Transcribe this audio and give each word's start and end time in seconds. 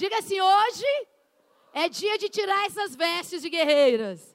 Diga 0.00 0.16
assim: 0.16 0.40
hoje 0.40 0.86
é 1.74 1.86
dia 1.86 2.16
de 2.16 2.30
tirar 2.30 2.64
essas 2.64 2.96
vestes 2.96 3.42
de 3.42 3.50
guerreiras 3.50 4.34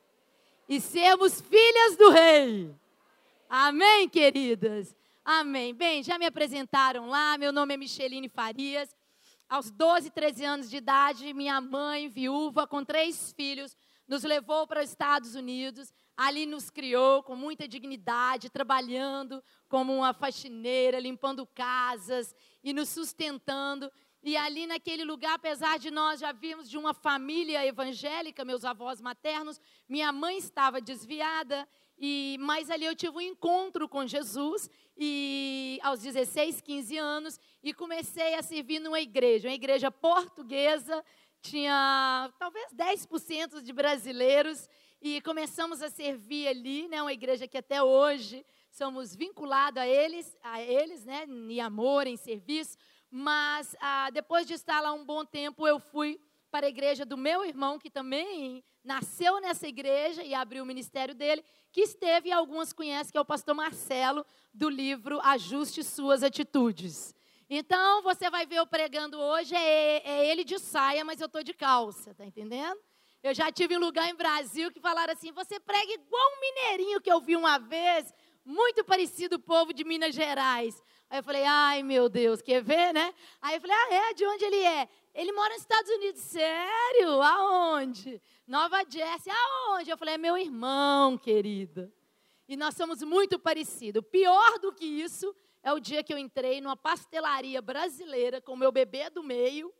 e 0.70 0.80
sermos 0.80 1.42
filhas 1.42 1.98
do 1.98 2.12
Rei. 2.12 2.72
Amém, 3.50 4.08
queridas? 4.08 4.96
Amém. 5.24 5.74
Bem, 5.74 6.04
já 6.04 6.20
me 6.20 6.26
apresentaram 6.28 7.08
lá. 7.08 7.36
Meu 7.40 7.52
nome 7.52 7.74
é 7.74 7.78
Micheline 7.78 8.30
Farias. 8.30 8.96
Aos 9.50 9.72
12, 9.72 10.12
13 10.12 10.46
anos 10.46 10.70
de 10.70 10.78
idade, 10.78 11.34
minha 11.34 11.60
mãe, 11.60 12.10
viúva, 12.10 12.68
com 12.68 12.86
três 12.86 13.34
filhos, 13.34 13.76
nos 14.08 14.22
levou 14.22 14.68
para 14.68 14.84
os 14.84 14.90
Estados 14.92 15.34
Unidos. 15.34 15.92
Ali 16.16 16.46
nos 16.46 16.70
criou 16.70 17.24
com 17.24 17.36
muita 17.36 17.68
dignidade, 17.68 18.52
trabalhando 18.52 19.44
como 19.68 19.96
uma 19.96 20.14
faxineira, 20.14 21.00
limpando 21.00 21.44
casas 21.48 22.36
e 22.64 22.72
nos 22.72 22.90
sustentando. 22.90 23.92
E 24.26 24.36
ali 24.36 24.66
naquele 24.66 25.04
lugar, 25.04 25.36
apesar 25.36 25.78
de 25.78 25.92
nós 25.92 26.20
já 26.20 26.32
virmos 26.32 26.68
de 26.68 26.80
uma 26.80 26.96
família 26.96 27.64
evangélica, 27.64 28.44
meus 28.44 28.66
avós 28.66 29.00
maternos, 29.00 29.62
minha 29.88 30.12
mãe 30.12 30.40
estava 30.40 30.82
desviada, 30.82 31.70
e 31.96 32.36
mas 32.40 32.72
ali 32.72 32.86
eu 32.86 32.96
tive 32.96 33.16
um 33.16 33.22
encontro 33.22 33.88
com 33.88 34.08
Jesus 34.08 34.68
e 34.98 35.78
aos 35.84 36.00
16, 36.00 36.60
15 36.60 36.98
anos 36.98 37.40
e 37.62 37.72
comecei 37.72 38.34
a 38.34 38.42
servir 38.42 38.80
numa 38.80 39.00
igreja, 39.00 39.48
uma 39.48 39.54
igreja 39.54 39.92
portuguesa, 39.92 41.06
tinha 41.40 42.34
talvez 42.40 42.74
10% 42.74 43.62
de 43.62 43.72
brasileiros 43.72 44.68
e 45.00 45.22
começamos 45.22 45.84
a 45.84 45.90
servir 45.92 46.48
ali, 46.48 46.88
né, 46.88 47.00
uma 47.00 47.14
igreja 47.14 47.48
que 47.48 47.60
até 47.60 47.84
hoje 47.84 48.44
somos 48.72 49.16
vinculados 49.16 49.80
a 49.80 49.88
eles, 49.88 50.36
a 50.42 50.64
eles, 50.64 51.06
né, 51.06 51.26
em 51.28 51.62
amor, 51.62 52.08
em 52.08 52.18
serviço. 52.18 52.76
Mas 53.18 53.78
ah, 53.80 54.10
depois 54.10 54.46
de 54.46 54.56
estar 54.56 54.82
lá 54.82 54.92
um 54.92 55.06
bom 55.06 55.24
tempo, 55.24 55.66
eu 55.66 55.80
fui 55.80 56.20
para 56.52 56.66
a 56.66 56.70
igreja 56.70 57.06
do 57.06 57.16
meu 57.16 57.46
irmão, 57.46 57.80
que 57.80 57.90
também 57.90 58.62
nasceu 58.84 59.40
nessa 59.40 59.66
igreja 59.66 60.22
e 60.22 60.34
abriu 60.34 60.64
o 60.64 60.66
ministério 60.66 61.16
dele, 61.16 61.42
que 61.72 61.80
esteve, 61.80 62.28
e 62.28 62.32
algumas 62.34 62.74
conhecem, 62.74 63.14
que 63.14 63.18
é 63.18 63.22
o 63.22 63.24
pastor 63.24 63.56
Marcelo, 63.56 64.26
do 64.54 64.68
livro 64.68 65.22
Ajuste 65.22 65.82
Suas 65.82 66.24
Atitudes. 66.24 67.16
Então, 67.50 68.04
você 68.04 68.30
vai 68.30 68.46
ver 68.46 68.58
eu 68.58 68.68
pregando 68.68 69.18
hoje, 69.18 69.56
é, 69.56 70.02
é 70.06 70.30
ele 70.30 70.44
de 70.44 70.60
saia, 70.60 71.06
mas 71.06 71.22
eu 71.22 71.28
estou 71.28 71.42
de 71.42 71.54
calça, 71.54 72.14
tá 72.14 72.26
entendendo? 72.26 72.82
Eu 73.24 73.34
já 73.34 73.50
tive 73.50 73.78
um 73.78 73.80
lugar 73.80 74.10
em 74.10 74.16
Brasil 74.16 74.70
que 74.74 74.82
falaram 74.82 75.14
assim: 75.14 75.32
você 75.32 75.58
prega 75.58 75.94
igual 75.94 76.32
um 76.34 76.40
mineirinho 76.42 77.00
que 77.00 77.10
eu 77.10 77.22
vi 77.22 77.38
uma 77.38 77.58
vez, 77.60 78.14
muito 78.44 78.84
parecido 78.84 79.38
o 79.38 79.40
povo 79.40 79.74
de 79.74 79.86
Minas 79.86 80.14
Gerais. 80.14 80.84
Aí 81.10 81.20
eu 81.20 81.24
falei, 81.24 81.44
ai 81.46 81.84
meu 81.84 82.10
Deus, 82.10 82.42
quer 82.42 82.62
ver, 82.62 82.94
né? 82.94 83.14
Aí 83.42 83.56
eu 83.56 83.62
falei, 83.62 83.76
ah, 83.76 83.94
é? 83.94 84.14
De 84.14 84.26
onde 84.26 84.46
ele 84.46 84.64
é? 84.64 84.90
Ele 85.14 85.32
mora 85.32 85.54
nos 85.54 85.62
Estados 85.62 85.90
Unidos. 85.92 86.22
Sério? 86.22 87.22
Aonde? 87.22 88.22
Nova 88.48 88.84
Jersey. 88.90 89.32
Aonde? 89.32 89.90
Eu 89.90 89.98
falei, 89.98 90.16
é 90.16 90.18
meu 90.18 90.38
irmão, 90.38 91.18
querida. 91.18 91.94
E 92.48 92.58
nós 92.58 92.76
somos 92.76 93.02
muito 93.02 93.40
parecidos. 93.40 94.04
Pior 94.12 94.60
do 94.60 94.74
que 94.74 94.86
isso 94.86 95.36
é 95.64 95.74
o 95.74 95.80
dia 95.80 96.04
que 96.04 96.14
eu 96.14 96.18
entrei 96.18 96.62
numa 96.62 96.76
pastelaria 96.76 97.62
brasileira 97.62 98.42
com 98.42 98.56
meu 98.56 98.72
bebê 98.72 99.10
do 99.10 99.24
meio. 99.24 99.74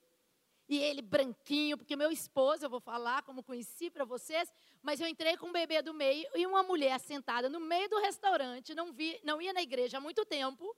E 0.68 0.78
ele 0.80 1.02
branquinho, 1.02 1.78
porque 1.78 1.96
meu 1.96 2.12
esposo, 2.12 2.66
eu 2.66 2.70
vou 2.70 2.80
falar 2.80 3.22
como 3.22 3.44
conheci 3.44 3.92
para 3.92 4.04
vocês, 4.04 4.52
mas 4.82 5.00
eu 5.00 5.08
entrei 5.08 5.38
com 5.38 5.50
o 5.50 5.52
bebê 5.52 5.82
do 5.84 5.94
meio 5.94 6.28
e 6.34 6.48
uma 6.48 6.64
mulher 6.64 7.00
sentada 7.00 7.48
no 7.48 7.60
meio 7.60 7.88
do 7.88 8.00
restaurante, 8.00 8.74
não, 8.74 8.92
vi, 8.92 9.20
não 9.24 9.40
ia 9.40 9.54
na 9.54 9.62
igreja 9.62 10.00
há 10.00 10.02
muito 10.02 10.26
tempo, 10.26 10.76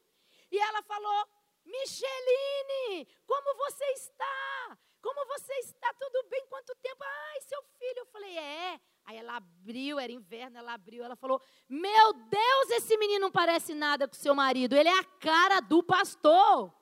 e 0.52 0.58
ela 0.58 0.82
falou: 0.84 1.28
Micheline, 1.66 3.08
como 3.26 3.58
você 3.58 3.86
está? 3.92 4.78
Como 5.02 5.26
você 5.28 5.54
está? 5.60 5.94
Tudo 5.94 6.28
bem? 6.30 6.46
Quanto 6.48 6.76
tempo? 6.76 7.04
Ai, 7.04 7.42
seu 7.42 7.62
filho. 7.78 8.00
Eu 8.00 8.06
falei: 8.08 8.38
É. 8.38 8.80
Aí 9.06 9.18
ela 9.18 9.38
abriu, 9.38 10.00
era 10.00 10.12
inverno, 10.12 10.58
ela 10.58 10.74
abriu, 10.74 11.04
ela 11.04 11.16
falou: 11.16 11.42
Meu 11.70 12.14
Deus, 12.14 12.70
esse 12.72 12.98
menino 12.98 13.22
não 13.22 13.32
parece 13.32 13.74
nada 13.74 14.08
com 14.08 14.14
seu 14.14 14.36
marido, 14.36 14.76
ele 14.76 14.90
é 14.90 15.00
a 15.00 15.04
cara 15.04 15.60
do 15.62 15.82
pastor. 15.82 16.74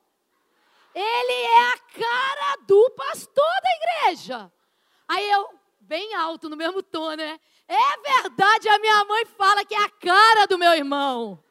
Ele 0.94 1.34
é 1.34 1.74
a 1.74 1.78
cara 1.78 2.56
do 2.66 2.90
pastor 2.92 3.53
da 3.62 4.08
igreja. 4.08 4.52
Aí 5.08 5.30
eu, 5.30 5.50
bem 5.82 6.16
alto, 6.16 6.50
no 6.50 6.56
mesmo 6.56 6.82
tom, 6.82 7.14
né? 7.16 7.40
É 7.68 7.97
verdade, 7.97 8.70
a 8.70 8.80
minha 8.80 9.03
mãe 9.06 9.26
fala 9.26 9.66
que 9.66 9.76
é 9.76 9.84
a 9.84 9.90
cara 9.90 10.47
do 10.47 10.58
meu 10.58 10.72
irmão. 10.74 11.44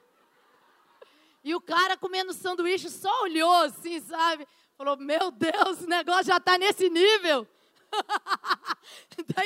E 1.45 1.55
o 1.55 1.61
cara 1.61 1.95
comendo 1.97 2.33
sanduíche 2.33 2.89
só 2.89 3.23
olhou 3.23 3.53
assim, 3.65 4.01
sabe? 4.01 4.49
Falou: 4.79 4.97
Meu 4.97 5.31
Deus, 5.31 5.83
o 5.83 5.87
negócio 5.87 6.25
já 6.25 6.39
está 6.39 6.57
nesse 6.57 6.89
nível. 6.89 7.47
tá, 7.93 9.43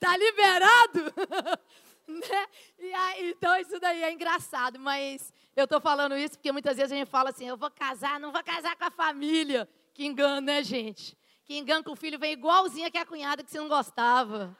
tá, 0.00 0.16
liberado? 0.16 1.12
né? 2.08 2.46
e 2.78 2.92
aí, 2.92 3.30
então, 3.30 3.54
isso 3.60 3.78
daí 3.78 4.02
é 4.02 4.12
engraçado, 4.12 4.78
mas 4.78 5.32
eu 5.54 5.64
estou 5.64 5.80
falando 5.80 6.16
isso 6.16 6.36
porque 6.36 6.50
muitas 6.50 6.76
vezes 6.76 6.90
a 6.90 6.96
gente 6.96 7.08
fala 7.08 7.30
assim: 7.30 7.46
eu 7.46 7.56
vou 7.56 7.70
casar, 7.70 8.18
não 8.18 8.32
vou 8.32 8.42
casar 8.42 8.74
com 8.74 8.84
a 8.84 8.90
família. 8.90 9.68
Que 9.92 10.06
engano, 10.06 10.40
né, 10.40 10.64
gente? 10.64 11.16
Que 11.44 11.56
engano 11.58 11.84
que 11.84 11.90
o 11.90 11.96
filho 11.96 12.18
vem 12.18 12.32
igualzinho 12.32 12.90
que 12.90 12.98
a 12.98 13.06
cunhada 13.06 13.44
que 13.44 13.50
você 13.50 13.58
não 13.58 13.68
gostava. 13.68 14.56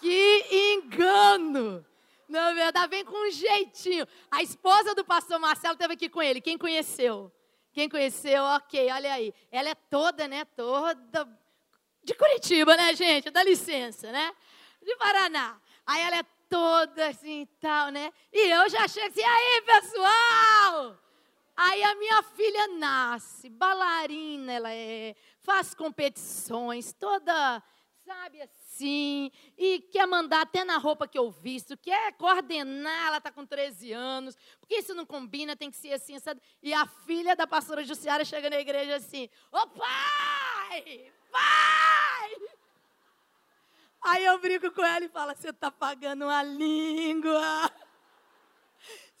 Que 0.00 0.46
engano! 0.50 1.84
Na 2.28 2.52
verdade, 2.52 2.88
vem 2.88 3.04
com 3.04 3.28
um 3.28 3.30
jeitinho. 3.30 4.06
A 4.30 4.42
esposa 4.42 4.94
do 4.94 5.04
pastor 5.04 5.38
Marcelo 5.38 5.74
esteve 5.74 5.94
aqui 5.94 6.08
com 6.08 6.20
ele. 6.20 6.40
Quem 6.40 6.58
conheceu? 6.58 7.32
Quem 7.72 7.88
conheceu? 7.88 8.42
Ok, 8.42 8.90
olha 8.90 9.12
aí. 9.12 9.32
Ela 9.50 9.70
é 9.70 9.74
toda, 9.74 10.26
né? 10.26 10.44
Toda. 10.44 11.28
De 12.02 12.14
Curitiba, 12.14 12.76
né, 12.76 12.94
gente? 12.94 13.30
Dá 13.30 13.42
licença, 13.42 14.10
né? 14.10 14.32
De 14.82 14.96
Paraná. 14.96 15.60
Aí 15.86 16.02
ela 16.02 16.16
é 16.18 16.24
toda 16.48 17.08
assim 17.08 17.42
e 17.42 17.46
tal, 17.60 17.90
né? 17.90 18.12
E 18.32 18.50
eu 18.50 18.68
já 18.68 18.88
chego 18.88 19.06
assim, 19.06 19.22
aí, 19.22 19.62
pessoal! 19.62 20.98
Aí 21.56 21.82
a 21.82 21.94
minha 21.94 22.22
filha 22.22 22.68
nasce, 22.68 23.48
bailarina 23.48 24.52
ela 24.52 24.72
é, 24.72 25.16
faz 25.40 25.74
competições, 25.74 26.92
toda, 26.92 27.62
sabe 28.04 28.42
assim 28.42 28.65
assim, 28.76 29.30
e 29.56 29.80
quer 29.90 30.06
mandar 30.06 30.42
até 30.42 30.62
na 30.62 30.76
roupa 30.76 31.08
que 31.08 31.18
eu 31.18 31.30
visto, 31.30 31.76
quer 31.78 32.12
coordenar, 32.12 33.06
ela 33.06 33.16
está 33.16 33.30
com 33.30 33.46
13 33.46 33.92
anos, 33.92 34.36
porque 34.60 34.76
isso 34.76 34.94
não 34.94 35.06
combina, 35.06 35.56
tem 35.56 35.70
que 35.70 35.76
ser 35.76 35.94
assim, 35.94 36.18
sabe? 36.18 36.40
E 36.62 36.74
a 36.74 36.86
filha 36.86 37.34
da 37.34 37.46
pastora 37.46 37.84
Jussiara 37.84 38.24
chega 38.24 38.50
na 38.50 38.60
igreja 38.60 38.96
assim, 38.96 39.30
ô 39.50 39.66
pai, 39.68 41.10
pai! 41.32 42.30
Aí 44.02 44.24
eu 44.24 44.38
brinco 44.38 44.70
com 44.70 44.84
ela 44.84 45.04
e 45.04 45.08
falo, 45.08 45.34
você 45.34 45.50
está 45.50 45.70
pagando 45.70 46.26
uma 46.26 46.42
língua. 46.42 47.72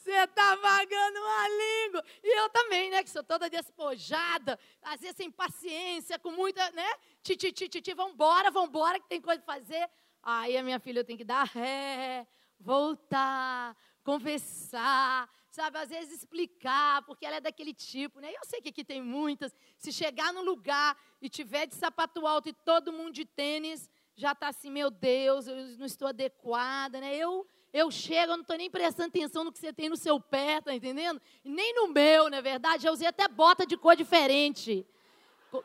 Você 0.06 0.12
está 0.12 0.54
vagando 0.54 1.18
uma 1.18 1.48
língua. 1.48 2.04
E 2.22 2.38
eu 2.38 2.48
também, 2.50 2.90
né? 2.90 3.02
Que 3.02 3.10
sou 3.10 3.24
toda 3.24 3.50
despojada, 3.50 4.56
às 4.80 5.00
vezes 5.00 5.16
sem 5.16 5.32
paciência, 5.32 6.16
com 6.16 6.30
muita, 6.30 6.70
né? 6.70 6.88
Titi, 7.24 7.50
titi, 7.50 7.68
titi, 7.68 7.92
vambora, 7.92 8.48
vambora, 8.48 9.00
que 9.00 9.08
tem 9.08 9.20
coisa 9.20 9.42
para 9.42 9.56
fazer. 9.56 9.90
Aí 10.22 10.56
a 10.56 10.62
minha 10.62 10.78
filha 10.78 11.02
tem 11.02 11.16
que 11.16 11.24
dar 11.24 11.42
ré, 11.42 12.24
voltar, 12.60 13.76
conversar, 14.04 15.28
sabe? 15.50 15.76
Às 15.76 15.88
vezes 15.88 16.20
explicar, 16.20 17.02
porque 17.02 17.26
ela 17.26 17.38
é 17.38 17.40
daquele 17.40 17.74
tipo, 17.74 18.20
né? 18.20 18.32
Eu 18.32 18.44
sei 18.44 18.60
que 18.60 18.68
aqui 18.68 18.84
tem 18.84 19.02
muitas. 19.02 19.56
Se 19.76 19.92
chegar 19.92 20.32
no 20.32 20.40
lugar 20.40 20.96
e 21.20 21.28
tiver 21.28 21.66
de 21.66 21.74
sapato 21.74 22.28
alto 22.28 22.48
e 22.48 22.52
todo 22.52 22.92
mundo 22.92 23.12
de 23.12 23.24
tênis, 23.24 23.90
já 24.14 24.30
está 24.30 24.46
assim, 24.46 24.70
meu 24.70 24.88
Deus, 24.88 25.48
eu 25.48 25.56
não 25.78 25.86
estou 25.86 26.06
adequada, 26.06 27.00
né? 27.00 27.16
Eu 27.16 27.44
eu 27.76 27.90
chego, 27.90 28.32
eu 28.32 28.36
não 28.36 28.42
estou 28.42 28.56
nem 28.56 28.70
prestando 28.70 29.08
atenção 29.08 29.44
no 29.44 29.52
que 29.52 29.58
você 29.58 29.70
tem 29.70 29.90
no 29.90 29.96
seu 29.96 30.18
pé, 30.18 30.62
tá 30.62 30.74
entendendo? 30.74 31.20
Nem 31.44 31.74
no 31.74 31.88
meu, 31.88 32.30
na 32.30 32.38
é 32.38 32.42
verdade. 32.42 32.86
Eu 32.86 32.92
usei 32.94 33.06
até 33.06 33.28
bota 33.28 33.66
de 33.66 33.76
cor 33.76 33.94
diferente. 33.94 34.86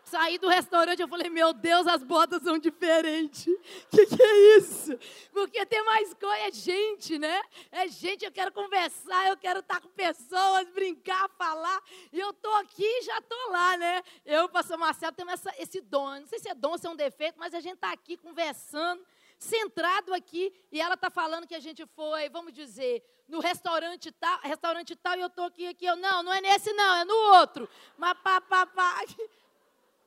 Saí 0.03 0.38
do 0.38 0.47
restaurante, 0.47 1.01
eu 1.01 1.07
falei, 1.07 1.29
meu 1.29 1.53
Deus, 1.53 1.88
as 1.88 2.03
botas 2.03 2.44
são 2.44 2.57
diferentes. 2.57 3.47
Que 3.89 4.06
que 4.06 4.21
é 4.21 4.57
isso? 4.57 4.97
Porque 5.33 5.65
tem 5.65 5.83
mais 5.83 6.13
coisa, 6.13 6.47
é 6.47 6.51
gente, 6.51 7.18
né? 7.18 7.41
É 7.71 7.88
gente, 7.88 8.24
eu 8.25 8.31
quero 8.31 8.51
conversar, 8.51 9.27
eu 9.27 9.38
quero 9.38 9.59
estar 9.59 9.81
com 9.81 9.89
pessoas, 9.89 10.68
brincar, 10.69 11.30
falar. 11.38 11.81
E 12.12 12.19
eu 12.19 12.31
tô 12.33 12.50
aqui 12.56 13.01
já 13.03 13.21
tô 13.21 13.51
lá, 13.51 13.77
né? 13.77 14.03
Eu, 14.25 14.47
pastor 14.50 14.77
Marcelo, 14.77 15.13
temos 15.13 15.33
essa, 15.33 15.53
esse 15.57 15.81
dom. 15.81 16.19
Não 16.19 16.27
sei 16.27 16.39
se 16.39 16.50
é 16.50 16.53
dom, 16.53 16.77
se 16.77 16.88
é 16.88 16.89
um 16.89 16.95
defeito, 16.95 17.39
mas 17.39 17.53
a 17.53 17.59
gente 17.59 17.75
está 17.75 17.91
aqui 17.91 18.15
conversando 18.18 19.01
centrado 19.43 20.13
aqui 20.13 20.53
e 20.71 20.79
ela 20.79 20.93
está 20.93 21.09
falando 21.09 21.47
que 21.47 21.55
a 21.55 21.59
gente 21.59 21.85
foi, 21.88 22.29
vamos 22.29 22.53
dizer, 22.53 23.03
no 23.27 23.39
restaurante 23.39 24.11
tal, 24.11 24.39
restaurante 24.41 24.95
tal 24.95 25.17
e 25.17 25.21
eu 25.21 25.27
estou 25.27 25.45
aqui, 25.45 25.67
aqui. 25.67 25.85
Eu, 25.85 25.95
não, 25.95 26.21
não 26.21 26.31
é 26.31 26.39
nesse 26.39 26.71
não, 26.73 26.95
é 26.97 27.05
no 27.05 27.15
outro. 27.39 27.67
Mas 27.97 28.13
pá, 28.19 28.39
pá, 28.39 28.65
pá. 28.65 29.03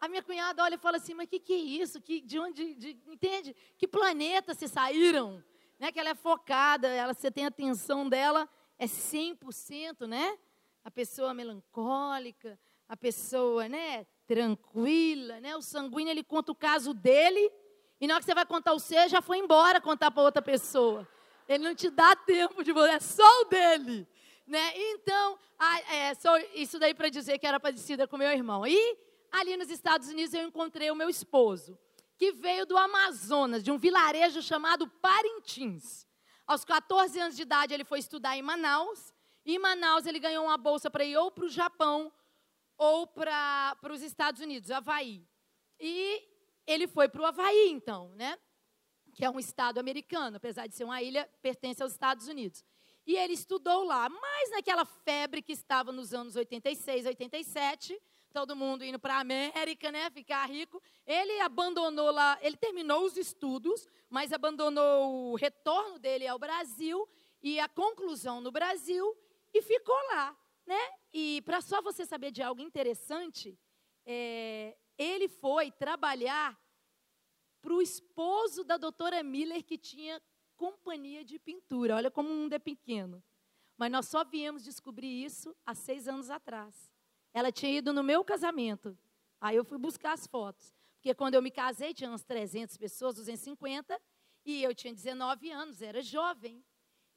A 0.01 0.09
minha 0.09 0.23
cunhada 0.23 0.63
olha 0.63 0.77
e 0.77 0.79
fala 0.79 0.99
assim, 0.99 1.15
mas 1.15 1.27
o 1.27 1.31
que, 1.31 1.41
que 1.41 1.53
é 1.53 1.57
isso? 1.57 2.01
Que, 2.01 2.21
de 2.21 2.39
onde, 2.39 2.75
de, 2.75 2.91
entende? 3.09 3.57
Que 3.77 3.89
planeta 3.89 4.55
se 4.55 4.69
saíram? 4.69 5.43
Né? 5.79 5.91
Que 5.91 5.99
ela 5.99 6.11
é 6.11 6.15
focada, 6.15 6.89
ela, 6.89 7.13
você 7.13 7.31
tem 7.31 7.45
a 7.45 7.49
atenção 7.49 8.09
dela, 8.09 8.49
é 8.79 8.87
100%, 8.87 10.07
né? 10.07 10.39
A 10.85 10.91
pessoa 10.91 11.33
melancólica, 11.33 12.59
a 12.89 12.97
pessoa, 12.97 13.69
né? 13.69 14.07
tranquila, 14.27 15.41
né? 15.41 15.57
O 15.57 15.63
sanguíneo 15.63 16.11
ele 16.11 16.25
conta 16.25 16.53
o 16.53 16.55
caso 16.55 16.95
dele 16.95 17.51
e 18.01 18.07
na 18.07 18.15
hora 18.15 18.21
que 18.21 18.27
você 18.27 18.35
vai 18.35 18.47
contar 18.47 18.73
o 18.73 18.81
seu, 18.81 19.09
já 19.09 19.23
foi 19.23 19.39
embora 19.39 19.81
contar 19.81 20.11
para 20.11 20.23
outra 20.23 20.43
pessoa. 20.43 21.07
Ele 21.49 21.65
não 21.65 21.75
te 21.75 21.91
dá 21.91 22.17
tempo 22.17 22.65
de 22.65 22.73
você, 22.73 22.91
é 22.91 23.01
só 23.01 23.41
o 23.43 23.45
dele. 23.45 24.07
Né? 24.47 24.73
Então, 24.77 25.39
é, 25.91 26.15
só 26.15 26.37
isso 26.55 26.79
daí 26.79 26.95
para 26.95 27.09
dizer 27.09 27.39
que 27.39 27.47
era 27.47 27.61
parecida 27.61 28.07
com 28.07 28.17
meu 28.17 28.31
irmão. 28.31 28.67
E 28.67 28.99
ali 29.33 29.57
nos 29.57 29.71
Estados 29.71 30.09
Unidos 30.09 30.35
eu 30.35 30.47
encontrei 30.47 30.91
o 30.91 30.97
meu 30.97 31.09
esposo, 31.09 31.79
que 32.17 32.33
veio 32.33 32.67
do 32.67 32.77
Amazonas, 32.77 33.63
de 33.63 33.71
um 33.71 33.79
vilarejo 33.79 34.43
chamado 34.43 34.89
Parintins. 35.01 36.07
Aos 36.47 36.65
14 36.65 37.19
anos 37.19 37.37
de 37.37 37.43
idade 37.43 37.73
ele 37.73 37.85
foi 37.85 37.99
estudar 37.99 38.37
em 38.37 38.43
Manaus. 38.43 39.13
E 39.47 39.55
em 39.57 39.59
Manaus 39.59 40.07
ele 40.07 40.19
ganhou 40.19 40.45
uma 40.45 40.57
bolsa 40.57 40.91
para 40.91 41.05
ir 41.05 41.17
ou 41.17 41.31
para 41.31 41.45
o 41.45 41.49
Japão 41.49 42.13
ou 42.77 43.07
para 43.07 43.77
os 43.91 44.03
Estados 44.03 44.41
Unidos, 44.41 44.71
Havaí. 44.71 45.27
E 45.79 46.23
ele 46.67 46.87
foi 46.87 47.09
para 47.09 47.23
o 47.23 47.25
Havaí, 47.25 47.71
então, 47.71 48.09
né? 48.15 48.39
Que 49.15 49.25
é 49.25 49.31
um 49.31 49.39
estado 49.39 49.79
americano, 49.79 50.37
apesar 50.37 50.67
de 50.67 50.75
ser 50.75 50.85
uma 50.85 51.03
ilha, 51.03 51.29
pertence 51.41 51.83
aos 51.83 51.93
Estados 51.93 52.29
Unidos. 52.29 52.65
E 53.07 53.17
ele 53.17 53.35
estudou 53.35 53.85
lá, 53.85 54.09
mas 54.09 54.51
naquela 54.51 54.85
febre 54.85 55.43
que 55.43 55.53
estava 55.53 55.93
nos 55.93 56.15
anos 56.15 56.37
86, 56.37 57.05
87, 57.05 58.01
todo 58.33 58.57
mundo 58.57 58.85
indo 58.85 58.99
para 58.99 59.17
a 59.17 59.21
América, 59.21 59.93
né, 59.93 60.11
ficar 60.11 60.47
rico, 60.47 60.83
ele 61.07 61.39
abandonou 61.41 62.11
lá, 62.11 62.39
ele 62.41 62.57
terminou 62.57 63.05
os 63.05 63.17
estudos, 63.17 63.87
mas 64.09 64.33
abandonou 64.33 65.33
o 65.33 65.37
retorno 65.37 65.99
dele 65.99 66.27
ao 66.27 66.39
Brasil 66.39 67.07
e 67.43 67.61
a 67.61 67.69
conclusão 67.69 68.41
no 68.41 68.51
Brasil 68.51 69.15
e 69.53 69.61
ficou 69.61 69.97
lá, 70.13 70.37
né? 70.67 70.81
E 71.13 71.43
para 71.43 71.61
só 71.61 71.83
você 71.83 72.07
saber 72.07 72.31
de 72.31 72.43
algo 72.43 72.61
interessante, 72.61 73.57
é, 74.07 74.75
ele 74.99 75.29
foi 75.29 75.71
trabalhar 75.71 76.59
para 77.61 77.73
o 77.73 77.83
esposo 77.83 78.63
da 78.63 78.77
doutora 78.77 79.23
Miller 79.23 79.65
que 79.65 79.79
tinha 79.79 80.21
companhia 80.57 81.25
de 81.25 81.39
pintura. 81.39 81.97
Olha 81.97 82.11
como 82.11 82.29
o 82.29 82.35
mundo 82.35 82.53
é 82.53 82.59
pequeno. 82.59 83.23
Mas 83.77 83.91
nós 83.91 84.07
só 84.07 84.25
viemos 84.25 84.63
descobrir 84.63 85.25
isso 85.25 85.55
há 85.67 85.75
seis 85.75 86.07
anos 86.07 86.31
atrás. 86.31 86.93
Ela 87.33 87.51
tinha 87.51 87.73
ido 87.73 87.93
no 87.93 88.03
meu 88.03 88.25
casamento. 88.25 88.97
Aí 89.41 89.57
eu 89.57 89.65
fui 89.65 89.79
buscar 89.79 90.13
as 90.13 90.27
fotos. 90.27 90.73
Porque 90.97 91.15
quando 91.15 91.35
eu 91.35 91.43
me 91.43 91.51
casei, 91.51 91.93
tinha 91.93 92.09
umas 92.09 92.23
300 92.23 92.77
pessoas, 92.77 93.17
250, 93.17 94.01
e 94.45 94.63
eu 94.63 94.75
tinha 94.75 94.95
19 94.95 95.51
anos, 95.51 95.83
era 95.83 96.01
jovem. 96.01 96.65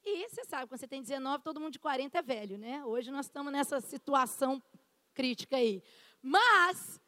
E 0.03 0.27
você 0.29 0.43
sabe, 0.45 0.67
quando 0.67 0.79
você 0.79 0.87
tem 0.87 1.01
19, 1.01 1.43
todo 1.43 1.59
mundo 1.59 1.73
de 1.73 1.79
40 1.79 2.17
é 2.17 2.21
velho, 2.21 2.57
né? 2.57 2.83
Hoje 2.85 3.11
nós 3.11 3.27
estamos 3.27 3.51
nessa 3.51 3.79
situação 3.79 4.61
crítica 5.13 5.57
aí. 5.57 5.83
Mas, 6.21 6.99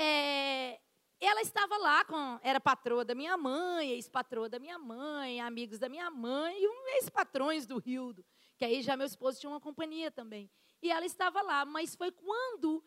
é, 0.00 0.78
ela 1.20 1.42
estava 1.42 1.76
lá, 1.76 2.04
com, 2.04 2.38
era 2.40 2.60
patroa 2.60 3.04
da 3.04 3.14
minha 3.14 3.36
mãe, 3.36 3.90
ex-patroa 3.90 4.48
da 4.48 4.60
minha 4.60 4.78
mãe, 4.78 5.40
amigos 5.40 5.80
da 5.80 5.88
minha 5.88 6.08
mãe 6.08 6.62
e 6.62 6.68
um 6.68 6.88
ex-patrões 6.96 7.66
do 7.66 7.78
Rio, 7.78 8.14
que 8.56 8.64
aí 8.64 8.80
já 8.80 8.96
meu 8.96 9.06
esposo 9.06 9.40
tinha 9.40 9.50
uma 9.50 9.60
companhia 9.60 10.10
também. 10.10 10.48
E 10.80 10.88
ela 10.88 11.04
estava 11.04 11.42
lá, 11.42 11.64
mas 11.64 11.96
foi 11.96 12.12
quando 12.12 12.84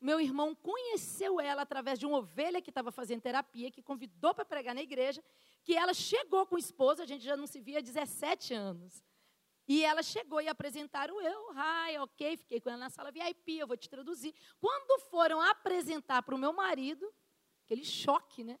meu 0.00 0.20
irmão 0.20 0.52
conheceu 0.54 1.40
ela 1.40 1.62
através 1.62 1.96
de 1.96 2.06
uma 2.06 2.18
ovelha 2.18 2.60
que 2.60 2.70
estava 2.70 2.90
fazendo 2.90 3.20
terapia, 3.20 3.70
que 3.70 3.82
convidou 3.82 4.34
para 4.34 4.44
pregar 4.44 4.74
na 4.74 4.82
igreja, 4.82 5.22
que 5.62 5.74
ela 5.74 5.94
chegou 5.94 6.44
com 6.44 6.56
o 6.56 6.58
esposo, 6.58 7.02
a 7.02 7.06
gente 7.06 7.24
já 7.24 7.36
não 7.36 7.46
se 7.46 7.60
via 7.60 7.78
há 7.78 7.82
17 7.82 8.52
anos. 8.52 9.04
E 9.68 9.84
ela 9.84 10.02
chegou 10.02 10.40
e 10.40 10.48
apresentaram 10.48 11.20
eu, 11.20 11.50
ai, 11.54 11.98
ok, 11.98 12.38
fiquei 12.38 12.58
com 12.58 12.70
ela 12.70 12.78
na 12.78 12.90
sala 12.90 13.12
VIP, 13.12 13.58
eu 13.58 13.66
vou 13.66 13.76
te 13.76 13.86
traduzir. 13.86 14.34
Quando 14.58 14.98
foram 15.02 15.42
apresentar 15.42 16.22
para 16.22 16.34
o 16.34 16.38
meu 16.38 16.54
marido, 16.54 17.12
aquele 17.64 17.84
choque, 17.84 18.42
né? 18.42 18.58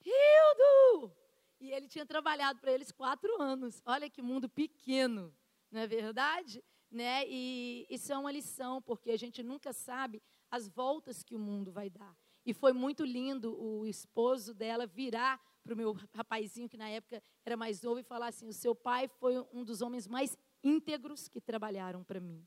Hildo! 0.00 1.12
E 1.58 1.72
ele 1.72 1.88
tinha 1.88 2.06
trabalhado 2.06 2.60
para 2.60 2.70
eles 2.72 2.92
quatro 2.92 3.42
anos. 3.42 3.82
Olha 3.84 4.08
que 4.08 4.22
mundo 4.22 4.48
pequeno, 4.48 5.36
não 5.72 5.80
é 5.80 5.88
verdade? 5.88 6.62
Né? 6.88 7.24
E 7.26 7.84
isso 7.90 8.12
é 8.12 8.16
uma 8.16 8.30
lição, 8.30 8.80
porque 8.80 9.10
a 9.10 9.16
gente 9.16 9.42
nunca 9.42 9.72
sabe 9.72 10.22
as 10.48 10.68
voltas 10.68 11.24
que 11.24 11.34
o 11.34 11.38
mundo 11.38 11.72
vai 11.72 11.90
dar. 11.90 12.16
E 12.46 12.54
foi 12.54 12.72
muito 12.72 13.04
lindo 13.04 13.60
o 13.60 13.86
esposo 13.86 14.54
dela 14.54 14.86
virar 14.86 15.40
para 15.62 15.74
o 15.74 15.76
meu 15.76 15.92
rapazinho, 16.14 16.68
que 16.68 16.76
na 16.76 16.88
época 16.88 17.22
era 17.44 17.56
mais 17.56 17.82
novo, 17.82 18.00
e 18.00 18.02
falar 18.02 18.28
assim: 18.28 18.48
o 18.48 18.52
seu 18.52 18.74
pai 18.74 19.08
foi 19.08 19.38
um 19.52 19.64
dos 19.64 19.80
homens 19.80 20.06
mais 20.06 20.36
íntegros 20.62 21.28
que 21.28 21.40
trabalharam 21.40 22.02
para 22.04 22.20
mim. 22.20 22.46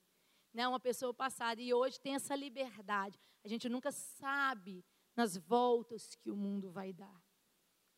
Né? 0.54 0.68
Uma 0.68 0.80
pessoa 0.80 1.14
passada. 1.14 1.62
E 1.62 1.74
hoje 1.74 2.00
tem 2.00 2.16
essa 2.16 2.36
liberdade. 2.36 3.20
A 3.44 3.48
gente 3.48 3.68
nunca 3.70 3.92
sabe 3.92 4.84
nas 5.16 5.38
voltas 5.38 6.16
que 6.16 6.30
o 6.30 6.36
mundo 6.36 6.72
vai 6.72 6.92
dar. 6.92 7.24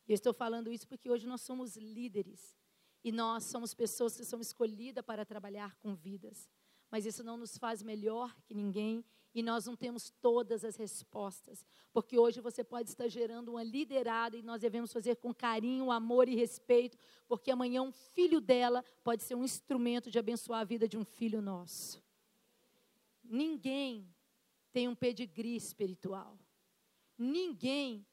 Eu 0.06 0.14
estou 0.14 0.32
falando 0.32 0.72
isso 0.72 0.88
porque 0.88 1.10
hoje 1.10 1.26
nós 1.26 1.42
somos 1.42 1.76
líderes 1.76 2.56
e 3.04 3.12
nós 3.12 3.44
somos 3.44 3.74
pessoas 3.74 4.16
que 4.16 4.24
são 4.24 4.40
escolhidas 4.40 5.04
para 5.04 5.24
trabalhar 5.24 5.76
com 5.76 5.94
vidas. 5.94 6.48
Mas 6.90 7.04
isso 7.04 7.22
não 7.22 7.36
nos 7.36 7.58
faz 7.58 7.82
melhor 7.82 8.34
que 8.42 8.54
ninguém 8.54 9.04
e 9.38 9.42
nós 9.42 9.66
não 9.66 9.76
temos 9.76 10.10
todas 10.20 10.64
as 10.64 10.76
respostas. 10.76 11.64
Porque 11.92 12.18
hoje 12.18 12.40
você 12.40 12.64
pode 12.64 12.88
estar 12.88 13.08
gerando 13.08 13.50
uma 13.52 13.62
liderada 13.62 14.36
e 14.36 14.42
nós 14.42 14.60
devemos 14.60 14.92
fazer 14.92 15.16
com 15.16 15.34
carinho, 15.34 15.90
amor 15.90 16.28
e 16.28 16.34
respeito, 16.34 16.98
porque 17.26 17.50
amanhã 17.50 17.82
um 17.82 17.92
filho 17.92 18.40
dela 18.40 18.84
pode 19.02 19.22
ser 19.22 19.34
um 19.34 19.44
instrumento 19.44 20.10
de 20.10 20.18
abençoar 20.18 20.60
a 20.60 20.64
vida 20.64 20.88
de 20.88 20.96
um 20.96 21.04
filho 21.04 21.40
nosso. 21.40 22.02
Ninguém 23.22 24.08
tem 24.72 24.88
um 24.88 24.94
pedigree 24.94 25.56
espiritual 25.56 26.38
ninguém 27.18 28.06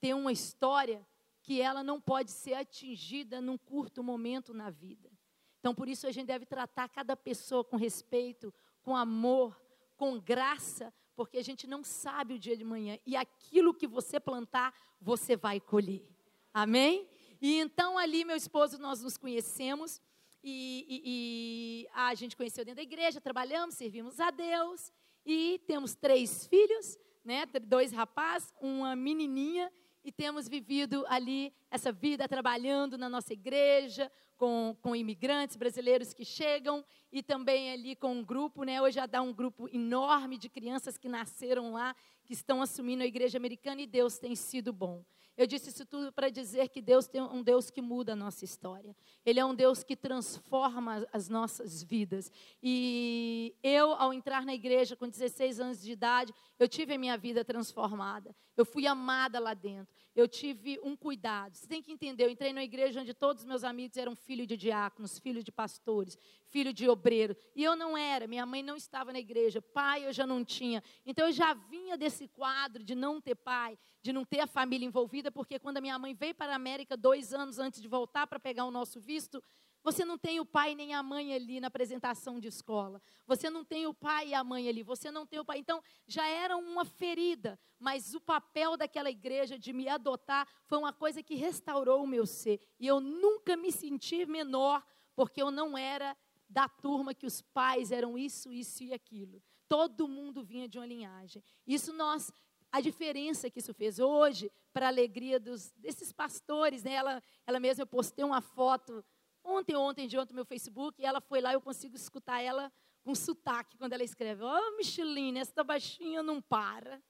tem 0.00 0.14
uma 0.14 0.30
história 0.30 1.04
que 1.42 1.60
ela 1.60 1.82
não 1.82 2.00
pode 2.00 2.30
ser 2.30 2.54
atingida 2.54 3.40
num 3.40 3.58
curto 3.58 4.02
momento 4.02 4.54
na 4.54 4.70
vida. 4.70 5.10
Então, 5.58 5.74
por 5.74 5.88
isso, 5.88 6.06
a 6.06 6.12
gente 6.12 6.26
deve 6.26 6.46
tratar 6.46 6.88
cada 6.88 7.16
pessoa 7.16 7.64
com 7.64 7.76
respeito, 7.76 8.54
com 8.82 8.96
amor, 8.96 9.60
com 9.96 10.20
graça, 10.20 10.92
porque 11.14 11.38
a 11.38 11.42
gente 11.42 11.66
não 11.66 11.82
sabe 11.82 12.34
o 12.34 12.38
dia 12.38 12.56
de 12.56 12.64
manhã. 12.64 12.98
E 13.06 13.16
aquilo 13.16 13.74
que 13.74 13.86
você 13.86 14.20
plantar, 14.20 14.74
você 15.00 15.36
vai 15.36 15.60
colher. 15.60 16.06
Amém? 16.52 17.08
E 17.40 17.58
então, 17.58 17.98
ali, 17.98 18.24
meu 18.24 18.36
esposo, 18.36 18.78
nós 18.78 19.02
nos 19.02 19.16
conhecemos. 19.16 20.00
E, 20.42 20.86
e, 20.88 21.02
e 21.04 21.88
a 21.92 22.14
gente 22.14 22.36
conheceu 22.36 22.64
dentro 22.64 22.76
da 22.76 22.82
igreja, 22.82 23.20
trabalhamos, 23.20 23.74
servimos 23.74 24.20
a 24.20 24.30
Deus. 24.30 24.92
E 25.24 25.60
temos 25.66 25.94
três 25.94 26.46
filhos 26.46 26.98
né? 27.26 27.44
Dois 27.64 27.90
rapazes, 27.90 28.54
uma 28.60 28.94
menininha, 28.94 29.70
e 30.06 30.12
temos 30.12 30.46
vivido 30.46 31.04
ali 31.08 31.52
essa 31.68 31.90
vida 31.90 32.28
trabalhando 32.28 32.96
na 32.96 33.08
nossa 33.08 33.32
igreja, 33.32 34.08
com, 34.36 34.76
com 34.80 34.94
imigrantes 34.94 35.56
brasileiros 35.56 36.14
que 36.14 36.24
chegam 36.24 36.84
e 37.10 37.24
também 37.24 37.72
ali 37.72 37.96
com 37.96 38.12
um 38.12 38.24
grupo, 38.24 38.62
né? 38.62 38.80
Hoje 38.80 38.94
já 38.94 39.06
dá 39.06 39.20
um 39.20 39.32
grupo 39.32 39.68
enorme 39.68 40.38
de 40.38 40.48
crianças 40.48 40.96
que 40.96 41.08
nasceram 41.08 41.72
lá, 41.72 41.92
que 42.24 42.34
estão 42.34 42.62
assumindo 42.62 43.02
a 43.02 43.06
igreja 43.06 43.36
americana 43.36 43.82
e 43.82 43.86
Deus 43.86 44.16
tem 44.16 44.36
sido 44.36 44.72
bom. 44.72 45.04
Eu 45.36 45.46
disse 45.46 45.68
isso 45.68 45.84
tudo 45.84 46.10
para 46.10 46.30
dizer 46.30 46.70
que 46.70 46.80
Deus 46.80 47.06
tem 47.06 47.20
um 47.20 47.42
Deus 47.42 47.68
que 47.68 47.82
muda 47.82 48.14
a 48.14 48.16
nossa 48.16 48.42
história. 48.42 48.96
Ele 49.24 49.38
é 49.38 49.44
um 49.44 49.54
Deus 49.54 49.84
que 49.84 49.94
transforma 49.94 51.06
as 51.12 51.28
nossas 51.28 51.82
vidas. 51.82 52.32
E 52.62 53.54
eu, 53.62 53.92
ao 53.92 54.14
entrar 54.14 54.46
na 54.46 54.54
igreja 54.54 54.96
com 54.96 55.06
16 55.06 55.60
anos 55.60 55.82
de 55.82 55.92
idade, 55.92 56.32
eu 56.58 56.68
tive 56.68 56.94
a 56.94 56.98
minha 56.98 57.16
vida 57.16 57.44
transformada. 57.44 58.34
Eu 58.56 58.64
fui 58.64 58.86
amada 58.86 59.38
lá 59.38 59.52
dentro. 59.52 59.94
Eu 60.14 60.26
tive 60.26 60.80
um 60.82 60.96
cuidado. 60.96 61.54
Você 61.54 61.66
tem 61.66 61.82
que 61.82 61.92
entender, 61.92 62.24
eu 62.24 62.30
entrei 62.30 62.52
numa 62.52 62.62
igreja 62.62 63.00
onde 63.00 63.12
todos 63.12 63.42
os 63.42 63.46
meus 63.46 63.62
amigos 63.62 63.98
eram 63.98 64.16
filhos 64.16 64.46
de 64.46 64.56
diáconos, 64.56 65.18
filhos 65.18 65.44
de 65.44 65.52
pastores, 65.52 66.16
filho 66.46 66.72
de 66.72 66.88
obreiro. 66.88 67.36
E 67.54 67.62
eu 67.62 67.76
não 67.76 67.98
era, 67.98 68.26
minha 68.26 68.46
mãe 68.46 68.62
não 68.62 68.76
estava 68.76 69.12
na 69.12 69.18
igreja, 69.18 69.60
pai 69.60 70.06
eu 70.06 70.12
já 70.12 70.26
não 70.26 70.42
tinha. 70.42 70.82
Então 71.04 71.26
eu 71.26 71.32
já 71.32 71.52
vinha 71.52 71.98
desse 71.98 72.26
quadro 72.28 72.82
de 72.82 72.94
não 72.94 73.20
ter 73.20 73.34
pai, 73.34 73.78
de 74.00 74.12
não 74.12 74.24
ter 74.24 74.40
a 74.40 74.46
família 74.46 74.86
envolvida, 74.86 75.30
porque 75.30 75.58
quando 75.58 75.76
a 75.76 75.80
minha 75.82 75.98
mãe 75.98 76.14
veio 76.14 76.34
para 76.34 76.52
a 76.52 76.56
América 76.56 76.96
dois 76.96 77.34
anos 77.34 77.58
antes 77.58 77.82
de 77.82 77.88
voltar 77.88 78.26
para 78.26 78.40
pegar 78.40 78.64
o 78.64 78.70
nosso 78.70 78.98
visto, 78.98 79.42
você 79.86 80.04
não 80.04 80.18
tem 80.18 80.40
o 80.40 80.44
pai 80.44 80.74
nem 80.74 80.94
a 80.94 81.00
mãe 81.00 81.32
ali 81.32 81.60
na 81.60 81.68
apresentação 81.68 82.40
de 82.40 82.48
escola. 82.48 83.00
Você 83.24 83.48
não 83.48 83.64
tem 83.64 83.86
o 83.86 83.94
pai 83.94 84.30
e 84.30 84.34
a 84.34 84.42
mãe 84.42 84.68
ali. 84.68 84.82
Você 84.82 85.12
não 85.12 85.24
tem 85.24 85.38
o 85.38 85.44
pai. 85.44 85.58
Então, 85.60 85.80
já 86.08 86.26
era 86.26 86.56
uma 86.56 86.84
ferida. 86.84 87.56
Mas 87.78 88.12
o 88.12 88.20
papel 88.20 88.76
daquela 88.76 89.08
igreja 89.08 89.56
de 89.56 89.72
me 89.72 89.88
adotar 89.88 90.48
foi 90.64 90.76
uma 90.76 90.92
coisa 90.92 91.22
que 91.22 91.36
restaurou 91.36 92.02
o 92.02 92.06
meu 92.06 92.26
ser. 92.26 92.60
E 92.80 92.86
eu 92.88 92.98
nunca 92.98 93.56
me 93.56 93.70
senti 93.70 94.26
menor, 94.26 94.84
porque 95.14 95.40
eu 95.40 95.52
não 95.52 95.78
era 95.78 96.16
da 96.50 96.68
turma 96.68 97.14
que 97.14 97.24
os 97.24 97.40
pais 97.40 97.92
eram 97.92 98.18
isso, 98.18 98.52
isso 98.52 98.82
e 98.82 98.92
aquilo. 98.92 99.40
Todo 99.68 100.08
mundo 100.08 100.42
vinha 100.42 100.68
de 100.68 100.80
uma 100.80 100.86
linhagem. 100.86 101.40
Isso 101.64 101.92
nós 101.92 102.32
a 102.72 102.80
diferença 102.80 103.48
que 103.48 103.60
isso 103.60 103.72
fez 103.72 103.98
hoje 103.98 104.50
para 104.72 104.86
a 104.86 104.88
alegria 104.88 105.38
dos, 105.38 105.70
desses 105.76 106.12
pastores. 106.12 106.82
Né? 106.82 106.92
Ela, 106.92 107.22
ela 107.46 107.60
mesma, 107.60 107.82
eu 107.82 107.86
postei 107.86 108.24
uma 108.24 108.40
foto 108.40 109.04
ontem, 109.46 109.76
ontem, 109.76 110.08
de 110.08 110.18
ontem 110.18 110.34
meu 110.34 110.44
Facebook, 110.44 111.00
e 111.00 111.06
ela 111.06 111.20
foi 111.20 111.40
lá, 111.40 111.52
eu 111.52 111.60
consigo 111.60 111.94
escutar 111.94 112.40
ela 112.40 112.72
com 113.02 113.14
sotaque 113.14 113.78
quando 113.78 113.92
ela 113.92 114.02
escreve. 114.02 114.42
Ó, 114.42 114.58
oh, 114.58 114.76
Micheline, 114.76 115.38
essa 115.38 115.62
baixinha 115.62 116.22
não 116.22 116.40
para. 116.42 117.00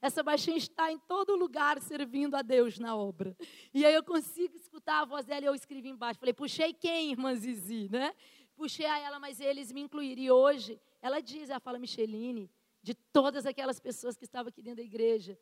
essa 0.00 0.22
baixinha 0.22 0.56
está 0.56 0.90
em 0.90 0.98
todo 0.98 1.36
lugar 1.36 1.80
servindo 1.80 2.34
a 2.34 2.42
Deus 2.42 2.78
na 2.78 2.96
obra. 2.96 3.36
E 3.72 3.84
aí 3.84 3.94
eu 3.94 4.02
consigo 4.02 4.56
escutar 4.56 5.00
a 5.00 5.04
voz 5.04 5.26
dela 5.26 5.44
e 5.44 5.48
eu 5.48 5.54
escrevi 5.54 5.90
embaixo. 5.90 6.18
Falei, 6.18 6.32
puxei 6.32 6.72
quem, 6.72 7.12
irmã 7.12 7.34
Zizi, 7.34 7.88
né? 7.90 8.14
Puxei 8.56 8.86
a 8.86 8.98
ela, 8.98 9.18
mas 9.18 9.40
eles 9.40 9.72
me 9.72 9.80
incluíram. 9.80 10.22
E 10.22 10.30
hoje, 10.30 10.80
ela 11.02 11.20
diz, 11.20 11.50
ela 11.50 11.60
fala, 11.60 11.78
Micheline, 11.78 12.50
de 12.82 12.94
todas 12.94 13.46
aquelas 13.46 13.80
pessoas 13.80 14.16
que 14.16 14.24
estavam 14.24 14.48
aqui 14.48 14.62
dentro 14.62 14.76
da 14.76 14.82
igreja, 14.82 15.38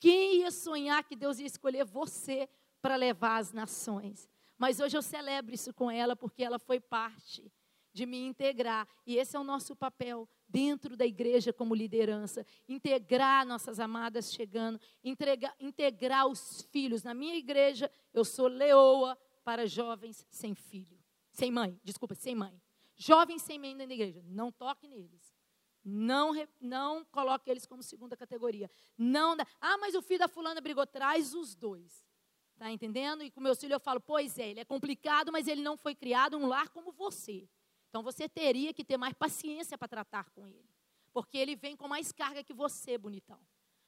quem 0.00 0.40
ia 0.40 0.50
sonhar 0.50 1.04
que 1.04 1.16
Deus 1.16 1.38
ia 1.38 1.46
escolher 1.46 1.84
você 1.84 2.48
para 2.80 2.96
levar 2.96 3.38
as 3.38 3.52
nações? 3.52 4.28
Mas 4.58 4.80
hoje 4.80 4.96
eu 4.96 5.02
celebro 5.02 5.54
isso 5.54 5.72
com 5.72 5.90
ela 5.90 6.16
porque 6.16 6.42
ela 6.42 6.58
foi 6.58 6.80
parte 6.80 7.50
de 7.92 8.04
me 8.04 8.18
integrar. 8.18 8.86
E 9.06 9.16
esse 9.16 9.36
é 9.36 9.40
o 9.40 9.44
nosso 9.44 9.74
papel 9.74 10.28
dentro 10.48 10.96
da 10.96 11.06
igreja 11.06 11.52
como 11.52 11.74
liderança, 11.74 12.44
integrar 12.68 13.46
nossas 13.46 13.78
amadas 13.78 14.32
chegando, 14.32 14.80
entregar, 15.02 15.54
integrar 15.60 16.26
os 16.26 16.62
filhos. 16.72 17.02
Na 17.02 17.14
minha 17.14 17.36
igreja, 17.36 17.90
eu 18.12 18.24
sou 18.24 18.48
leoa 18.48 19.16
para 19.44 19.66
jovens 19.66 20.26
sem 20.30 20.54
filho, 20.54 20.98
sem 21.30 21.50
mãe, 21.50 21.78
desculpa, 21.84 22.14
sem 22.14 22.34
mãe. 22.34 22.60
Jovens 22.96 23.42
sem 23.42 23.58
mãe 23.58 23.76
dentro 23.76 23.88
da 23.88 23.94
igreja, 23.94 24.22
não 24.26 24.50
toque 24.50 24.88
neles. 24.88 25.38
Não, 25.84 26.32
não 26.60 27.04
coloque 27.06 27.50
eles 27.50 27.64
como 27.64 27.82
segunda 27.82 28.16
categoria. 28.16 28.70
Não. 28.96 29.36
Ah, 29.60 29.78
mas 29.78 29.94
o 29.94 30.02
filho 30.02 30.18
da 30.18 30.28
fulana 30.28 30.60
brigou. 30.60 30.86
Traz 30.86 31.32
os 31.32 31.54
dois. 31.54 32.04
Tá 32.58 32.70
entendendo? 32.72 33.22
E 33.22 33.30
com 33.30 33.40
meu 33.40 33.54
filho 33.54 33.74
eu 33.74 33.80
falo, 33.80 34.00
pois 34.00 34.36
é, 34.36 34.48
ele 34.48 34.60
é 34.60 34.64
complicado, 34.64 35.30
mas 35.30 35.46
ele 35.46 35.62
não 35.62 35.76
foi 35.76 35.94
criado 35.94 36.36
um 36.36 36.46
lar 36.46 36.68
como 36.70 36.90
você. 36.90 37.48
Então 37.88 38.02
você 38.02 38.28
teria 38.28 38.74
que 38.74 38.84
ter 38.84 38.96
mais 38.96 39.14
paciência 39.14 39.78
para 39.78 39.86
tratar 39.86 40.28
com 40.30 40.46
ele. 40.46 40.68
Porque 41.12 41.38
ele 41.38 41.54
vem 41.54 41.76
com 41.76 41.86
mais 41.86 42.10
carga 42.10 42.42
que 42.42 42.52
você, 42.52 42.98
bonitão. 42.98 43.40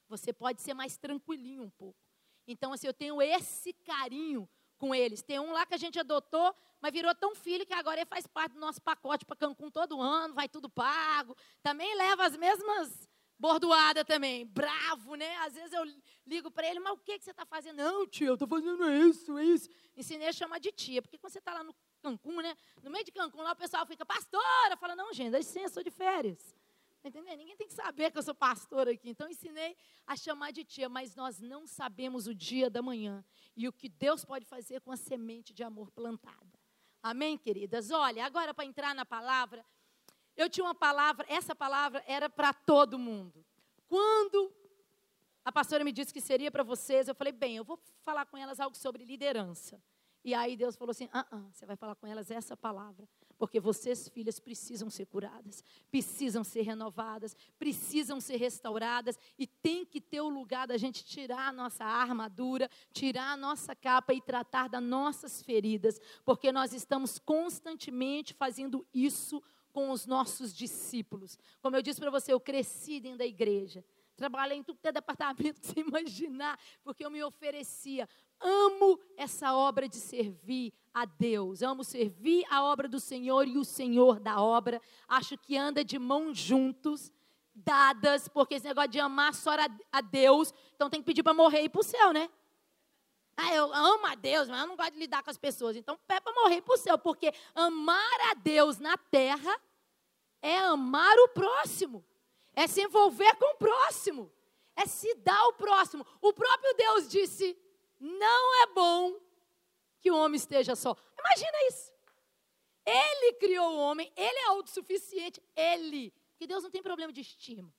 Você 0.08 0.32
pode 0.32 0.62
ser 0.62 0.72
mais 0.72 0.96
tranquilinho 0.96 1.64
um 1.64 1.70
pouco. 1.70 1.98
Então, 2.46 2.72
assim, 2.72 2.86
eu 2.86 2.94
tenho 2.94 3.20
esse 3.20 3.72
carinho 3.72 4.48
com 4.78 4.94
eles. 4.94 5.22
Tem 5.22 5.38
um 5.38 5.52
lá 5.52 5.66
que 5.66 5.74
a 5.74 5.76
gente 5.76 5.98
adotou, 5.98 6.54
mas 6.80 6.92
virou 6.92 7.14
tão 7.14 7.34
filho 7.34 7.66
que 7.66 7.74
agora 7.74 8.00
ele 8.00 8.06
faz 8.06 8.26
parte 8.26 8.52
do 8.52 8.60
nosso 8.60 8.80
pacote 8.80 9.24
para 9.24 9.36
Cancún 9.36 9.70
todo 9.70 10.00
ano, 10.00 10.34
vai 10.34 10.48
tudo 10.48 10.68
pago. 10.68 11.36
Também 11.62 11.94
leva 11.96 12.24
as 12.24 12.36
mesmas 12.36 13.08
bordoadas 13.40 14.04
também. 14.04 14.46
Bravo, 14.46 15.14
né? 15.14 15.34
Às 15.38 15.54
vezes 15.54 15.72
eu 15.72 15.82
ligo 16.26 16.50
para 16.50 16.68
ele, 16.68 16.78
mas 16.78 16.92
o 16.92 16.98
que, 16.98 17.18
que 17.18 17.24
você 17.24 17.30
está 17.30 17.46
fazendo? 17.46 17.78
Não, 17.78 18.06
tia, 18.06 18.28
eu 18.28 18.34
estou 18.34 18.46
fazendo 18.46 18.88
isso, 18.90 19.40
isso. 19.40 19.68
Ensinei 19.96 20.28
a 20.28 20.32
chamar 20.32 20.60
de 20.60 20.70
tia, 20.70 21.00
porque 21.00 21.18
quando 21.18 21.32
você 21.32 21.38
está 21.38 21.54
lá 21.54 21.64
no 21.64 21.74
Cancún, 22.02 22.42
né? 22.42 22.54
No 22.82 22.90
meio 22.90 23.04
de 23.04 23.10
Cancún, 23.10 23.42
lá 23.42 23.52
o 23.52 23.56
pessoal 23.56 23.86
fica, 23.86 24.04
pastora, 24.04 24.76
fala, 24.78 24.94
não, 24.94 25.12
gente, 25.12 25.30
dá 25.30 25.38
licença, 25.38 25.74
sou 25.74 25.82
de 25.82 25.90
férias. 25.90 26.54
Tá 27.02 27.08
entendendo? 27.08 27.38
Ninguém 27.38 27.56
tem 27.56 27.66
que 27.66 27.72
saber 27.72 28.10
que 28.10 28.18
eu 28.18 28.22
sou 28.22 28.34
pastora 28.34 28.92
aqui. 28.92 29.08
Então, 29.08 29.26
ensinei 29.26 29.74
a 30.06 30.14
chamar 30.14 30.52
de 30.52 30.62
tia, 30.62 30.86
mas 30.86 31.16
nós 31.16 31.40
não 31.40 31.66
sabemos 31.66 32.26
o 32.26 32.34
dia 32.34 32.68
da 32.68 32.82
manhã 32.82 33.24
e 33.56 33.66
o 33.66 33.72
que 33.72 33.88
Deus 33.88 34.22
pode 34.22 34.44
fazer 34.44 34.82
com 34.82 34.92
a 34.92 34.98
semente 34.98 35.54
de 35.54 35.62
amor 35.62 35.90
plantada. 35.90 36.60
Amém, 37.02 37.38
queridas? 37.38 37.90
Olha, 37.90 38.26
agora 38.26 38.52
para 38.52 38.66
entrar 38.66 38.94
na 38.94 39.06
palavra, 39.06 39.64
eu 40.36 40.48
tinha 40.48 40.64
uma 40.64 40.74
palavra, 40.74 41.26
essa 41.28 41.54
palavra 41.54 42.02
era 42.06 42.28
para 42.28 42.52
todo 42.52 42.98
mundo. 42.98 43.44
Quando 43.88 44.52
a 45.44 45.50
pastora 45.50 45.84
me 45.84 45.92
disse 45.92 46.12
que 46.12 46.20
seria 46.20 46.50
para 46.50 46.62
vocês, 46.62 47.08
eu 47.08 47.14
falei, 47.14 47.32
bem, 47.32 47.56
eu 47.56 47.64
vou 47.64 47.78
falar 48.02 48.26
com 48.26 48.36
elas 48.36 48.60
algo 48.60 48.76
sobre 48.76 49.04
liderança. 49.04 49.80
E 50.24 50.34
aí 50.34 50.56
Deus 50.56 50.76
falou 50.76 50.90
assim: 50.90 51.08
ah, 51.12 51.26
ah, 51.30 51.42
você 51.50 51.64
vai 51.64 51.76
falar 51.76 51.94
com 51.94 52.06
elas 52.06 52.30
essa 52.30 52.56
palavra, 52.56 53.08
porque 53.38 53.58
vocês, 53.58 54.06
filhas, 54.08 54.38
precisam 54.38 54.90
ser 54.90 55.06
curadas, 55.06 55.64
precisam 55.90 56.44
ser 56.44 56.60
renovadas, 56.62 57.34
precisam 57.58 58.20
ser 58.20 58.36
restauradas, 58.36 59.18
e 59.38 59.46
tem 59.46 59.84
que 59.84 60.00
ter 60.00 60.20
o 60.20 60.28
lugar 60.28 60.66
da 60.66 60.76
gente 60.76 61.02
tirar 61.04 61.48
a 61.48 61.52
nossa 61.52 61.84
armadura, 61.84 62.68
tirar 62.92 63.32
a 63.32 63.36
nossa 63.36 63.74
capa 63.74 64.12
e 64.12 64.20
tratar 64.20 64.68
das 64.68 64.82
nossas 64.82 65.42
feridas, 65.42 65.98
porque 66.22 66.52
nós 66.52 66.74
estamos 66.74 67.18
constantemente 67.18 68.34
fazendo 68.34 68.86
isso 68.92 69.42
com 69.72 69.90
os 69.90 70.06
nossos 70.06 70.54
discípulos. 70.54 71.38
Como 71.60 71.76
eu 71.76 71.82
disse 71.82 72.00
para 72.00 72.10
você, 72.10 72.32
eu 72.32 72.40
cresci 72.40 73.00
dentro 73.00 73.18
da 73.18 73.26
igreja. 73.26 73.84
Trabalhei 74.16 74.58
em 74.58 74.62
tudo 74.62 74.78
que 74.78 74.88
é 74.88 74.92
departamento 74.92 75.60
você 75.62 75.80
imaginar, 75.80 76.58
porque 76.82 77.04
eu 77.04 77.10
me 77.10 77.22
oferecia 77.22 78.08
amo 78.40 78.98
essa 79.16 79.54
obra 79.54 79.88
de 79.88 79.96
servir 79.96 80.72
a 80.92 81.04
Deus, 81.04 81.62
amo 81.62 81.84
servir 81.84 82.44
a 82.50 82.64
obra 82.64 82.88
do 82.88 82.98
Senhor 82.98 83.46
e 83.46 83.58
o 83.58 83.64
Senhor 83.64 84.18
da 84.18 84.40
obra. 84.40 84.80
Acho 85.06 85.36
que 85.36 85.56
anda 85.56 85.84
de 85.84 85.98
mãos 85.98 86.38
juntos, 86.38 87.12
dadas, 87.54 88.26
porque 88.28 88.54
esse 88.54 88.66
negócio 88.66 88.90
de 88.90 89.00
amar 89.00 89.34
só 89.34 89.50
a 89.92 90.00
Deus, 90.00 90.52
então 90.74 90.88
tem 90.88 91.00
que 91.00 91.06
pedir 91.06 91.22
para 91.22 91.34
morrer 91.34 91.62
e 91.62 91.64
ir 91.66 91.68
para 91.68 91.80
o 91.80 91.84
céu, 91.84 92.12
né? 92.12 92.28
Ah, 93.42 93.54
eu 93.54 93.72
amo 93.72 94.06
a 94.06 94.14
Deus, 94.14 94.48
mas 94.48 94.60
eu 94.60 94.66
não 94.66 94.76
gosto 94.76 94.92
de 94.92 94.98
lidar 94.98 95.22
com 95.22 95.30
as 95.30 95.38
pessoas. 95.38 95.74
Então, 95.74 95.98
pede 96.06 96.20
para 96.20 96.34
morrer 96.34 96.60
para 96.60 96.74
o 96.74 96.76
céu, 96.76 96.98
porque 96.98 97.32
amar 97.54 98.20
a 98.30 98.34
Deus 98.34 98.78
na 98.78 98.98
terra 98.98 99.58
é 100.42 100.58
amar 100.58 101.16
o 101.20 101.28
próximo, 101.28 102.04
é 102.54 102.66
se 102.66 102.82
envolver 102.82 103.34
com 103.36 103.54
o 103.54 103.56
próximo, 103.56 104.30
é 104.76 104.84
se 104.84 105.14
dar 105.14 105.38
ao 105.38 105.54
próximo. 105.54 106.06
O 106.20 106.32
próprio 106.34 106.74
Deus 106.74 107.08
disse 107.08 107.56
não 107.98 108.62
é 108.62 108.66
bom 108.74 109.18
que 110.00 110.10
o 110.10 110.16
homem 110.16 110.36
esteja 110.36 110.76
só. 110.76 110.94
Imagina 111.18 111.68
isso. 111.68 111.92
Ele 112.84 113.34
criou 113.34 113.72
o 113.72 113.78
homem, 113.78 114.12
ele 114.16 114.38
é 114.38 114.48
autossuficiente, 114.48 115.42
ele. 115.56 116.10
Porque 116.32 116.46
Deus 116.46 116.62
não 116.62 116.70
tem 116.70 116.82
problema 116.82 117.12
de 117.12 117.20
estima. 117.20 117.72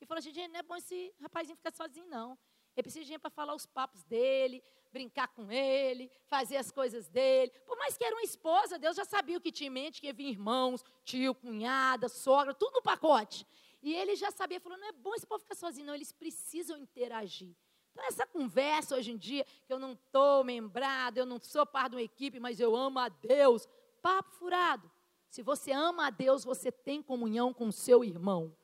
E 0.00 0.06
falou 0.06 0.18
assim, 0.18 0.32
gente, 0.32 0.50
não 0.50 0.60
é 0.60 0.62
bom 0.62 0.76
esse 0.76 1.14
rapazinho 1.20 1.56
ficar 1.56 1.72
sozinho, 1.72 2.06
não. 2.06 2.38
Ele 2.76 2.82
precisa 2.82 3.04
de 3.04 3.08
gente 3.08 3.20
para 3.20 3.30
falar 3.30 3.54
os 3.54 3.64
papos 3.64 4.02
dele, 4.02 4.62
brincar 4.94 5.26
com 5.26 5.50
ele, 5.50 6.08
fazer 6.28 6.56
as 6.56 6.70
coisas 6.70 7.08
dele. 7.08 7.50
Por 7.66 7.76
mais 7.76 7.98
que 7.98 8.04
era 8.04 8.14
uma 8.14 8.22
esposa, 8.22 8.78
Deus 8.78 8.96
já 8.96 9.04
sabia 9.04 9.36
o 9.36 9.40
que 9.40 9.50
tinha 9.50 9.66
em 9.66 9.70
mente, 9.70 10.00
que 10.00 10.06
ia 10.06 10.12
vir 10.12 10.28
irmãos, 10.28 10.84
tio, 11.04 11.34
cunhada, 11.34 12.08
sogra, 12.08 12.54
tudo 12.54 12.74
no 12.74 12.82
pacote. 12.82 13.44
E 13.82 13.92
ele 13.92 14.14
já 14.14 14.30
sabia, 14.30 14.60
falou, 14.60 14.78
não 14.78 14.88
é 14.88 14.92
bom 14.92 15.12
esse 15.14 15.26
povo 15.26 15.40
ficar 15.40 15.56
sozinho, 15.56 15.88
não, 15.88 15.94
eles 15.94 16.12
precisam 16.12 16.78
interagir. 16.78 17.54
Então, 17.90 18.04
essa 18.06 18.24
conversa 18.26 18.96
hoje 18.96 19.10
em 19.10 19.16
dia, 19.16 19.44
que 19.66 19.72
eu 19.72 19.80
não 19.80 19.92
estou 19.92 20.44
membrado, 20.44 21.18
eu 21.18 21.26
não 21.26 21.40
sou 21.42 21.66
parte 21.66 21.90
de 21.90 21.96
uma 21.96 22.02
equipe, 22.02 22.38
mas 22.38 22.60
eu 22.60 22.74
amo 22.76 23.00
a 23.00 23.08
Deus, 23.08 23.68
papo 24.00 24.30
furado. 24.30 24.90
Se 25.28 25.42
você 25.42 25.72
ama 25.72 26.06
a 26.06 26.10
Deus, 26.10 26.44
você 26.44 26.70
tem 26.70 27.02
comunhão 27.02 27.52
com 27.52 27.66
o 27.66 27.72
seu 27.72 28.04
irmão. 28.04 28.56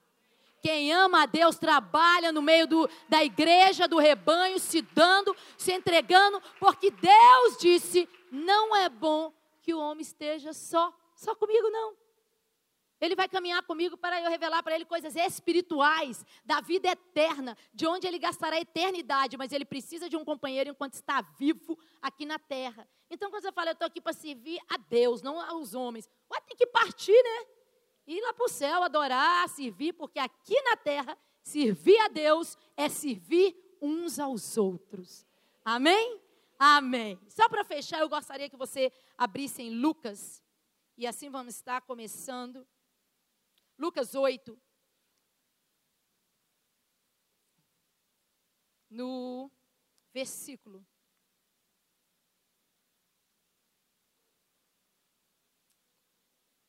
Quem 0.60 0.92
ama 0.92 1.22
a 1.22 1.26
Deus 1.26 1.58
trabalha 1.58 2.30
no 2.30 2.42
meio 2.42 2.66
do, 2.66 2.88
da 3.08 3.24
igreja, 3.24 3.88
do 3.88 3.98
rebanho, 3.98 4.58
se 4.58 4.82
dando, 4.82 5.34
se 5.56 5.72
entregando, 5.72 6.40
porque 6.58 6.90
Deus 6.90 7.56
disse: 7.58 8.08
não 8.30 8.76
é 8.76 8.88
bom 8.88 9.32
que 9.62 9.72
o 9.72 9.78
homem 9.78 10.02
esteja 10.02 10.52
só, 10.52 10.92
só 11.14 11.34
comigo 11.34 11.70
não. 11.70 11.96
Ele 13.00 13.16
vai 13.16 13.26
caminhar 13.26 13.62
comigo 13.62 13.96
para 13.96 14.20
eu 14.20 14.28
revelar 14.28 14.62
para 14.62 14.74
ele 14.74 14.84
coisas 14.84 15.16
espirituais, 15.16 16.24
da 16.44 16.60
vida 16.60 16.88
eterna, 16.90 17.56
de 17.72 17.86
onde 17.86 18.06
ele 18.06 18.18
gastará 18.18 18.56
a 18.56 18.60
eternidade, 18.60 19.38
mas 19.38 19.52
ele 19.52 19.64
precisa 19.64 20.08
de 20.10 20.18
um 20.18 20.24
companheiro 20.24 20.68
enquanto 20.68 20.94
está 20.94 21.22
vivo 21.38 21.78
aqui 22.02 22.26
na 22.26 22.38
terra. 22.38 22.86
Então, 23.08 23.30
quando 23.30 23.42
você 23.42 23.52
fala, 23.52 23.70
eu 23.70 23.72
estou 23.72 23.86
aqui 23.86 24.02
para 24.02 24.12
servir 24.12 24.60
a 24.68 24.76
Deus, 24.76 25.22
não 25.22 25.40
aos 25.40 25.72
homens, 25.72 26.06
ué, 26.30 26.40
tem 26.42 26.56
que 26.56 26.66
partir, 26.66 27.12
né? 27.12 27.46
Ir 28.10 28.20
lá 28.22 28.34
para 28.34 28.44
o 28.44 28.48
céu, 28.48 28.82
adorar, 28.82 29.48
servir, 29.48 29.92
porque 29.92 30.18
aqui 30.18 30.60
na 30.62 30.76
terra, 30.76 31.16
servir 31.44 31.96
a 32.00 32.08
Deus 32.08 32.58
é 32.76 32.88
servir 32.88 33.54
uns 33.80 34.18
aos 34.18 34.56
outros. 34.56 35.24
Amém? 35.64 36.20
Amém. 36.58 37.20
Só 37.28 37.48
para 37.48 37.62
fechar, 37.62 38.00
eu 38.00 38.08
gostaria 38.08 38.50
que 38.50 38.56
você 38.56 38.92
abrisse 39.16 39.62
em 39.62 39.76
Lucas, 39.76 40.42
e 40.98 41.06
assim 41.06 41.30
vamos 41.30 41.54
estar 41.54 41.82
começando. 41.82 42.66
Lucas 43.78 44.12
8. 44.16 44.60
No 48.90 49.48
versículo. 50.12 50.84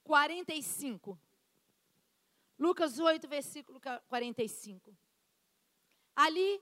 Quarenta 0.03 0.53
e 0.53 0.61
cinco. 0.61 1.19
Lucas 2.61 2.99
8, 2.99 3.27
versículo 3.27 3.81
45. 4.07 4.95
Ali, 6.15 6.61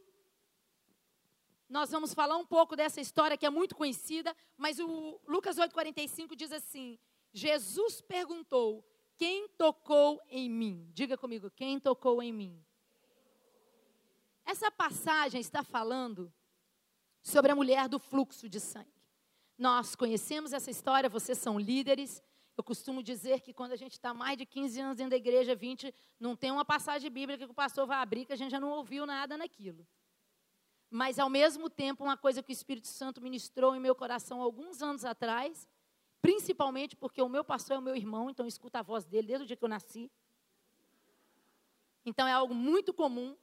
nós 1.68 1.92
vamos 1.92 2.14
falar 2.14 2.38
um 2.38 2.46
pouco 2.46 2.74
dessa 2.74 3.02
história 3.02 3.38
que 3.38 3.46
é 3.46 3.50
muito 3.50 3.76
conhecida, 3.76 4.34
mas 4.56 4.80
o 4.80 5.20
Lucas 5.28 5.58
8, 5.58 5.74
45 5.74 6.38
diz 6.38 6.54
assim: 6.54 6.98
Jesus 7.34 8.00
perguntou: 8.00 8.82
quem 9.18 9.50
tocou 9.50 10.22
em 10.30 10.50
mim? 10.50 10.90
Diga 10.94 11.18
comigo, 11.18 11.52
quem 11.52 11.78
tocou 11.78 12.24
em 12.24 12.32
mim? 12.32 12.66
Essa 14.46 14.72
passagem 14.72 15.42
está 15.42 15.64
falando 15.64 16.34
sobre 17.22 17.52
a 17.52 17.56
mulher 17.56 17.90
do 17.90 18.00
fluxo 18.00 18.48
de 18.48 18.62
sangue. 18.62 19.04
Nós 19.58 19.98
conhecemos 19.98 20.54
essa 20.54 20.72
história, 20.72 21.10
vocês 21.10 21.38
são 21.38 21.60
líderes. 21.60 22.24
Eu 22.60 22.64
costumo 22.72 23.02
dizer 23.02 23.40
que 23.40 23.54
quando 23.54 23.72
a 23.72 23.78
gente 23.78 23.94
está 23.94 24.14
mais 24.14 24.38
de 24.38 24.46
15 24.46 24.82
anos 24.82 24.98
dentro 24.98 25.12
da 25.12 25.16
igreja, 25.16 25.56
20, 25.56 25.96
não 26.20 26.36
tem 26.36 26.52
uma 26.52 26.66
passagem 26.66 27.10
bíblica 27.10 27.46
que 27.46 27.52
o 27.54 27.56
pastor 27.56 27.88
vai 27.88 28.00
abrir 28.00 28.26
que 28.26 28.34
a 28.34 28.36
gente 28.36 28.52
já 28.52 28.60
não 28.60 28.72
ouviu 28.72 29.06
nada 29.06 29.38
naquilo. 29.38 29.88
Mas, 30.92 31.20
ao 31.20 31.30
mesmo 31.30 31.70
tempo, 31.70 32.04
uma 32.04 32.18
coisa 32.18 32.44
que 32.44 32.52
o 32.52 32.60
Espírito 32.60 32.90
Santo 32.90 33.22
ministrou 33.22 33.78
em 33.78 33.80
meu 33.80 33.96
coração 33.96 34.42
alguns 34.42 34.82
anos 34.82 35.06
atrás, 35.06 35.66
principalmente 36.22 36.98
porque 36.98 37.22
o 37.22 37.30
meu 37.30 37.46
pastor 37.46 37.78
é 37.78 37.80
o 37.80 37.82
meu 37.82 37.96
irmão, 37.96 38.30
então 38.30 38.46
eu 38.46 38.50
escuto 38.50 38.78
a 38.78 38.82
voz 38.82 39.06
dele 39.06 39.28
desde 39.28 39.46
o 39.46 39.48
dia 39.48 39.56
que 39.56 39.64
eu 39.64 39.70
nasci. 39.70 40.12
Então 42.06 42.28
é 42.28 42.34
algo 42.34 42.54
muito 42.54 42.94
comum. 42.94 43.38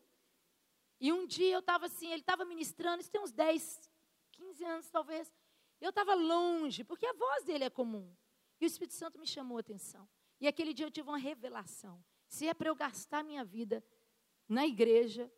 E 1.01 1.11
um 1.11 1.27
dia 1.27 1.55
eu 1.55 1.61
estava 1.61 1.87
assim, 1.87 2.09
ele 2.09 2.21
estava 2.21 2.45
ministrando, 2.45 3.01
isso 3.01 3.11
tem 3.11 3.23
uns 3.23 3.33
10, 3.33 3.91
15 4.33 4.63
anos 4.63 4.91
talvez. 4.91 5.33
Eu 5.81 5.89
estava 5.89 6.13
longe, 6.13 6.85
porque 6.85 7.07
a 7.07 7.15
voz 7.15 7.45
dele 7.45 7.65
é 7.65 7.71
comum. 7.71 8.15
E 8.61 8.65
o 8.65 8.67
Espírito 8.67 8.95
Santo 8.95 9.19
me 9.19 9.27
chamou 9.27 9.59
a 9.59 9.61
atenção. 9.61 10.09
E 10.41 10.47
aquele 10.47 10.73
dia 10.73 10.87
eu 10.87 10.91
tive 10.91 11.09
uma 11.09 11.19
revelação. 11.19 12.03
Se 12.29 12.47
é 12.47 12.55
para 12.55 12.69
eu 12.69 12.75
gastar 12.75 13.23
minha 13.23 13.45
vida 13.45 13.85
na 14.49 14.67
igreja, 14.67 15.31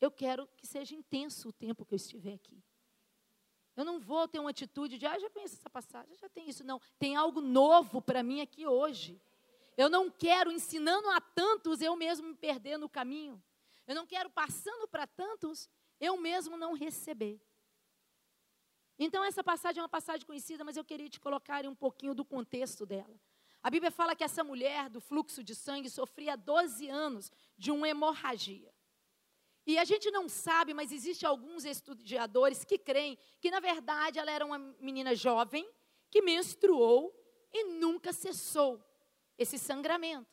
eu 0.00 0.10
quero 0.10 0.46
que 0.56 0.66
seja 0.66 0.94
intenso 0.94 1.48
o 1.48 1.52
tempo 1.52 1.84
que 1.84 1.94
eu 1.94 1.96
estiver 1.96 2.34
aqui. 2.34 2.62
Eu 3.74 3.84
não 3.84 3.98
vou 3.98 4.28
ter 4.28 4.38
uma 4.38 4.50
atitude 4.50 4.98
de, 4.98 5.06
ah, 5.06 5.18
já 5.18 5.30
conheço 5.30 5.54
essa 5.54 5.70
passagem, 5.70 6.14
já 6.16 6.28
tem 6.28 6.48
isso. 6.48 6.62
Não, 6.64 6.80
tem 6.98 7.16
algo 7.16 7.40
novo 7.40 8.02
para 8.02 8.22
mim 8.22 8.40
aqui 8.40 8.66
hoje. 8.66 9.20
Eu 9.76 9.88
não 9.88 10.10
quero, 10.10 10.52
ensinando 10.52 11.08
a 11.08 11.20
tantos, 11.20 11.80
eu 11.80 11.96
mesmo 11.96 12.28
me 12.28 12.34
perder 12.34 12.76
no 12.76 12.88
caminho. 12.88 13.42
Eu 13.86 13.94
não 13.94 14.06
quero, 14.06 14.28
passando 14.28 14.86
para 14.86 15.06
tantos, 15.06 15.68
eu 15.98 16.16
mesmo 16.18 16.56
não 16.56 16.74
receber. 16.74 17.40
Então, 19.04 19.24
essa 19.24 19.42
passagem 19.42 19.80
é 19.80 19.82
uma 19.82 19.88
passagem 19.88 20.24
conhecida, 20.24 20.62
mas 20.62 20.76
eu 20.76 20.84
queria 20.84 21.08
te 21.08 21.18
colocar 21.18 21.66
um 21.66 21.74
pouquinho 21.74 22.14
do 22.14 22.24
contexto 22.24 22.86
dela. 22.86 23.20
A 23.60 23.68
Bíblia 23.68 23.90
fala 23.90 24.14
que 24.14 24.22
essa 24.22 24.44
mulher 24.44 24.88
do 24.88 25.00
fluxo 25.00 25.42
de 25.42 25.56
sangue 25.56 25.90
sofria 25.90 26.36
12 26.36 26.88
anos 26.88 27.32
de 27.58 27.72
uma 27.72 27.88
hemorragia. 27.88 28.72
E 29.66 29.76
a 29.76 29.84
gente 29.84 30.08
não 30.12 30.28
sabe, 30.28 30.72
mas 30.72 30.92
existem 30.92 31.28
alguns 31.28 31.64
estudiosos 31.64 32.64
que 32.64 32.78
creem 32.78 33.18
que, 33.40 33.50
na 33.50 33.58
verdade, 33.58 34.20
ela 34.20 34.30
era 34.30 34.46
uma 34.46 34.58
menina 34.58 35.16
jovem 35.16 35.68
que 36.08 36.22
menstruou 36.22 37.12
e 37.52 37.64
nunca 37.64 38.12
cessou 38.12 38.80
esse 39.36 39.58
sangramento. 39.58 40.30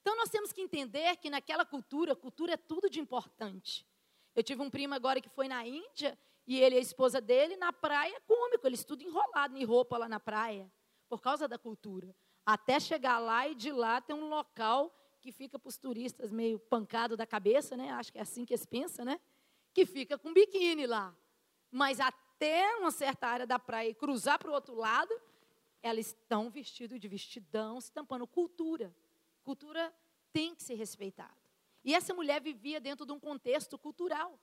Então, 0.00 0.16
nós 0.16 0.30
temos 0.30 0.52
que 0.52 0.60
entender 0.60 1.16
que 1.16 1.28
naquela 1.28 1.66
cultura, 1.66 2.14
cultura 2.14 2.52
é 2.52 2.56
tudo 2.56 2.88
de 2.88 3.00
importante. 3.00 3.84
Eu 4.32 4.44
tive 4.44 4.62
um 4.62 4.70
primo 4.70 4.94
agora 4.94 5.20
que 5.20 5.28
foi 5.28 5.48
na 5.48 5.66
Índia 5.66 6.16
e 6.46 6.60
ele 6.60 6.76
e 6.76 6.78
a 6.78 6.82
esposa 6.82 7.20
dele 7.20 7.56
na 7.56 7.72
praia 7.72 8.20
cômico, 8.26 8.66
eles 8.66 8.84
tudo 8.84 9.02
enrolado 9.02 9.56
em 9.56 9.64
roupa 9.64 9.98
lá 9.98 10.08
na 10.08 10.20
praia, 10.20 10.70
por 11.08 11.20
causa 11.20 11.48
da 11.48 11.58
cultura. 11.58 12.14
Até 12.44 12.78
chegar 12.78 13.18
lá 13.18 13.48
e 13.48 13.54
de 13.54 13.72
lá 13.72 14.00
tem 14.00 14.14
um 14.14 14.28
local 14.28 14.94
que 15.20 15.32
fica 15.32 15.58
para 15.58 15.68
os 15.68 15.76
turistas 15.76 16.30
meio 16.30 16.58
pancado 16.58 17.16
da 17.16 17.26
cabeça, 17.26 17.76
né? 17.76 17.90
Acho 17.90 18.12
que 18.12 18.18
é 18.18 18.22
assim 18.22 18.44
que 18.44 18.54
eles 18.54 18.64
pensam, 18.64 19.04
né? 19.04 19.20
Que 19.74 19.84
fica 19.84 20.16
com 20.16 20.32
biquíni 20.32 20.86
lá. 20.86 21.12
Mas 21.68 21.98
até 21.98 22.76
uma 22.76 22.92
certa 22.92 23.26
área 23.26 23.46
da 23.46 23.58
praia 23.58 23.88
e 23.88 23.94
cruzar 23.94 24.38
para 24.38 24.48
o 24.50 24.54
outro 24.54 24.74
lado, 24.76 25.12
elas 25.82 26.06
estão 26.06 26.48
vestidas 26.48 27.00
de 27.00 27.08
vestidão, 27.08 27.80
se 27.80 27.90
tampando. 27.90 28.24
Cultura. 28.26 28.94
Cultura 29.42 29.92
tem 30.32 30.54
que 30.54 30.62
ser 30.62 30.74
respeitada. 30.74 31.34
E 31.84 31.94
essa 31.94 32.14
mulher 32.14 32.40
vivia 32.40 32.80
dentro 32.80 33.04
de 33.04 33.12
um 33.12 33.18
contexto 33.18 33.76
cultural. 33.76 34.38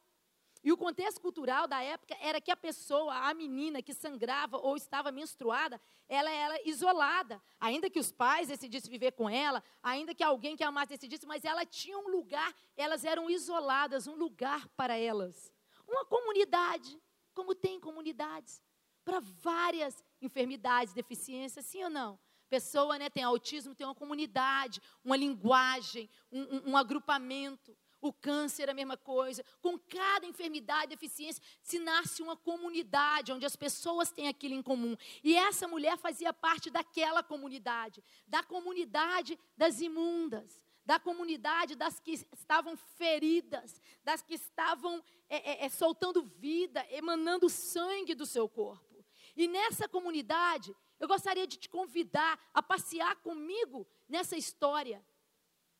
E 0.63 0.71
o 0.71 0.77
contexto 0.77 1.19
cultural 1.19 1.67
da 1.67 1.83
época 1.83 2.15
era 2.21 2.39
que 2.39 2.49
a 2.49 2.55
pessoa, 2.55 3.13
a 3.13 3.33
menina 3.33 3.81
que 3.81 3.93
sangrava 3.93 4.57
ou 4.57 4.77
estava 4.77 5.11
menstruada, 5.11 5.79
ela 6.07 6.31
era 6.31 6.67
isolada. 6.67 7.41
Ainda 7.59 7.89
que 7.89 7.99
os 7.99 8.13
pais 8.13 8.47
decidissem 8.47 8.89
viver 8.89 9.11
com 9.11 9.29
ela, 9.29 9.61
ainda 9.81 10.15
que 10.15 10.23
alguém 10.23 10.55
que 10.55 10.63
amasse 10.63 10.93
decidisse, 10.93 11.25
mas 11.25 11.43
ela 11.43 11.65
tinha 11.65 11.97
um 11.97 12.07
lugar, 12.07 12.55
elas 12.77 13.03
eram 13.03 13.29
isoladas, 13.29 14.07
um 14.07 14.15
lugar 14.15 14.65
para 14.69 14.97
elas. 14.97 15.51
Uma 15.85 16.05
comunidade, 16.05 16.97
como 17.33 17.53
tem 17.53 17.77
comunidades, 17.77 18.61
para 19.03 19.19
várias 19.19 20.01
enfermidades, 20.21 20.93
deficiências, 20.93 21.65
sim 21.65 21.83
ou 21.83 21.89
não? 21.89 22.17
Pessoa 22.49 22.97
né, 22.97 23.09
tem 23.09 23.23
autismo, 23.23 23.75
tem 23.75 23.85
uma 23.85 23.95
comunidade, 23.95 24.81
uma 25.03 25.17
linguagem, 25.17 26.09
um, 26.31 26.41
um, 26.41 26.69
um 26.69 26.77
agrupamento. 26.77 27.75
O 28.03 28.11
câncer, 28.11 28.69
a 28.69 28.73
mesma 28.73 28.97
coisa. 28.97 29.45
Com 29.61 29.79
cada 29.79 30.25
enfermidade, 30.25 30.89
deficiência, 30.89 31.41
se 31.61 31.79
nasce 31.79 32.21
uma 32.21 32.35
comunidade 32.35 33.31
onde 33.31 33.45
as 33.45 33.55
pessoas 33.55 34.11
têm 34.11 34.27
aquilo 34.27 34.53
em 34.53 34.61
comum. 34.61 34.97
E 35.23 35.37
essa 35.37 35.69
mulher 35.69 35.97
fazia 35.97 36.33
parte 36.33 36.69
daquela 36.69 37.23
comunidade, 37.23 38.03
da 38.27 38.43
comunidade 38.43 39.39
das 39.55 39.79
imundas, 39.79 40.61
da 40.85 40.99
comunidade 40.99 41.75
das 41.75 41.97
que 41.97 42.11
estavam 42.11 42.75
feridas, 42.75 43.81
das 44.03 44.21
que 44.21 44.33
estavam 44.33 45.01
é, 45.29 45.51
é, 45.51 45.65
é 45.65 45.69
soltando 45.69 46.23
vida, 46.23 46.85
emanando 46.91 47.47
sangue 47.49 48.13
do 48.13 48.25
seu 48.25 48.49
corpo. 48.49 49.01
E 49.33 49.47
nessa 49.47 49.87
comunidade, 49.87 50.75
eu 50.99 51.07
gostaria 51.07 51.47
de 51.47 51.55
te 51.55 51.69
convidar 51.69 52.37
a 52.53 52.61
passear 52.61 53.15
comigo 53.21 53.87
nessa 54.09 54.35
história 54.35 55.01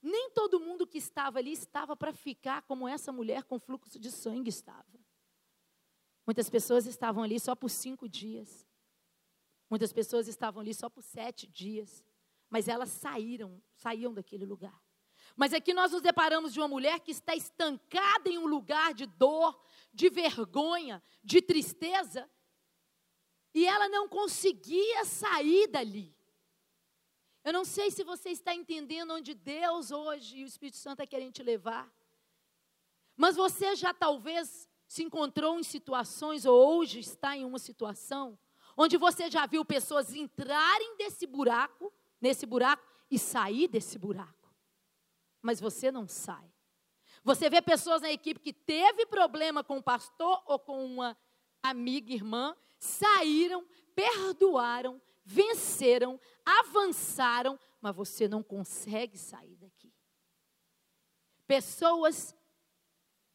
nem 0.03 0.29
todo 0.31 0.59
mundo 0.59 0.85
que 0.85 0.97
estava 0.97 1.39
ali 1.39 1.53
estava 1.53 1.95
para 1.95 2.11
ficar 2.11 2.61
como 2.63 2.87
essa 2.87 3.11
mulher 3.11 3.43
com 3.43 3.57
fluxo 3.57 3.97
de 3.97 4.11
sangue 4.11 4.49
estava. 4.49 4.99
Muitas 6.25 6.49
pessoas 6.49 6.85
estavam 6.85 7.23
ali 7.23 7.39
só 7.39 7.55
por 7.55 7.69
cinco 7.69 8.07
dias. 8.07 8.67
Muitas 9.69 9.93
pessoas 9.93 10.27
estavam 10.27 10.61
ali 10.61 10.73
só 10.73 10.89
por 10.89 11.01
sete 11.01 11.47
dias. 11.47 12.03
Mas 12.49 12.67
elas 12.67 12.89
saíram, 12.89 13.63
saíam 13.73 14.13
daquele 14.13 14.45
lugar. 14.45 14.77
Mas 15.35 15.53
aqui 15.53 15.73
nós 15.73 15.91
nos 15.91 16.01
deparamos 16.01 16.53
de 16.53 16.59
uma 16.59 16.67
mulher 16.67 16.99
que 16.99 17.11
está 17.11 17.33
estancada 17.33 18.29
em 18.29 18.37
um 18.37 18.45
lugar 18.45 18.93
de 18.93 19.05
dor, 19.05 19.59
de 19.93 20.09
vergonha, 20.09 21.01
de 21.23 21.41
tristeza, 21.41 22.29
e 23.53 23.65
ela 23.65 23.87
não 23.87 24.07
conseguia 24.07 25.05
sair 25.05 25.67
dali. 25.67 26.15
Eu 27.43 27.51
não 27.51 27.65
sei 27.65 27.91
se 27.91 28.03
você 28.03 28.29
está 28.29 28.53
entendendo 28.53 29.13
onde 29.13 29.33
Deus 29.33 29.91
hoje 29.91 30.37
e 30.37 30.43
o 30.43 30.47
Espírito 30.47 30.77
Santo 30.77 31.01
é 31.01 31.05
querendo 31.05 31.33
te 31.33 31.43
levar. 31.43 31.91
Mas 33.17 33.35
você 33.35 33.75
já 33.75 33.93
talvez 33.93 34.67
se 34.87 35.03
encontrou 35.03 35.59
em 35.59 35.63
situações, 35.63 36.45
ou 36.45 36.77
hoje 36.77 36.99
está 36.99 37.35
em 37.35 37.43
uma 37.43 37.59
situação, 37.59 38.37
onde 38.77 38.97
você 38.97 39.29
já 39.29 39.45
viu 39.45 39.65
pessoas 39.65 40.13
entrarem 40.13 40.95
desse 40.97 41.25
buraco, 41.27 41.91
nesse 42.21 42.45
buraco, 42.45 42.83
e 43.09 43.19
sair 43.19 43.67
desse 43.67 43.97
buraco. 43.97 44.53
Mas 45.41 45.59
você 45.59 45.91
não 45.91 46.07
sai. 46.07 46.49
Você 47.23 47.49
vê 47.49 47.61
pessoas 47.61 48.01
na 48.01 48.11
equipe 48.11 48.39
que 48.39 48.53
teve 48.53 49.05
problema 49.05 49.63
com 49.63 49.77
o 49.77 49.83
pastor 49.83 50.41
ou 50.45 50.57
com 50.57 50.85
uma 50.85 51.17
amiga, 51.61 52.13
irmã, 52.13 52.55
saíram, 52.79 53.65
perdoaram, 53.95 55.01
venceram, 55.25 56.19
avançaram, 56.45 57.59
mas 57.81 57.95
você 57.95 58.27
não 58.27 58.43
consegue 58.43 59.17
sair 59.17 59.55
daqui. 59.55 59.93
Pessoas 61.47 62.35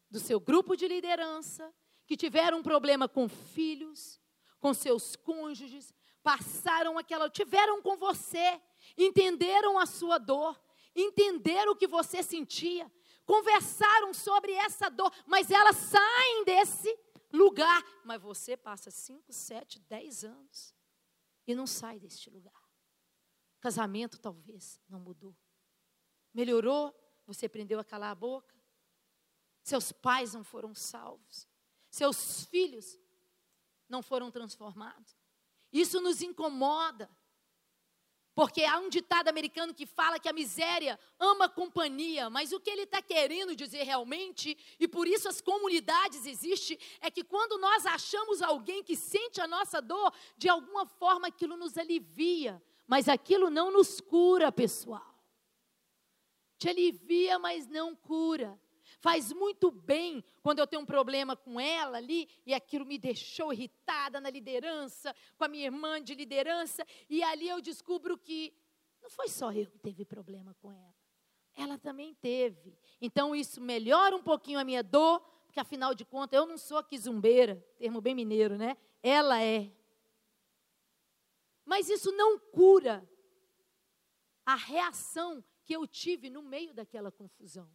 do 0.09 0.19
seu 0.19 0.39
grupo 0.39 0.75
de 0.75 0.87
liderança 0.87 1.73
que 2.05 2.17
tiveram 2.17 2.59
um 2.59 2.63
problema 2.63 3.07
com 3.07 3.27
filhos, 3.27 4.19
com 4.59 4.73
seus 4.73 5.15
cônjuges, 5.15 5.93
passaram 6.23 6.97
aquela, 6.97 7.29
tiveram 7.29 7.81
com 7.81 7.95
você, 7.95 8.59
entenderam 8.97 9.77
a 9.77 9.85
sua 9.85 10.17
dor, 10.17 10.59
entenderam 10.95 11.73
o 11.73 11.75
que 11.75 11.87
você 11.87 12.23
sentia, 12.23 12.91
conversaram 13.25 14.13
sobre 14.13 14.51
essa 14.53 14.89
dor, 14.89 15.13
mas 15.27 15.51
elas 15.51 15.75
saem 15.75 16.43
desse 16.43 16.97
lugar, 17.31 17.83
mas 18.03 18.19
você 18.19 18.57
passa 18.57 18.89
5, 18.89 19.31
7, 19.31 19.79
10 19.81 20.23
anos 20.23 20.78
e 21.51 21.55
não 21.55 21.65
sai 21.65 21.99
deste 21.99 22.29
lugar. 22.29 22.69
Casamento 23.59 24.19
talvez 24.19 24.79
não 24.87 24.99
mudou. 24.99 25.35
Melhorou, 26.31 26.93
você 27.25 27.47
aprendeu 27.47 27.79
a 27.79 27.83
calar 27.83 28.11
a 28.11 28.15
boca. 28.15 28.55
Seus 29.63 29.91
pais 29.91 30.33
não 30.35 30.43
foram 30.43 30.75
salvos. 30.75 31.47
Seus 31.89 32.45
filhos 32.45 32.99
não 33.87 34.03
foram 34.03 34.29
transformados. 34.29 35.17
Isso 35.73 35.99
nos 35.99 36.21
incomoda. 36.21 37.09
Porque 38.35 38.63
há 38.63 38.77
um 38.79 38.89
ditado 38.89 39.27
americano 39.27 39.73
que 39.73 39.85
fala 39.85 40.19
que 40.19 40.29
a 40.29 40.33
miséria 40.33 40.99
ama 41.19 41.49
companhia, 41.49 42.29
mas 42.29 42.51
o 42.51 42.59
que 42.59 42.69
ele 42.69 42.83
está 42.83 43.01
querendo 43.01 43.55
dizer 43.55 43.83
realmente, 43.83 44.57
e 44.79 44.87
por 44.87 45.07
isso 45.07 45.27
as 45.27 45.41
comunidades 45.41 46.25
existem, 46.25 46.77
é 47.01 47.11
que 47.11 47.23
quando 47.23 47.57
nós 47.57 47.85
achamos 47.85 48.41
alguém 48.41 48.83
que 48.83 48.95
sente 48.95 49.41
a 49.41 49.47
nossa 49.47 49.81
dor, 49.81 50.13
de 50.37 50.47
alguma 50.47 50.85
forma 50.85 51.27
aquilo 51.27 51.57
nos 51.57 51.77
alivia, 51.77 52.61
mas 52.87 53.07
aquilo 53.07 53.49
não 53.49 53.71
nos 53.71 53.99
cura, 53.99 54.51
pessoal. 54.51 55.15
Te 56.57 56.69
alivia, 56.69 57.37
mas 57.39 57.67
não 57.67 57.95
cura. 57.95 58.59
Faz 58.99 59.31
muito 59.31 59.71
bem 59.71 60.23
quando 60.41 60.59
eu 60.59 60.67
tenho 60.67 60.81
um 60.81 60.85
problema 60.85 61.35
com 61.35 61.57
ela 61.59 61.97
ali 61.97 62.27
e 62.45 62.53
aquilo 62.53 62.85
me 62.85 62.97
deixou 62.97 63.53
irritada 63.53 64.19
na 64.19 64.29
liderança, 64.29 65.15
com 65.37 65.45
a 65.45 65.47
minha 65.47 65.65
irmã 65.65 66.01
de 66.03 66.13
liderança, 66.13 66.85
e 67.09 67.23
ali 67.23 67.47
eu 67.47 67.61
descubro 67.61 68.17
que 68.17 68.53
não 69.01 69.09
foi 69.09 69.29
só 69.29 69.53
eu 69.53 69.67
que 69.67 69.79
teve 69.79 70.03
problema 70.03 70.53
com 70.55 70.69
ela. 70.69 70.95
Ela 71.55 71.77
também 71.77 72.13
teve. 72.15 72.77
Então 72.99 73.33
isso 73.33 73.61
melhora 73.61 74.15
um 74.15 74.21
pouquinho 74.21 74.59
a 74.59 74.65
minha 74.65 74.83
dor, 74.83 75.21
porque 75.45 75.61
afinal 75.61 75.95
de 75.95 76.03
contas 76.03 76.37
eu 76.37 76.45
não 76.45 76.57
sou 76.57 76.77
a 76.77 76.83
quizumbeira, 76.83 77.55
termo 77.77 78.01
bem 78.01 78.13
mineiro, 78.13 78.57
né? 78.57 78.75
Ela 79.01 79.41
é. 79.41 79.71
Mas 81.63 81.87
isso 81.87 82.11
não 82.11 82.37
cura 82.37 83.07
a 84.45 84.55
reação 84.55 85.41
que 85.63 85.73
eu 85.73 85.87
tive 85.87 86.29
no 86.29 86.41
meio 86.41 86.73
daquela 86.73 87.11
confusão. 87.11 87.69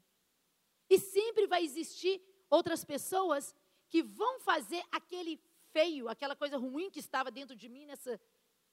E 0.89 0.99
sempre 0.99 1.47
vai 1.47 1.65
existir 1.65 2.23
outras 2.51 2.85
pessoas 2.85 3.55
que 3.89 4.03
vão 4.03 4.41
fazer 4.41 4.83
aquele 4.91 5.41
feio, 5.73 6.09
aquela 6.09 6.37
coisa 6.37 6.57
ruim 6.57 6.91
que 6.91 7.01
estava 7.01 7.31
dentro 7.31 7.57
de 7.57 7.69
mim 7.69 7.87
nessa 7.87 8.21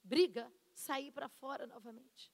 briga, 0.03 0.51
sair 0.73 1.11
para 1.11 1.27
fora 1.27 1.65
novamente. 1.67 2.31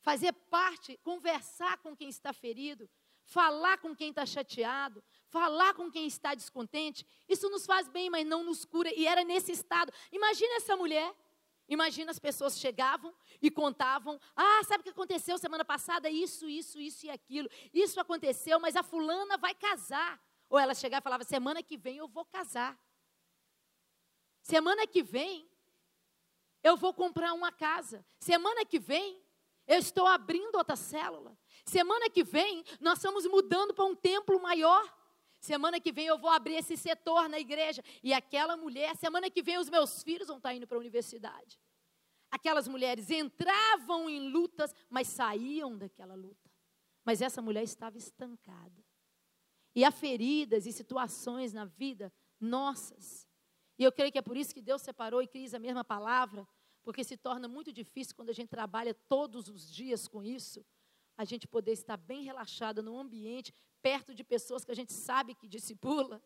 Fazer 0.00 0.32
parte, 0.32 0.96
conversar 0.98 1.78
com 1.78 1.94
quem 1.94 2.08
está 2.08 2.32
ferido, 2.32 2.88
falar 3.24 3.78
com 3.78 3.94
quem 3.94 4.10
está 4.10 4.24
chateado, 4.24 5.02
falar 5.28 5.74
com 5.74 5.90
quem 5.90 6.06
está 6.06 6.34
descontente, 6.34 7.06
isso 7.28 7.48
nos 7.50 7.66
faz 7.66 7.86
bem, 7.88 8.08
mas 8.08 8.26
não 8.26 8.42
nos 8.42 8.64
cura. 8.64 8.92
E 8.94 9.06
era 9.06 9.22
nesse 9.22 9.52
estado. 9.52 9.92
Imagina 10.10 10.56
essa 10.56 10.76
mulher 10.76 11.14
Imagina 11.70 12.10
as 12.10 12.18
pessoas 12.18 12.58
chegavam 12.58 13.14
e 13.40 13.48
contavam: 13.48 14.20
ah, 14.34 14.60
sabe 14.64 14.80
o 14.80 14.82
que 14.82 14.90
aconteceu 14.90 15.38
semana 15.38 15.64
passada? 15.64 16.10
Isso, 16.10 16.48
isso, 16.48 16.80
isso 16.80 17.06
e 17.06 17.10
aquilo. 17.10 17.48
Isso 17.72 18.00
aconteceu, 18.00 18.58
mas 18.58 18.74
a 18.74 18.82
fulana 18.82 19.38
vai 19.38 19.54
casar. 19.54 20.20
Ou 20.48 20.58
ela 20.58 20.74
chegava 20.74 21.00
e 21.00 21.04
falava: 21.04 21.22
semana 21.22 21.62
que 21.62 21.78
vem 21.78 21.98
eu 21.98 22.08
vou 22.08 22.24
casar. 22.24 22.76
Semana 24.42 24.84
que 24.84 25.00
vem 25.00 25.48
eu 26.60 26.76
vou 26.76 26.92
comprar 26.92 27.32
uma 27.34 27.52
casa. 27.52 28.04
Semana 28.18 28.66
que 28.66 28.80
vem 28.80 29.22
eu 29.64 29.78
estou 29.78 30.08
abrindo 30.08 30.56
outra 30.56 30.74
célula. 30.74 31.38
Semana 31.64 32.10
que 32.10 32.24
vem 32.24 32.64
nós 32.80 32.98
estamos 32.98 33.24
mudando 33.26 33.72
para 33.72 33.84
um 33.84 33.94
templo 33.94 34.42
maior. 34.42 34.82
Semana 35.40 35.80
que 35.80 35.90
vem 35.90 36.06
eu 36.06 36.18
vou 36.18 36.30
abrir 36.30 36.56
esse 36.56 36.76
setor 36.76 37.28
na 37.28 37.38
igreja. 37.38 37.82
E 38.02 38.12
aquela 38.12 38.56
mulher, 38.56 38.94
semana 38.96 39.30
que 39.30 39.42
vem 39.42 39.58
os 39.58 39.70
meus 39.70 40.02
filhos 40.02 40.28
vão 40.28 40.36
estar 40.36 40.54
indo 40.54 40.66
para 40.66 40.76
a 40.76 40.80
universidade. 40.80 41.58
Aquelas 42.30 42.68
mulheres 42.68 43.10
entravam 43.10 44.08
em 44.08 44.30
lutas, 44.30 44.74
mas 44.88 45.08
saíam 45.08 45.76
daquela 45.76 46.14
luta. 46.14 46.50
Mas 47.04 47.22
essa 47.22 47.40
mulher 47.40 47.62
estava 47.62 47.96
estancada. 47.96 48.84
E 49.74 49.84
há 49.84 49.90
feridas 49.90 50.66
e 50.66 50.72
situações 50.72 51.52
na 51.52 51.64
vida 51.64 52.12
nossas. 52.38 53.26
E 53.78 53.84
eu 53.84 53.90
creio 53.90 54.12
que 54.12 54.18
é 54.18 54.22
por 54.22 54.36
isso 54.36 54.54
que 54.54 54.60
Deus 54.60 54.82
separou 54.82 55.22
e 55.22 55.26
quis 55.26 55.54
a 55.54 55.58
mesma 55.58 55.82
palavra, 55.82 56.46
porque 56.82 57.02
se 57.02 57.16
torna 57.16 57.48
muito 57.48 57.72
difícil 57.72 58.14
quando 58.14 58.28
a 58.28 58.34
gente 58.34 58.48
trabalha 58.48 58.92
todos 58.92 59.48
os 59.48 59.72
dias 59.72 60.06
com 60.06 60.22
isso, 60.22 60.64
a 61.16 61.24
gente 61.24 61.48
poder 61.48 61.72
estar 61.72 61.96
bem 61.96 62.22
relaxado 62.22 62.82
num 62.82 62.98
ambiente, 62.98 63.54
perto 63.82 64.14
de 64.14 64.22
pessoas 64.24 64.64
que 64.64 64.70
a 64.70 64.74
gente 64.74 64.92
sabe 64.92 65.34
que 65.34 65.48
discipula, 65.48 66.22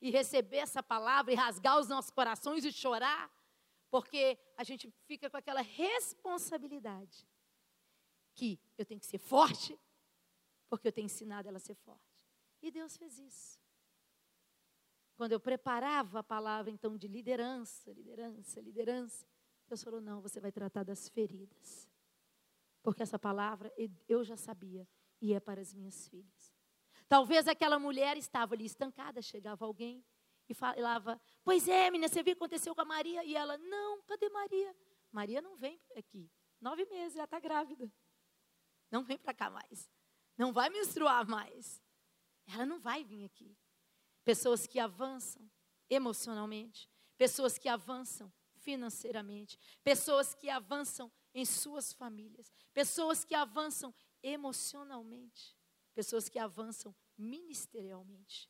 e 0.00 0.10
receber 0.10 0.58
essa 0.58 0.82
palavra 0.82 1.32
e 1.32 1.36
rasgar 1.36 1.78
os 1.78 1.88
nossos 1.88 2.10
corações 2.10 2.64
e 2.64 2.72
chorar, 2.72 3.30
porque 3.90 4.38
a 4.56 4.64
gente 4.64 4.92
fica 5.06 5.28
com 5.28 5.36
aquela 5.36 5.60
responsabilidade 5.60 7.26
que 8.34 8.60
eu 8.76 8.84
tenho 8.84 9.00
que 9.00 9.06
ser 9.06 9.18
forte, 9.18 9.78
porque 10.68 10.88
eu 10.88 10.92
tenho 10.92 11.06
ensinado 11.06 11.48
ela 11.48 11.56
a 11.56 11.60
ser 11.60 11.74
forte. 11.74 12.26
E 12.62 12.70
Deus 12.70 12.96
fez 12.96 13.18
isso. 13.18 13.58
Quando 15.16 15.32
eu 15.32 15.40
preparava 15.40 16.20
a 16.20 16.22
palavra 16.22 16.70
então 16.70 16.96
de 16.96 17.08
liderança, 17.08 17.90
liderança, 17.92 18.60
liderança, 18.60 19.26
Deus 19.66 19.82
falou: 19.82 20.00
não, 20.00 20.20
você 20.20 20.38
vai 20.40 20.52
tratar 20.52 20.84
das 20.84 21.08
feridas. 21.08 21.88
Porque 22.82 23.02
essa 23.02 23.18
palavra 23.18 23.72
eu 24.08 24.22
já 24.22 24.36
sabia 24.36 24.86
e 25.20 25.34
é 25.34 25.40
para 25.40 25.60
as 25.60 25.74
minhas 25.74 26.08
filhas. 26.08 26.37
Talvez 27.08 27.48
aquela 27.48 27.78
mulher 27.78 28.18
estava 28.18 28.54
ali 28.54 28.66
estancada, 28.66 29.22
chegava 29.22 29.64
alguém 29.64 30.04
e 30.48 30.54
falava: 30.54 31.20
Pois 31.42 31.66
é, 31.66 31.90
menina, 31.90 32.08
você 32.08 32.22
viu 32.22 32.32
o 32.32 32.36
que 32.36 32.44
aconteceu 32.44 32.74
com 32.74 32.82
a 32.82 32.84
Maria? 32.84 33.24
E 33.24 33.34
ela: 33.34 33.56
Não, 33.56 34.02
cadê 34.02 34.28
Maria? 34.28 34.76
Maria 35.10 35.40
não 35.40 35.56
vem 35.56 35.80
aqui. 35.96 36.30
Nove 36.60 36.84
meses, 36.86 37.16
já 37.16 37.24
está 37.24 37.40
grávida. 37.40 37.90
Não 38.90 39.02
vem 39.02 39.16
para 39.16 39.32
cá 39.32 39.48
mais. 39.48 39.90
Não 40.36 40.52
vai 40.52 40.68
menstruar 40.68 41.26
mais. 41.26 41.82
Ela 42.46 42.66
não 42.66 42.78
vai 42.78 43.04
vir 43.04 43.24
aqui. 43.24 43.56
Pessoas 44.24 44.66
que 44.66 44.78
avançam 44.78 45.50
emocionalmente, 45.88 46.90
pessoas 47.16 47.56
que 47.56 47.68
avançam 47.68 48.32
financeiramente, 48.58 49.58
pessoas 49.82 50.34
que 50.34 50.50
avançam 50.50 51.10
em 51.32 51.44
suas 51.46 51.92
famílias, 51.92 52.52
pessoas 52.74 53.24
que 53.24 53.34
avançam 53.34 53.94
emocionalmente 54.22 55.57
pessoas 55.98 56.28
que 56.28 56.38
avançam 56.38 56.94
ministerialmente, 57.16 58.48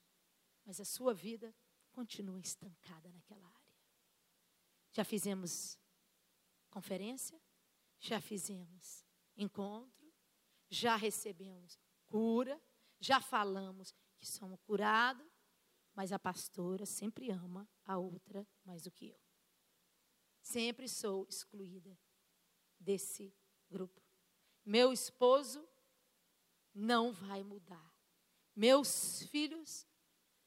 mas 0.67 0.79
a 0.83 0.85
sua 0.85 1.15
vida 1.15 1.57
continua 1.93 2.39
estancada 2.39 3.09
naquela 3.09 3.49
área. 3.49 3.75
Já 4.93 5.03
fizemos 5.03 5.79
conferência, 6.69 7.41
já 7.99 8.21
fizemos 8.21 9.03
encontro, 9.35 10.13
já 10.69 10.95
recebemos 10.95 11.79
cura, 12.07 12.61
já 13.01 13.19
falamos 13.19 13.95
que 14.19 14.27
somos 14.27 14.61
curados, 14.61 15.27
mas 15.95 16.13
a 16.13 16.19
pastora 16.19 16.85
sempre 16.85 17.31
ama 17.31 17.67
a 17.83 17.97
outra 17.97 18.47
mais 18.63 18.83
do 18.83 18.91
que 18.91 19.09
eu. 19.09 19.21
Sempre 20.43 20.87
sou 20.87 21.27
excluída 21.27 21.99
desse 22.79 23.35
grupo. 23.71 24.03
Meu 24.67 24.93
esposo 24.93 25.67
não 26.75 27.13
vai 27.13 27.43
mudar. 27.43 27.95
Meus 28.55 29.23
filhos 29.25 29.87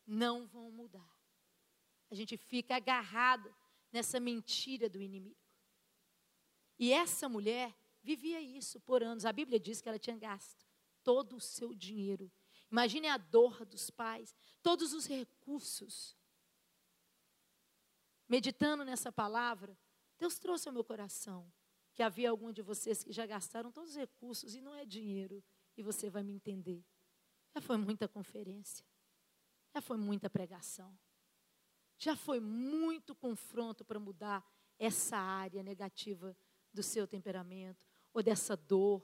não 0.06 0.46
vão 0.46 0.72
mudar. 0.72 1.18
A 2.10 2.16
gente 2.16 2.36
fica 2.36 2.76
agarrado 2.76 3.54
nessa 3.92 4.20
mentira 4.20 4.90
do 4.90 5.02
inimigo. 5.02 5.40
E 6.78 6.92
essa 6.92 7.30
mulher 7.30 7.76
vivia 8.04 8.42
isso 8.42 8.80
por 8.80 9.04
anos. 9.04 9.26
A 9.26 9.32
Bíblia 9.32 9.60
diz 9.60 9.82
que 9.82 9.88
ela 9.88 10.00
tinha 10.00 10.18
gasto 10.18 10.66
todo 11.04 11.36
o 11.36 11.42
seu 11.42 11.74
dinheiro. 11.74 12.32
Imagine 12.72 13.08
a 13.08 13.18
dor 13.18 13.66
dos 13.66 13.90
pais, 13.90 14.36
todos 14.62 14.94
os 14.94 15.06
recursos. 15.06 16.18
Meditando 18.28 18.86
nessa 18.86 19.12
palavra, 19.12 19.78
Deus 20.18 20.40
trouxe 20.40 20.68
ao 20.68 20.74
meu 20.74 20.84
coração 20.84 21.52
que 21.94 22.02
havia 22.02 22.30
algum 22.30 22.52
de 22.52 22.62
vocês 22.62 23.04
que 23.04 23.12
já 23.12 23.26
gastaram 23.26 23.72
todos 23.72 23.92
os 23.92 23.98
recursos 23.98 24.56
e 24.56 24.62
não 24.62 24.74
é 24.74 24.86
dinheiro, 24.86 25.44
e 25.82 25.84
você 25.84 26.12
vai 26.12 26.22
me 26.22 26.32
entender. 26.32 26.86
Já 27.56 27.60
foi 27.60 27.76
muita 27.76 28.08
conferência, 28.08 28.86
já 29.74 29.82
foi 29.82 29.98
muita 29.98 30.30
pregação, 30.30 30.98
já 31.98 32.15
foi 32.15 32.39
muito 32.39 33.15
confronto 33.15 33.84
para 33.84 34.00
mudar 34.00 34.46
essa 34.78 35.17
área 35.17 35.63
negativa 35.63 36.38
do 36.72 36.84
seu 36.84 37.08
temperamento, 37.08 37.86
ou 38.13 38.22
dessa 38.22 38.56
dor, 38.56 39.04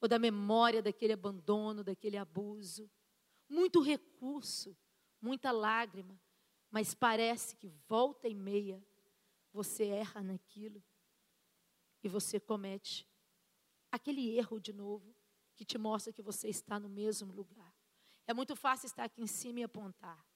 ou 0.00 0.08
da 0.08 0.18
memória 0.18 0.82
daquele 0.82 1.12
abandono, 1.12 1.84
daquele 1.84 2.16
abuso. 2.16 2.90
Muito 3.48 3.80
recurso, 3.80 4.76
muita 5.20 5.52
lágrima, 5.52 6.20
mas 6.70 6.92
parece 6.92 7.56
que 7.56 7.68
volta 7.88 8.28
e 8.28 8.34
meia 8.34 8.84
você 9.52 9.86
erra 9.86 10.22
naquilo 10.22 10.82
e 12.02 12.08
você 12.08 12.38
comete 12.38 13.08
aquele 13.90 14.36
erro 14.36 14.60
de 14.60 14.72
novo 14.72 15.19
que 15.60 15.64
te 15.66 15.76
mostra 15.76 16.10
que 16.10 16.22
você 16.22 16.48
está 16.48 16.80
no 16.80 16.88
mesmo 16.88 17.34
lugar. 17.34 17.70
É 18.26 18.32
muito 18.32 18.56
fácil 18.56 18.86
estar 18.86 19.04
aqui 19.04 19.20
em 19.20 19.26
cima 19.26 19.60
e 19.60 19.62
apontar. 19.62 20.26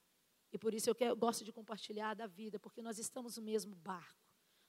E 0.53 0.59
por 0.59 0.75
isso 0.75 0.91
eu, 0.91 0.95
quero, 0.95 1.13
eu 1.13 1.17
gosto 1.17 1.43
de 1.43 1.51
compartilhar 1.51 2.13
da 2.13 2.27
vida, 2.27 2.59
porque 2.59 2.83
nós 2.83 2.99
estamos 2.99 3.39
no 3.39 3.43
mesmo 3.43 3.75
barco. 3.75 4.23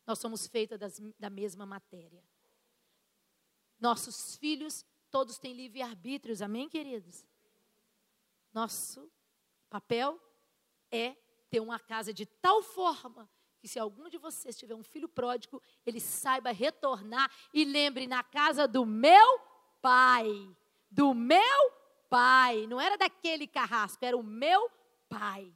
Nós 0.07 0.17
somos 0.17 0.47
feitas 0.47 0.79
das, 0.79 0.97
da 1.19 1.29
mesma 1.29 1.65
matéria. 1.65 2.23
Nossos 3.77 4.37
filhos, 4.37 4.85
todos 5.11 5.37
têm 5.37 5.51
livre-arbítrios, 5.51 6.41
amém, 6.41 6.69
queridos? 6.69 7.27
Nosso 8.53 9.11
papel 9.69 10.17
é 10.89 11.17
ter 11.49 11.59
uma 11.59 11.81
casa 11.81 12.13
de 12.13 12.25
tal 12.25 12.63
forma 12.63 13.29
que 13.59 13.67
se 13.67 13.77
algum 13.77 14.07
de 14.07 14.17
vocês 14.17 14.55
tiver 14.55 14.75
um 14.75 14.83
filho 14.83 15.09
pródigo, 15.09 15.61
ele 15.85 15.99
saiba 15.99 16.51
retornar 16.51 17.29
e 17.53 17.65
lembre 17.65 18.07
na 18.07 18.23
casa 18.23 18.65
do 18.65 18.85
meu 18.85 19.44
pai, 19.85 20.49
do 20.89 21.13
meu 21.13 21.71
pai. 22.09 22.65
Não 22.65 22.81
era 22.81 22.97
daquele 22.97 23.45
carrasco, 23.45 24.03
era 24.03 24.17
o 24.17 24.23
meu 24.23 24.67
pai. 25.07 25.53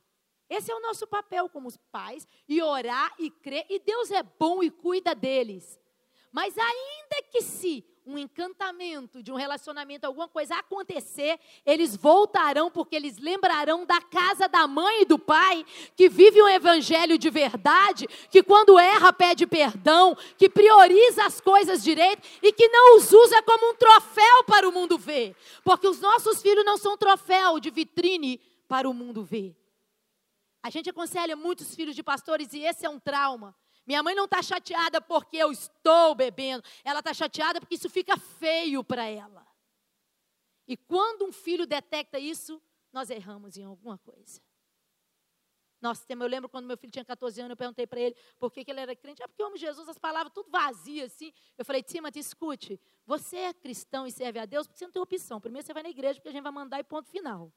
Esse 0.47 0.71
é 0.71 0.75
o 0.75 0.81
nosso 0.81 1.07
papel 1.07 1.49
como 1.49 1.67
pais, 1.91 2.27
e 2.47 2.61
orar 2.61 3.11
e 3.17 3.31
crer, 3.31 3.65
e 3.67 3.79
Deus 3.79 4.11
é 4.11 4.21
bom 4.21 4.61
e 4.61 4.69
cuida 4.69 5.15
deles. 5.15 5.79
Mas 6.31 6.55
ainda 6.59 7.23
que 7.31 7.41
se 7.41 7.83
um 8.09 8.17
encantamento, 8.17 9.21
de 9.21 9.31
um 9.31 9.35
relacionamento, 9.35 10.07
alguma 10.07 10.27
coisa 10.27 10.55
acontecer, 10.55 11.39
eles 11.63 11.95
voltarão 11.95 12.71
porque 12.71 12.95
eles 12.95 13.17
lembrarão 13.17 13.85
da 13.85 14.01
casa 14.01 14.47
da 14.47 14.67
mãe 14.67 15.03
e 15.03 15.05
do 15.05 15.19
pai, 15.19 15.63
que 15.95 16.09
vive 16.09 16.41
um 16.41 16.47
evangelho 16.47 17.17
de 17.17 17.29
verdade, 17.29 18.07
que 18.31 18.41
quando 18.41 18.79
erra 18.79 19.13
pede 19.13 19.45
perdão, 19.45 20.17
que 20.37 20.49
prioriza 20.49 21.23
as 21.25 21.39
coisas 21.39 21.83
direito 21.83 22.27
e 22.41 22.51
que 22.51 22.67
não 22.67 22.97
os 22.97 23.11
usa 23.11 23.43
como 23.43 23.71
um 23.71 23.75
troféu 23.75 24.43
para 24.47 24.67
o 24.67 24.71
mundo 24.71 24.97
ver. 24.97 25.35
Porque 25.63 25.87
os 25.87 26.01
nossos 26.01 26.41
filhos 26.41 26.65
não 26.65 26.77
são 26.77 26.97
troféu 26.97 27.59
de 27.59 27.69
vitrine 27.69 28.41
para 28.67 28.89
o 28.89 28.93
mundo 28.93 29.23
ver. 29.23 29.55
A 30.63 30.69
gente 30.69 30.89
aconselha 30.89 31.35
muitos 31.35 31.75
filhos 31.75 31.95
de 31.95 32.03
pastores 32.03 32.53
e 32.53 32.59
esse 32.59 32.85
é 32.85 32.89
um 32.89 32.99
trauma. 32.99 33.55
Minha 33.85 34.03
mãe 34.03 34.13
não 34.13 34.25
está 34.25 34.41
chateada 34.41 35.01
porque 35.01 35.37
eu 35.37 35.51
estou 35.51 36.13
bebendo, 36.13 36.63
ela 36.83 36.99
está 36.99 37.13
chateada 37.13 37.59
porque 37.59 37.75
isso 37.75 37.89
fica 37.89 38.17
feio 38.17 38.83
para 38.83 39.05
ela. 39.05 39.47
E 40.67 40.77
quando 40.77 41.25
um 41.25 41.31
filho 41.31 41.65
detecta 41.65 42.19
isso, 42.19 42.61
nós 42.93 43.09
erramos 43.09 43.57
em 43.57 43.63
alguma 43.63 43.97
coisa. 43.97 44.39
Nossa, 45.81 46.05
eu 46.09 46.27
lembro 46.27 46.49
quando 46.49 46.65
meu 46.65 46.77
filho 46.77 46.91
tinha 46.91 47.05
14 47.05 47.39
anos, 47.39 47.51
eu 47.51 47.57
perguntei 47.57 47.87
para 47.87 47.99
ele 47.99 48.15
por 48.37 48.51
que, 48.51 48.65
que, 48.65 48.71
ele 48.71 48.81
era 48.81 48.95
crente. 48.95 49.23
É 49.23 49.27
porque 49.27 49.41
eu 49.41 49.47
amo 49.47 49.57
Jesus, 49.57 49.87
as 49.87 49.97
palavras 49.97 50.33
tudo 50.33 50.49
vazias 50.49 51.13
assim. 51.13 51.31
Eu 51.57 51.63
falei, 51.63 51.81
Timothy, 51.81 52.19
escute, 52.19 52.79
você 53.05 53.37
é 53.37 53.53
cristão 53.53 54.05
e 54.05 54.11
serve 54.11 54.39
a 54.39 54.45
Deus 54.45 54.67
porque 54.67 54.77
você 54.77 54.85
não 54.85 54.91
tem 54.91 55.01
opção. 55.01 55.39
Primeiro 55.39 55.65
você 55.65 55.73
vai 55.73 55.83
na 55.83 55.89
igreja 55.89 56.15
porque 56.15 56.29
a 56.29 56.31
gente 56.31 56.43
vai 56.43 56.51
mandar 56.51 56.79
e 56.79 56.83
ponto 56.83 57.09
final. 57.09 57.51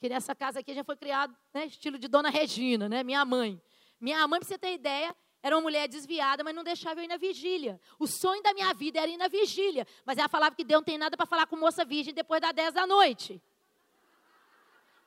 Que 0.00 0.08
nessa 0.08 0.34
casa 0.34 0.58
aqui 0.58 0.72
a 0.72 0.74
gente 0.74 0.84
foi 0.84 0.96
criado, 0.96 1.36
né, 1.54 1.66
estilo 1.66 1.98
de 1.98 2.08
Dona 2.08 2.30
Regina, 2.30 2.88
né, 2.88 3.04
minha 3.04 3.24
mãe. 3.24 3.62
Minha 4.00 4.26
mãe, 4.26 4.40
para 4.40 4.48
você 4.48 4.58
ter 4.58 4.74
ideia, 4.74 5.16
era 5.46 5.54
uma 5.54 5.62
mulher 5.62 5.86
desviada, 5.86 6.42
mas 6.42 6.52
não 6.52 6.64
deixava 6.64 6.98
eu 6.98 7.04
ir 7.04 7.06
na 7.06 7.16
vigília. 7.16 7.80
O 8.00 8.06
sonho 8.08 8.42
da 8.42 8.52
minha 8.52 8.74
vida 8.74 8.98
era 8.98 9.08
ir 9.08 9.16
na 9.16 9.28
vigília. 9.28 9.86
Mas 10.04 10.18
ela 10.18 10.28
falava 10.28 10.56
que 10.56 10.64
Deus 10.64 10.80
não 10.80 10.84
tem 10.84 10.98
nada 10.98 11.16
para 11.16 11.24
falar 11.24 11.46
com 11.46 11.54
moça 11.54 11.84
virgem 11.84 12.12
depois 12.12 12.40
das 12.40 12.52
10 12.52 12.74
da 12.74 12.84
noite. 12.84 13.40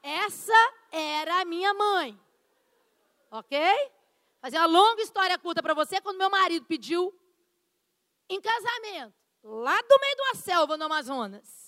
Essa 0.01 0.73
era 0.93 1.41
a 1.41 1.45
minha 1.45 1.73
mãe. 1.73 2.17
Ok? 3.29 3.59
Fazer 4.41 4.57
uma 4.59 4.65
longa 4.65 5.01
história 5.01 5.37
curta 5.37 5.61
para 5.61 5.73
você, 5.73 5.99
quando 5.99 6.17
meu 6.17 6.29
marido 6.29 6.65
pediu 6.65 7.13
em 8.29 8.39
casamento, 8.39 9.13
lá 9.43 9.81
do 9.81 9.99
meio 9.99 10.15
de 10.15 10.21
uma 10.21 10.35
selva 10.35 10.77
no 10.77 10.85
Amazonas. 10.85 11.58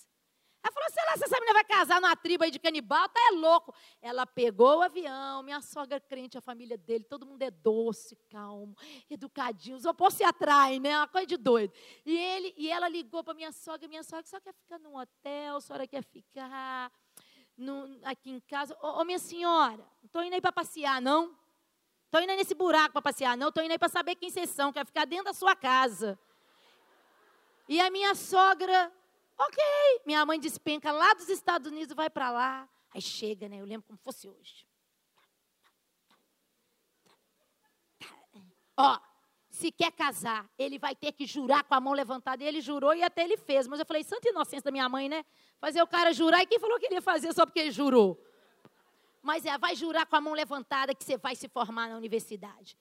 Ela 0.64 0.72
falou, 0.72 0.90
sei 0.92 1.04
lá, 1.06 1.14
essa 1.14 1.40
menina 1.40 1.54
vai 1.54 1.64
casar 1.64 2.00
numa 2.00 2.16
tribo 2.16 2.44
aí 2.44 2.52
de 2.52 2.60
canibal, 2.60 3.10
tá 3.10 3.20
é 3.32 3.36
louco. 3.36 3.74
Ela 4.02 4.28
pegou 4.28 4.78
o 4.78 4.82
avião, 4.82 5.42
minha 5.42 5.60
sogra 5.60 6.00
crente, 6.00 6.38
a 6.38 6.42
família 6.42 6.78
dele, 6.78 7.04
todo 7.04 7.26
mundo 7.26 7.42
é 7.42 7.50
doce, 7.50 8.16
calmo, 8.30 8.76
educadinho, 9.10 9.76
os 9.76 9.86
opostos 9.86 10.18
se 10.18 10.24
atraem, 10.24 10.80
né? 10.80 10.98
Uma 10.98 11.08
coisa 11.08 11.26
de 11.26 11.38
doido. 11.38 11.74
E, 12.06 12.16
ele, 12.16 12.54
e 12.56 12.70
ela 12.70 12.88
ligou 12.88 13.24
para 13.24 13.34
minha 13.34 13.52
sogra, 13.52 13.88
minha 13.88 14.04
sogra 14.04 14.26
só 14.28 14.40
quer 14.40 14.54
ficar 14.54 14.78
num 14.78 14.96
hotel, 14.96 15.56
a 15.56 15.62
senhora 15.62 15.88
quer 15.88 16.04
ficar 16.04 16.92
no, 17.58 18.00
aqui 18.04 18.30
em 18.30 18.40
casa. 18.42 18.78
Ô, 18.82 19.02
ô 19.02 19.04
minha 19.04 19.20
senhora, 19.20 19.78
não 19.78 20.06
estou 20.06 20.24
indo 20.24 20.34
aí 20.34 20.42
para 20.42 20.52
passear, 20.52 21.02
não. 21.02 21.36
Estou 22.06 22.22
indo 22.22 22.30
aí 22.30 22.38
nesse 22.38 22.54
buraco 22.54 22.92
para 22.94 23.02
passear, 23.02 23.36
não. 23.36 23.50
Estou 23.50 23.64
indo 23.64 23.72
aí 23.72 23.80
para 23.80 23.90
saber 23.90 24.16
quem 24.16 24.30
vocês 24.30 24.50
são, 24.50 24.72
quer 24.72 24.86
ficar 24.86 25.06
dentro 25.06 25.26
da 25.26 25.34
sua 25.34 25.56
casa. 25.56 26.20
E 27.68 27.80
a 27.80 27.90
minha 27.90 28.14
sogra 28.14 28.92
Ok, 29.44 29.64
minha 30.06 30.24
mãe 30.24 30.40
despenca 30.40 30.92
lá 30.92 31.16
dos 31.16 31.28
Estados 31.28 31.72
Unidos, 31.72 31.96
vai 31.96 32.12
para 32.12 32.30
lá. 32.30 32.70
Aí 32.94 33.02
chega, 33.02 33.50
né? 33.50 33.58
Eu 33.58 33.66
lembro 33.66 33.88
como 33.88 33.98
fosse 33.98 34.28
hoje. 34.28 34.68
Ó, 38.78 39.00
se 39.50 39.72
quer 39.72 39.92
casar, 39.92 40.48
ele 40.60 40.78
vai 40.78 40.96
ter 40.96 41.12
que 41.12 41.26
jurar 41.26 41.64
com 41.64 41.74
a 41.74 41.80
mão 41.80 41.94
levantada. 41.94 42.44
E 42.44 42.48
ele 42.48 42.62
jurou 42.62 42.94
e 42.94 43.02
até 43.02 43.24
ele 43.24 43.36
fez. 43.36 43.68
Mas 43.68 43.80
eu 43.80 43.86
falei, 43.86 44.04
santa 44.04 44.30
inocência 44.30 44.66
da 44.66 44.72
minha 44.72 44.88
mãe, 44.88 45.10
né? 45.10 45.26
Fazer 45.60 45.82
o 45.82 45.88
cara 45.88 46.14
jurar. 46.14 46.44
E 46.44 46.46
quem 46.46 46.60
falou 46.60 46.80
que 46.80 46.86
ele 46.86 46.96
ia 46.96 47.02
fazer 47.02 47.34
só 47.34 47.44
porque 47.44 47.60
ele 47.60 47.72
jurou? 47.72 48.24
Mas 49.24 49.44
é, 49.46 49.58
vai 49.58 49.76
jurar 49.76 50.06
com 50.06 50.16
a 50.16 50.22
mão 50.22 50.34
levantada 50.34 50.94
que 50.94 51.04
você 51.04 51.18
vai 51.18 51.36
se 51.36 51.48
formar 51.48 51.90
na 51.90 51.98
universidade. 51.98 52.78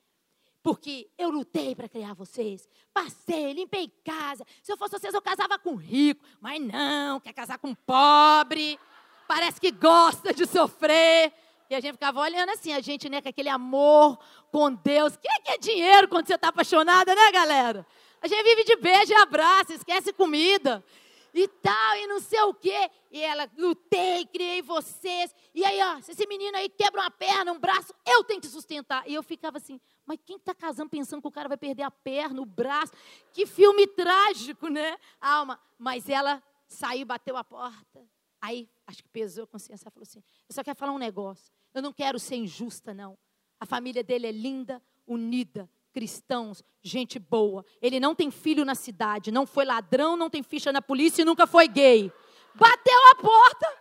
Porque 0.63 1.09
eu 1.17 1.31
lutei 1.31 1.75
para 1.75 1.89
criar 1.89 2.15
vocês. 2.15 2.69
Passei, 2.93 3.53
limpei 3.53 3.89
casa. 4.05 4.45
Se 4.63 4.71
eu 4.71 4.77
fosse 4.77 4.99
vocês, 4.99 5.15
eu 5.15 5.23
casava 5.23 5.59
com 5.59 5.75
rico. 5.75 6.25
Mas 6.41 6.61
não, 6.61 7.19
quer 7.21 7.33
casar 7.33 7.59
com 7.59 7.75
pobre. 7.75 8.79
Parece 9.27 9.61
que 9.61 9.71
gosta 9.71 10.35
de 10.35 10.47
sofrer. 10.47 11.33
E 11.71 11.75
a 11.75 11.81
gente 11.81 11.93
ficava 11.93 12.21
olhando 12.21 12.51
assim, 12.51 12.73
a 12.73 12.81
gente, 12.81 13.09
né, 13.09 13.23
com 13.23 13.29
aquele 13.29 13.49
amor 13.49 14.19
com 14.51 14.73
Deus. 14.75 15.17
que 15.17 15.29
é, 15.29 15.41
que 15.41 15.51
é 15.53 15.59
dinheiro 15.59 16.09
quando 16.09 16.27
você 16.27 16.35
está 16.35 16.49
apaixonada, 16.49 17.15
né, 17.15 17.31
galera? 17.33 17.87
A 18.21 18.29
gente 18.29 18.43
vive 18.43 18.65
de 18.65 18.77
beijo 18.77 19.13
e 19.13 19.15
abraço, 19.15 19.73
esquece 19.73 20.13
comida 20.13 20.85
e 21.33 21.47
tal, 21.47 21.97
e 21.97 22.07
não 22.07 22.21
sei 22.21 22.41
o 22.43 22.53
quê. 22.53 22.91
E 23.11 23.23
ela, 23.23 23.49
lutei, 23.57 24.27
criei 24.27 24.63
vocês. 24.63 25.35
E 25.55 25.65
aí, 25.65 25.81
ó, 25.81 26.01
se 26.01 26.13
esse 26.13 26.27
menino 26.27 26.57
aí 26.57 26.69
quebra 26.69 27.01
uma 27.01 27.11
perna, 27.11 27.53
um 27.53 27.59
braço, 27.59 27.95
eu 28.07 28.23
tenho 28.25 28.41
que 28.41 28.49
sustentar. 28.49 29.05
E 29.07 29.15
eu 29.15 29.23
ficava 29.23 29.59
assim, 29.59 29.81
mas 30.11 30.19
quem 30.27 30.39
está 30.39 30.53
casando 30.53 30.91
pensando 30.91 31.23
que 31.23 31.29
o 31.29 31.31
cara 31.31 31.49
vai 31.49 31.57
perder 31.57 31.85
a 31.85 31.91
perna, 31.91 32.43
o 32.43 32.45
braço? 32.45 32.93
Que 33.33 33.47
filme 33.47 33.87
trágico, 33.87 34.67
né? 34.67 34.99
Alma. 35.21 35.61
Mas 35.79 36.09
ela 36.09 36.43
saiu, 36.67 37.07
bateu 37.07 37.37
a 37.37 37.45
porta. 37.45 38.05
Aí, 38.41 38.69
acho 38.89 39.05
que 39.05 39.09
pesou 39.09 39.45
a 39.45 39.47
consciência. 39.47 39.85
Ela 39.85 39.93
falou 39.93 40.03
assim: 40.03 40.21
Eu 40.49 40.53
só 40.53 40.65
quero 40.65 40.77
falar 40.77 40.91
um 40.91 40.99
negócio. 40.99 41.53
Eu 41.73 41.81
não 41.81 41.93
quero 41.93 42.19
ser 42.19 42.35
injusta, 42.35 42.93
não. 42.93 43.17
A 43.61 43.65
família 43.65 44.03
dele 44.03 44.27
é 44.27 44.33
linda, 44.33 44.83
unida, 45.07 45.71
cristãos, 45.93 46.61
gente 46.83 47.21
boa. 47.21 47.65
Ele 47.81 48.01
não 48.01 48.13
tem 48.13 48.33
filho 48.33 48.65
na 48.65 48.75
cidade, 48.75 49.31
não 49.31 49.47
foi 49.47 49.65
ladrão, 49.65 50.17
não 50.17 50.29
tem 50.29 50.43
ficha 50.43 50.73
na 50.73 50.83
polícia 50.83 51.23
e 51.23 51.25
nunca 51.25 51.47
foi 51.47 51.69
gay. 51.69 52.13
Bateu 52.57 53.11
a 53.13 53.15
porta. 53.15 53.79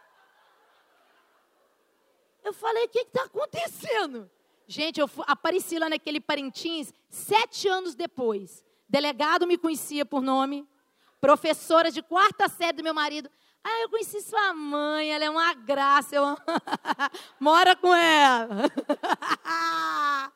Eu 2.44 2.54
falei: 2.54 2.86
O 2.86 2.90
que 2.90 3.00
está 3.00 3.24
acontecendo? 3.24 4.30
Gente, 4.72 5.00
eu 5.00 5.10
apareci 5.26 5.80
lá 5.80 5.90
naquele 5.90 6.22
Parintins 6.22 6.94
sete 7.10 7.68
anos 7.68 7.96
depois. 7.96 8.64
Delegado 8.88 9.48
me 9.48 9.58
conhecia 9.58 10.06
por 10.06 10.22
nome. 10.22 10.64
Professora 11.20 11.90
de 11.90 12.04
quarta 12.04 12.48
série 12.48 12.78
do 12.78 12.84
meu 12.84 12.94
marido. 12.94 13.32
Ah, 13.64 13.82
eu 13.82 13.90
conheci 13.90 14.22
sua 14.22 14.54
mãe, 14.54 15.12
ela 15.12 15.26
é 15.26 15.30
uma 15.30 15.56
graça. 15.56 16.16
Eu... 16.16 16.38
Mora 17.42 17.76
com 17.76 17.96
ela. 17.96 18.70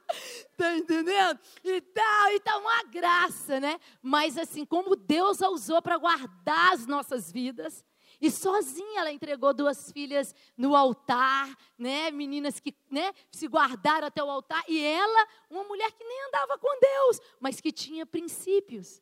tá 0.58 0.78
entendendo? 0.78 1.40
E 1.64 1.80
tal, 1.80 2.32
e 2.32 2.40
tal, 2.40 2.60
uma 2.60 2.84
graça, 2.86 3.60
né? 3.60 3.80
Mas 4.02 4.36
assim, 4.36 4.66
como 4.66 4.96
Deus 4.96 5.44
a 5.44 5.50
usou 5.50 5.80
para 5.80 6.00
guardar 6.00 6.74
as 6.74 6.88
nossas 6.88 7.32
vidas, 7.32 7.86
e 8.20 8.32
sozinha 8.32 9.02
ela 9.02 9.12
entregou 9.12 9.54
duas 9.54 9.92
filhas 9.92 10.34
no 10.58 10.76
altar, 10.76 11.56
né? 11.78 12.12
Meninas 12.12 12.60
que 12.60 12.76
né, 12.90 13.14
se 13.32 13.48
guardaram 13.48 14.08
até 14.08 14.24
o 14.24 14.30
altar. 14.30 14.64
E 14.68 14.82
ela, 14.82 15.28
uma 15.50 15.64
mulher 15.64 15.92
que 15.92 16.04
nem 16.04 16.28
andava 16.28 16.58
com 16.58 16.80
Deus, 16.80 17.20
mas 17.40 17.60
que 17.60 17.72
tinha 17.72 18.06
princípios. 18.06 19.02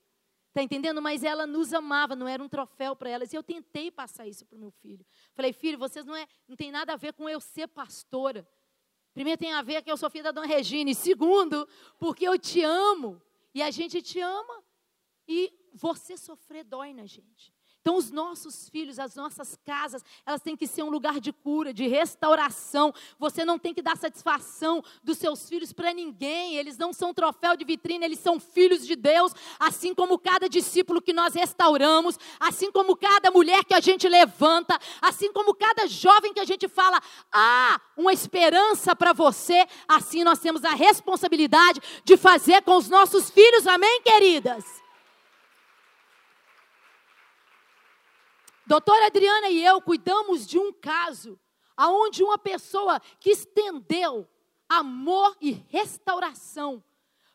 Está 0.52 0.62
entendendo? 0.62 1.02
Mas 1.02 1.24
ela 1.24 1.48
nos 1.48 1.74
amava, 1.74 2.14
não 2.14 2.28
era 2.28 2.44
um 2.44 2.50
troféu 2.50 2.94
para 2.94 3.10
elas. 3.10 3.32
E 3.32 3.36
eu 3.38 3.44
tentei 3.44 3.90
passar 3.90 4.28
isso 4.28 4.46
para 4.46 4.58
o 4.58 4.60
meu 4.60 4.72
filho. 4.72 5.06
Falei, 5.34 5.54
filho, 5.54 5.78
vocês 5.78 6.06
não, 6.06 6.16
é, 6.16 6.28
não 6.46 6.58
tem 6.58 6.72
nada 6.72 6.92
a 6.92 6.98
ver 6.98 7.14
com 7.14 7.30
eu 7.30 7.40
ser 7.40 7.68
pastora. 7.68 8.46
Primeiro 9.14 9.40
tem 9.40 9.54
a 9.54 9.62
ver 9.62 9.82
que 9.82 9.92
eu 9.92 9.96
sou 9.96 10.10
filha 10.10 10.26
da 10.26 10.32
Dona 10.32 10.48
Regina. 10.48 10.90
E 10.90 10.96
segundo, 10.96 11.68
porque 11.98 12.28
eu 12.28 12.38
te 12.38 12.62
amo. 12.64 13.22
E 13.54 13.62
a 13.62 13.72
gente 13.72 14.02
te 14.02 14.20
ama. 14.20 14.64
E 15.26 15.54
você 15.74 16.18
sofrer 16.18 16.66
dói 16.66 16.94
na 16.94 17.06
gente. 17.06 17.54
Então, 17.82 17.96
os 17.96 18.12
nossos 18.12 18.70
filhos, 18.70 19.00
as 19.00 19.16
nossas 19.16 19.58
casas, 19.66 20.06
elas 20.24 20.40
têm 20.40 20.56
que 20.56 20.68
ser 20.68 20.84
um 20.84 20.90
lugar 20.90 21.20
de 21.20 21.34
cura, 21.34 21.74
de 21.74 21.88
restauração. 21.88 22.94
Você 23.18 23.44
não 23.44 23.58
tem 23.58 23.74
que 23.74 23.82
dar 23.82 23.98
satisfação 23.98 24.84
dos 25.04 25.18
seus 25.18 25.50
filhos 25.50 25.74
para 25.74 25.92
ninguém. 25.92 26.58
Eles 26.58 26.78
não 26.78 26.94
são 26.94 27.12
troféu 27.12 27.58
de 27.58 27.66
vitrine, 27.66 28.06
eles 28.06 28.20
são 28.20 28.40
filhos 28.40 28.86
de 28.86 28.96
Deus. 28.96 29.34
Assim 29.60 29.96
como 29.96 30.20
cada 30.20 30.48
discípulo 30.48 31.02
que 31.02 31.12
nós 31.12 31.34
restauramos, 31.34 32.20
assim 32.40 32.72
como 32.72 32.96
cada 32.96 33.32
mulher 33.32 33.66
que 33.66 33.74
a 33.74 33.80
gente 33.80 34.08
levanta, 34.08 34.78
assim 35.02 35.34
como 35.34 35.56
cada 35.56 35.88
jovem 35.88 36.36
que 36.36 36.40
a 36.40 36.46
gente 36.46 36.68
fala, 36.68 37.02
ah, 37.32 37.82
uma 37.98 38.14
esperança 38.14 38.96
para 38.96 39.12
você. 39.12 39.66
Assim 39.88 40.24
nós 40.24 40.38
temos 40.38 40.64
a 40.64 40.76
responsabilidade 40.76 41.82
de 42.04 42.16
fazer 42.16 42.62
com 42.62 42.78
os 42.78 42.88
nossos 42.88 43.32
filhos. 43.32 43.66
Amém, 43.66 44.04
queridas? 44.04 44.81
Doutora 48.72 49.08
Adriana 49.08 49.50
e 49.50 49.66
eu 49.66 49.82
cuidamos 49.82 50.48
de 50.48 50.58
um 50.58 50.72
caso 50.72 51.38
aonde 51.76 52.24
uma 52.24 52.38
pessoa 52.38 53.02
que 53.20 53.32
estendeu 53.32 54.26
amor 54.70 55.36
e 55.42 55.52
restauração 55.52 56.82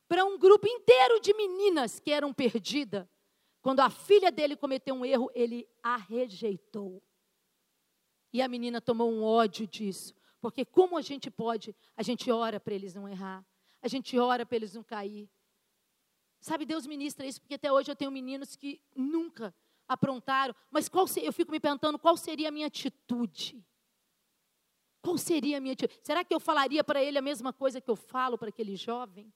para 0.09 0.25
um 0.25 0.39
grupo 0.39 0.67
inteiro 0.67 1.21
de 1.21 1.35
meninas 1.35 2.01
que 2.01 2.11
eram 2.11 2.33
perdidas. 2.33 3.07
Quando 3.61 3.81
a 3.81 3.91
filha 3.91 4.33
dele 4.33 4.57
cometeu 4.57 4.95
um 4.95 5.05
erro, 5.05 5.31
ele 5.35 5.69
a 5.83 5.99
rejeitou. 5.99 7.03
E 8.33 8.41
a 8.41 8.49
menina 8.49 8.81
tomou 8.81 9.13
um 9.13 9.23
ódio 9.23 9.67
disso. 9.67 10.15
Porque 10.41 10.65
como 10.65 10.97
a 10.97 11.03
gente 11.03 11.31
pode, 11.31 11.77
a 11.95 12.03
gente 12.03 12.31
ora 12.31 12.59
para 12.59 12.73
eles 12.73 12.95
não 12.95 13.07
errar. 13.07 13.45
A 13.83 13.89
gente 13.89 14.19
ora 14.19 14.47
para 14.47 14.57
eles 14.57 14.73
não 14.73 14.83
cair. 14.83 15.29
Sabe, 16.41 16.65
Deus 16.65 16.87
ministra 16.87 17.27
isso, 17.27 17.43
porque 17.43 17.57
até 17.57 17.71
hoje 17.71 17.91
eu 17.91 17.97
tenho 17.97 18.11
meninos 18.11 18.57
que 18.57 18.81
nunca 18.95 19.55
aprontaram, 19.89 20.55
mas 20.71 20.89
qual 20.89 21.07
eu 21.23 21.33
fico 21.33 21.53
me 21.53 21.61
perguntando 21.61 21.99
qual 21.99 22.17
seria 22.17 22.49
a 22.49 22.53
minha 22.53 22.67
atitude? 22.67 23.65
Qual 25.03 25.17
seria 25.17 25.59
a 25.59 25.61
minha 25.61 25.73
atitude? 25.75 26.01
Será 26.03 26.25
que 26.25 26.35
eu 26.35 26.41
falaria 26.41 26.83
para 26.83 27.03
ele 27.03 27.19
a 27.19 27.23
mesma 27.23 27.53
coisa 27.53 27.81
que 27.81 27.91
eu 27.91 27.97
falo 27.97 28.37
para 28.37 28.49
aquele 28.49 28.75
jovem? 28.75 29.33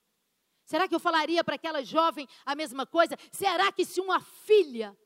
Será 0.65 0.87
que 0.87 0.95
eu 0.95 1.01
falaria 1.01 1.43
para 1.43 1.57
aquela 1.57 1.83
jovem 1.83 2.29
a 2.45 2.55
mesma 2.55 2.87
coisa? 2.87 3.17
Será 3.33 3.73
que 3.73 3.85
se 3.85 4.01
uma 4.01 4.21
filha 4.21 4.97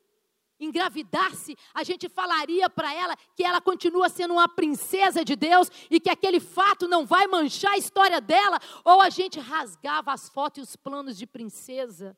engravidasse, 0.58 1.56
a 1.72 1.82
gente 1.82 2.08
falaria 2.08 2.70
para 2.70 2.92
ela 2.94 3.16
que 3.34 3.42
ela 3.42 3.60
continua 3.60 4.08
sendo 4.08 4.34
uma 4.34 4.48
princesa 4.48 5.24
de 5.24 5.34
Deus 5.34 5.70
e 5.90 5.98
que 5.98 6.10
aquele 6.10 6.40
fato 6.40 6.86
não 6.86 7.04
vai 7.04 7.26
manchar 7.26 7.72
a 7.72 7.78
história 7.78 8.20
dela? 8.20 8.58
Ou 8.84 9.00
a 9.00 9.10
gente 9.10 9.40
rasgava 9.40 10.12
as 10.12 10.28
fotos 10.28 10.58
e 10.58 10.62
os 10.62 10.76
planos 10.76 11.16
de 11.16 11.26
princesa 11.26 12.16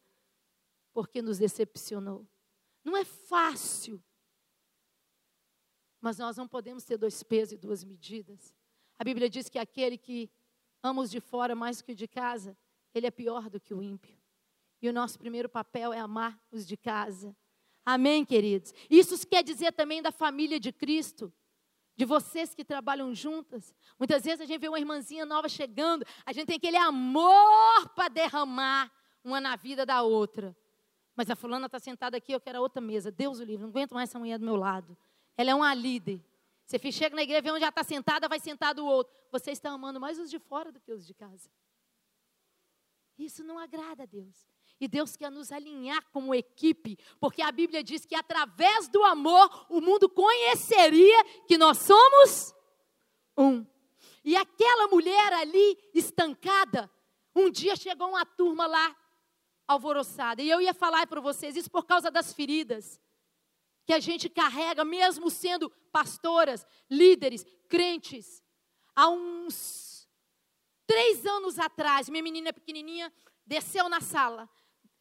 porque 0.93 1.21
nos 1.21 1.39
decepcionou? 1.39 2.27
Não 2.87 2.97
é 2.97 3.05
fácil. 3.05 4.01
Mas 6.01 6.19
nós 6.19 6.37
não 6.37 6.47
podemos 6.47 6.85
ter 6.85 6.97
dois 6.97 7.21
pesos 7.21 7.55
e 7.55 7.57
duas 7.57 7.83
medidas. 7.83 8.55
A 8.97 9.03
Bíblia 9.03 9.29
diz 9.29 9.49
que 9.49 9.59
aquele 9.59 9.99
que 9.99 10.31
ama 10.81 11.03
os 11.03 11.11
de 11.11 11.19
fora 11.19 11.57
mais 11.57 11.83
que 11.83 11.91
o 11.91 11.97
de 11.97 12.07
casa, 12.07 12.57
ele 12.95 13.09
é 13.09 13.11
pior 13.11 13.51
do 13.51 13.59
que 13.59 13.75
o 13.75 13.83
ímpio. 13.83 14.17
E 14.81 14.89
o 14.89 14.93
nosso 14.93 15.19
primeiro 15.19 15.49
papel 15.49 15.93
é 15.93 15.99
amar 15.99 16.41
os 16.53 16.65
de 16.65 16.77
casa. 16.77 17.37
Amém, 17.85 18.25
queridos? 18.25 18.73
Isso 18.89 19.27
quer 19.27 19.43
dizer 19.43 19.73
também 19.73 20.01
da 20.01 20.13
família 20.13 20.61
de 20.61 20.71
Cristo, 20.73 21.33
de 21.97 22.05
vocês 22.05 22.55
que 22.55 22.65
trabalham 22.65 23.13
juntas. 23.13 23.75
Muitas 23.99 24.23
vezes 24.23 24.43
a 24.43 24.45
gente 24.45 24.61
vê 24.61 24.69
uma 24.69 24.79
irmãzinha 24.79 25.27
nova 25.27 25.49
chegando, 25.49 26.07
a 26.25 26.33
gente 26.33 26.47
tem 26.47 26.57
aquele 26.57 26.77
amor 26.77 27.89
para 27.97 28.07
derramar 28.07 28.93
uma 29.25 29.41
na 29.41 29.57
vida 29.57 29.85
da 29.85 30.03
outra. 30.03 30.57
Mas 31.17 31.31
a 31.31 31.35
fulana 31.35 31.67
está 31.67 31.79
sentada 31.79 32.17
aqui, 32.19 32.33
eu 32.33 32.41
quero 32.41 32.59
a 32.59 32.61
outra 32.61 32.81
mesa. 32.81 33.11
Deus 33.11 33.41
o 33.41 33.45
livre, 33.45 33.63
não 33.63 33.71
aguento 33.71 33.95
mais 33.95 34.11
essa 34.11 34.19
mulher 34.19 34.39
do 34.39 34.45
meu 34.45 34.57
lado. 34.57 34.97
Ela 35.37 35.51
é 35.51 35.55
uma 35.55 35.73
líder. 35.75 36.23
Você 36.67 36.93
chega 36.93 37.17
na 37.17 37.23
igreja, 37.23 37.41
vê 37.41 37.51
onde 37.51 37.61
já 37.61 37.69
está 37.69 37.83
sentada, 37.83 38.29
vai 38.29 38.39
sentar 38.39 38.75
do 38.75 38.85
outro. 38.85 39.15
Você 39.31 39.53
está 39.53 39.71
amando 39.71 39.99
mais 39.99 40.19
os 40.19 40.29
de 40.29 40.39
fora 40.39 40.71
do 40.71 40.81
que 40.81 40.93
os 40.93 41.07
de 41.07 41.15
casa. 41.15 41.49
Isso 43.19 43.43
não 43.43 43.59
agrada 43.59 44.03
a 44.03 44.07
Deus. 44.07 44.47
E 44.79 44.87
Deus 44.87 45.17
quer 45.17 45.31
nos 45.31 45.51
alinhar 45.51 46.05
como 46.13 46.35
equipe, 46.35 46.99
porque 47.19 47.41
a 47.41 47.51
Bíblia 47.51 47.83
diz 47.83 48.05
que 48.05 48.15
através 48.15 48.89
do 48.89 49.03
amor 49.05 49.67
o 49.71 49.81
mundo 49.81 50.07
conheceria 50.07 51.25
que 51.47 51.57
nós 51.57 51.79
somos 51.79 52.55
um. 53.39 53.65
E 54.23 54.37
aquela 54.37 54.89
mulher 54.89 55.33
ali 55.33 55.79
estancada, 55.95 56.91
um 57.35 57.49
dia 57.49 57.75
chegou 57.75 58.09
uma 58.11 58.27
turma 58.27 58.67
lá 58.67 58.95
alvoroçada. 59.67 60.43
E 60.43 60.49
eu 60.49 60.61
ia 60.61 60.75
falar 60.75 61.07
para 61.07 61.21
vocês 61.21 61.57
isso 61.57 61.71
por 61.71 61.85
causa 61.85 62.11
das 62.11 62.33
feridas 62.33 63.01
que 63.87 63.93
a 63.93 64.01
gente 64.01 64.29
carrega, 64.29 64.85
mesmo 64.85 65.31
sendo 65.31 65.71
pastoras, 65.93 66.67
líderes, 66.91 67.45
crentes. 67.69 68.43
Há 68.95 69.09
uns 69.09 70.09
três 70.87 71.25
anos 71.25 71.59
atrás, 71.59 72.09
minha 72.09 72.23
menina 72.23 72.53
pequenininha 72.53 73.13
desceu 73.47 73.89
na 73.89 74.01
sala, 74.01 74.49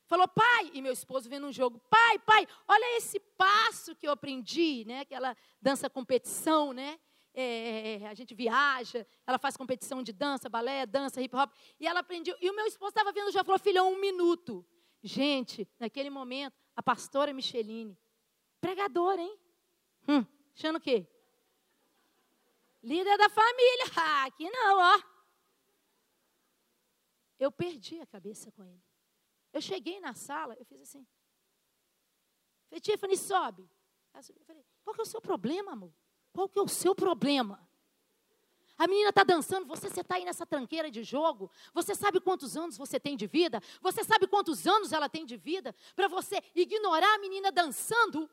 falou, 0.08 0.28
pai, 0.28 0.70
e 0.74 0.82
meu 0.82 0.94
esposo 0.94 1.28
vendo 1.28 1.48
um 1.48 1.52
jogo, 1.52 1.80
pai, 1.90 2.20
pai, 2.20 2.48
olha 2.68 2.98
esse 2.98 3.20
passo 3.20 3.96
que 3.96 4.08
eu 4.08 4.12
aprendi, 4.12 4.84
né? 4.86 5.00
Aquela 5.00 5.36
dança 5.60 5.90
competição, 5.90 6.74
né? 6.74 7.00
É, 7.38 8.08
a 8.08 8.14
gente 8.14 8.34
viaja, 8.34 9.06
ela 9.28 9.38
faz 9.38 9.58
competição 9.58 10.02
de 10.02 10.14
dança, 10.14 10.48
balé, 10.48 10.86
dança, 10.86 11.22
hip 11.22 11.36
hop, 11.36 11.52
e 11.78 11.86
ela 11.86 12.00
aprendeu. 12.00 12.38
E 12.40 12.50
o 12.50 12.56
meu 12.56 12.66
esposo 12.66 12.90
estava 12.90 13.12
vendo, 13.12 13.30
já 13.30 13.44
falou, 13.44 13.60
filhão, 13.60 13.92
um 13.92 14.00
minuto. 14.00 14.66
Gente, 15.04 15.68
naquele 15.78 16.10
momento, 16.10 16.56
a 16.76 16.82
pastora 16.82 17.34
Micheline, 17.34 17.98
pregadora, 18.62 19.22
hein? 19.22 19.38
Hum, 20.08 20.26
achando 20.56 20.78
o 20.78 20.82
quê? 20.82 21.06
Líder 22.82 23.18
da 23.18 23.30
família. 23.30 23.86
Ah, 23.98 24.26
aqui 24.26 24.50
não, 24.50 24.78
ó. 24.78 25.02
Eu 27.38 27.52
perdi 27.52 28.00
a 28.00 28.06
cabeça 28.06 28.52
com 28.52 28.64
ele. 28.64 28.82
Eu 29.52 29.62
cheguei 29.62 30.00
na 30.00 30.14
sala, 30.14 30.56
eu 30.58 30.66
fiz 30.66 30.82
assim. 30.82 31.06
Falei, 32.70 32.80
Tiffany, 32.80 33.18
sobe. 33.18 33.70
Eu 34.14 34.46
falei, 34.46 34.66
qual 34.84 34.94
que 34.94 35.02
é 35.02 35.04
o 35.04 35.08
seu 35.08 35.22
problema, 35.22 35.74
amor? 35.74 35.94
Qual 36.36 36.50
que 36.50 36.60
é 36.60 36.62
o 36.62 36.68
seu 36.68 36.94
problema? 36.94 37.66
A 38.78 38.88
menina 38.88 39.08
está 39.08 39.24
dançando, 39.24 39.66
você 39.66 39.88
está 39.88 40.16
aí 40.16 40.26
nessa 40.26 40.46
tranqueira 40.46 40.92
de 40.92 41.02
jogo. 41.02 41.50
Você 41.74 41.96
sabe 41.96 42.20
quantos 42.20 42.58
anos 42.58 42.78
você 42.78 43.00
tem 43.00 43.16
de 43.16 43.26
vida? 43.26 43.64
Você 43.80 44.04
sabe 44.04 44.28
quantos 44.28 44.68
anos 44.68 44.92
ela 44.92 45.08
tem 45.08 45.26
de 45.26 45.38
vida? 45.38 45.74
Para 45.96 46.10
você 46.10 46.44
ignorar 46.54 47.16
a 47.16 47.20
menina 47.20 47.54
dançando? 47.54 48.30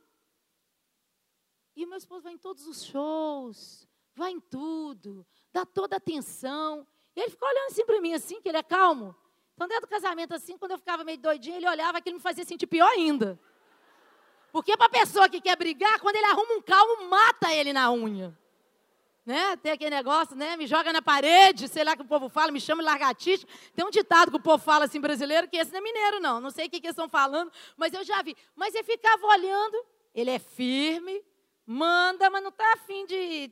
E 1.76 1.86
meu 1.86 1.96
esposo 1.96 2.24
vai 2.24 2.32
em 2.32 2.38
todos 2.38 2.66
os 2.66 2.84
shows, 2.84 3.86
vai 4.16 4.32
em 4.32 4.40
tudo, 4.40 5.24
dá 5.52 5.64
toda 5.64 5.94
a 5.94 5.98
atenção. 5.98 6.84
E 7.14 7.20
ele 7.20 7.30
ficou 7.30 7.48
olhando 7.48 7.70
assim 7.70 7.86
para 7.86 8.00
mim, 8.00 8.14
assim, 8.14 8.42
que 8.42 8.48
ele 8.48 8.58
é 8.58 8.64
calmo. 8.64 9.14
Então, 9.54 9.68
dentro 9.68 9.86
do 9.86 9.90
casamento, 9.90 10.34
assim, 10.34 10.58
quando 10.58 10.72
eu 10.72 10.78
ficava 10.78 11.04
meio 11.04 11.18
doidinha, 11.18 11.56
ele 11.56 11.68
olhava 11.68 12.00
ele 12.04 12.14
me 12.16 12.20
fazia 12.20 12.44
sentir 12.44 12.66
pior 12.66 12.88
ainda. 12.88 13.38
Porque 14.52 14.76
para 14.76 14.86
a 14.86 14.90
pessoa 14.90 15.30
que 15.30 15.40
quer 15.40 15.56
brigar, 15.56 15.98
quando 15.98 16.16
ele 16.16 16.26
arruma 16.26 16.54
um 16.54 16.60
calmo, 16.60 17.08
mata 17.08 17.52
ele 17.54 17.72
na 17.72 17.90
unha. 17.90 18.38
Né? 19.24 19.56
Tem 19.56 19.72
aquele 19.72 19.96
negócio, 19.96 20.36
né? 20.36 20.56
Me 20.56 20.66
joga 20.66 20.92
na 20.92 21.00
parede, 21.00 21.68
sei 21.68 21.82
lá 21.82 21.96
que 21.96 22.02
o 22.02 22.06
povo 22.06 22.28
fala, 22.28 22.52
me 22.52 22.60
chama 22.60 22.82
de 22.82 22.86
largatista. 22.86 23.48
Tem 23.74 23.84
um 23.84 23.90
ditado 23.90 24.30
que 24.30 24.36
o 24.36 24.42
povo 24.42 24.62
fala 24.62 24.84
assim, 24.84 25.00
brasileiro, 25.00 25.48
que 25.48 25.56
esse 25.56 25.72
não 25.72 25.78
é 25.78 25.82
mineiro, 25.82 26.20
não. 26.20 26.38
Não 26.38 26.50
sei 26.50 26.66
o 26.66 26.70
que, 26.70 26.80
que 26.80 26.86
eles 26.86 26.94
estão 26.94 27.08
falando, 27.08 27.50
mas 27.78 27.94
eu 27.94 28.04
já 28.04 28.20
vi. 28.20 28.36
Mas 28.54 28.74
ele 28.74 28.84
ficava 28.84 29.26
olhando, 29.26 29.86
ele 30.14 30.30
é 30.30 30.38
firme, 30.38 31.24
manda, 31.64 32.28
mas 32.28 32.42
não 32.42 32.50
está 32.50 32.74
afim 32.74 33.06
de. 33.06 33.50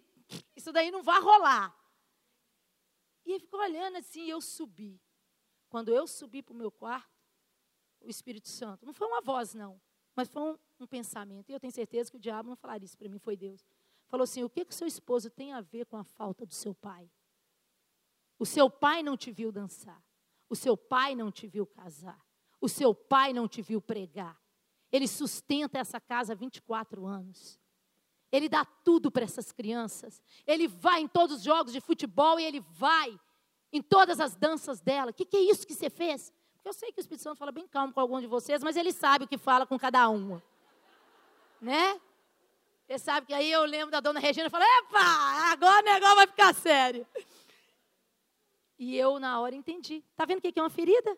Isso 0.55 0.71
daí 0.71 0.91
não 0.91 1.03
vai 1.03 1.21
rolar. 1.21 1.75
E 3.25 3.33
ele 3.33 3.41
ficou 3.41 3.61
olhando 3.61 3.97
assim, 3.97 4.29
eu 4.29 4.41
subi. 4.43 5.01
Quando 5.71 5.95
eu 5.95 6.07
subi 6.07 6.43
para 6.43 6.53
o 6.53 6.57
meu 6.57 6.71
quarto, 6.71 7.09
o 8.03 8.11
Espírito 8.11 8.49
Santo, 8.49 8.85
não 8.85 8.93
foi 8.93 9.07
uma 9.07 9.21
voz, 9.21 9.55
não, 9.55 9.81
mas 10.15 10.29
foi 10.29 10.43
um, 10.43 10.59
um 10.81 10.87
pensamento. 10.87 11.51
E 11.51 11.53
eu 11.53 11.61
tenho 11.61 11.73
certeza 11.73 12.11
que 12.11 12.17
o 12.17 12.21
diabo 12.21 12.49
não 12.49 12.57
falaria 12.57 12.85
isso 12.85 12.97
para 12.97 13.09
mim, 13.09 13.19
foi 13.19 13.37
Deus. 13.37 13.67
Falou 14.09 14.25
assim: 14.25 14.43
o 14.43 14.51
que, 14.51 14.65
que 14.65 14.73
o 14.73 14.75
seu 14.75 14.87
esposo 14.87 15.31
tem 15.31 15.53
a 15.53 15.61
ver 15.61 15.87
com 15.87 15.97
a 15.97 16.05
falta 16.05 16.45
do 16.45 16.55
seu 16.55 16.75
pai? 16.75 17.11
O 18.39 18.47
seu 18.47 18.71
pai 18.71 19.03
não 19.03 19.17
te 19.17 19.31
viu 19.31 19.53
dançar. 19.53 20.03
O 20.49 20.57
seu 20.57 20.77
pai 20.77 21.15
não 21.15 21.31
te 21.31 21.47
viu 21.47 21.67
casar. 21.67 22.21
O 22.61 22.69
seu 22.69 22.95
pai 22.95 23.33
não 23.33 23.47
te 23.47 23.63
viu 23.63 23.81
pregar. 23.81 24.39
Ele 24.91 25.07
sustenta 25.07 25.79
essa 25.79 26.01
casa 26.01 26.33
há 26.33 26.37
24 26.37 27.07
anos. 27.07 27.61
Ele 28.33 28.49
dá 28.49 28.65
tudo 28.65 29.11
para 29.11 29.25
essas 29.25 29.53
crianças. 29.53 30.23
Ele 30.47 30.67
vai 30.67 31.01
em 31.01 31.09
todos 31.09 31.37
os 31.37 31.43
jogos 31.43 31.73
de 31.73 31.81
futebol 31.81 32.39
e 32.39 32.45
ele 32.45 32.61
vai 32.61 33.19
em 33.73 33.83
todas 33.83 34.21
as 34.21 34.35
danças 34.35 34.81
dela. 34.81 35.11
O 35.11 35.15
que, 35.15 35.25
que 35.25 35.37
é 35.37 35.41
isso 35.41 35.67
que 35.67 35.75
você 35.75 35.89
fez? 35.89 36.33
Porque 36.61 36.69
eu 36.69 36.75
sei 36.75 36.93
que 36.93 36.99
o 36.99 37.01
Espírito 37.01 37.23
Santo 37.23 37.39
fala 37.39 37.51
bem 37.51 37.67
calmo 37.67 37.91
com 37.91 38.01
algum 38.01 38.21
de 38.21 38.27
vocês, 38.27 38.63
mas 38.63 38.77
ele 38.77 38.93
sabe 38.93 39.25
o 39.25 39.29
que 39.29 39.39
fala 39.39 39.67
com 39.67 39.79
cada 39.79 40.07
uma. 40.11 40.43
Né? 41.59 41.99
Você 42.87 42.99
sabe 42.99 43.29
que 43.29 43.33
aí 43.33 43.51
eu 43.51 43.65
lembro 43.65 43.91
da 43.91 43.99
dona 43.99 44.21
Regina 44.21 44.49
e 44.49 44.51
falo, 44.51 44.65
epa, 44.65 45.01
agora 45.53 45.81
o 45.81 45.85
negócio 45.85 46.17
vai 46.17 46.27
ficar 46.27 46.55
sério. 46.55 47.07
E 48.79 48.95
eu, 48.95 49.19
na 49.19 49.41
hora, 49.41 49.55
entendi. 49.55 50.05
Está 50.11 50.27
vendo 50.27 50.39
o 50.39 50.43
que 50.43 50.59
é 50.59 50.63
uma 50.63 50.69
ferida? 50.69 51.17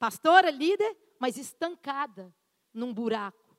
Pastora, 0.00 0.50
líder, 0.50 0.96
mas 1.16 1.36
estancada 1.36 2.34
num 2.74 2.92
buraco. 2.92 3.56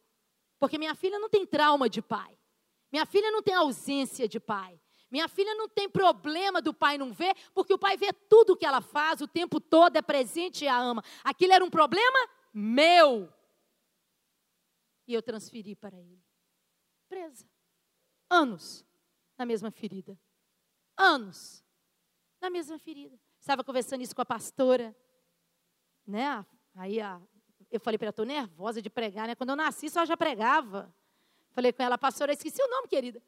Porque 0.60 0.78
minha 0.78 0.94
filha 0.94 1.20
não 1.20 1.30
tem 1.30 1.46
trauma 1.46 1.90
de 1.90 2.02
pai. 2.02 2.38
Minha 2.92 3.06
filha 3.06 3.32
não 3.32 3.42
tem 3.42 3.54
ausência 3.54 4.28
de 4.28 4.42
pai. 4.42 4.78
Minha 5.14 5.28
filha 5.28 5.54
não 5.54 5.70
tem 5.70 5.88
problema 5.88 6.60
do 6.60 6.74
pai 6.74 6.98
não 6.98 7.14
ver, 7.14 7.36
porque 7.54 7.72
o 7.72 7.78
pai 7.78 7.96
vê 7.96 8.12
tudo 8.12 8.58
que 8.58 8.66
ela 8.66 8.82
faz, 8.82 9.22
o 9.22 9.28
tempo 9.28 9.62
todo 9.62 9.96
é 9.96 10.02
presente 10.02 10.66
e 10.66 10.68
a 10.68 10.76
ama. 10.76 11.04
Aquilo 11.24 11.54
era 11.54 11.64
um 11.64 11.70
problema 11.70 12.18
meu. 12.52 13.32
E 15.08 15.14
eu 15.14 15.22
transferi 15.22 15.76
para 15.76 15.96
ele. 15.96 16.20
Presa. 17.08 17.48
Anos 18.28 18.84
na 19.38 19.46
mesma 19.46 19.70
ferida. 19.70 20.20
Anos 20.98 21.64
na 22.42 22.50
mesma 22.50 22.80
ferida. 22.80 23.16
Estava 23.40 23.64
conversando 23.64 24.02
isso 24.02 24.16
com 24.16 24.22
a 24.24 24.26
pastora, 24.26 24.96
né? 26.08 26.44
Aí 26.74 27.00
a, 27.00 27.22
eu 27.70 27.80
falei 27.80 28.00
para 28.00 28.08
ela, 28.08 28.10
estou 28.14 28.26
nervosa 28.26 28.82
de 28.82 28.90
pregar, 28.90 29.28
né? 29.28 29.36
Quando 29.36 29.52
eu 29.52 29.56
nasci, 29.56 29.92
só 29.92 30.08
já 30.08 30.18
pregava. 30.18 30.92
Falei 31.52 31.72
com 31.72 31.84
ela, 31.84 32.00
pastora, 32.00 32.34
esqueci 32.34 32.60
o 32.64 32.68
nome, 32.68 32.88
querida. 32.88 33.22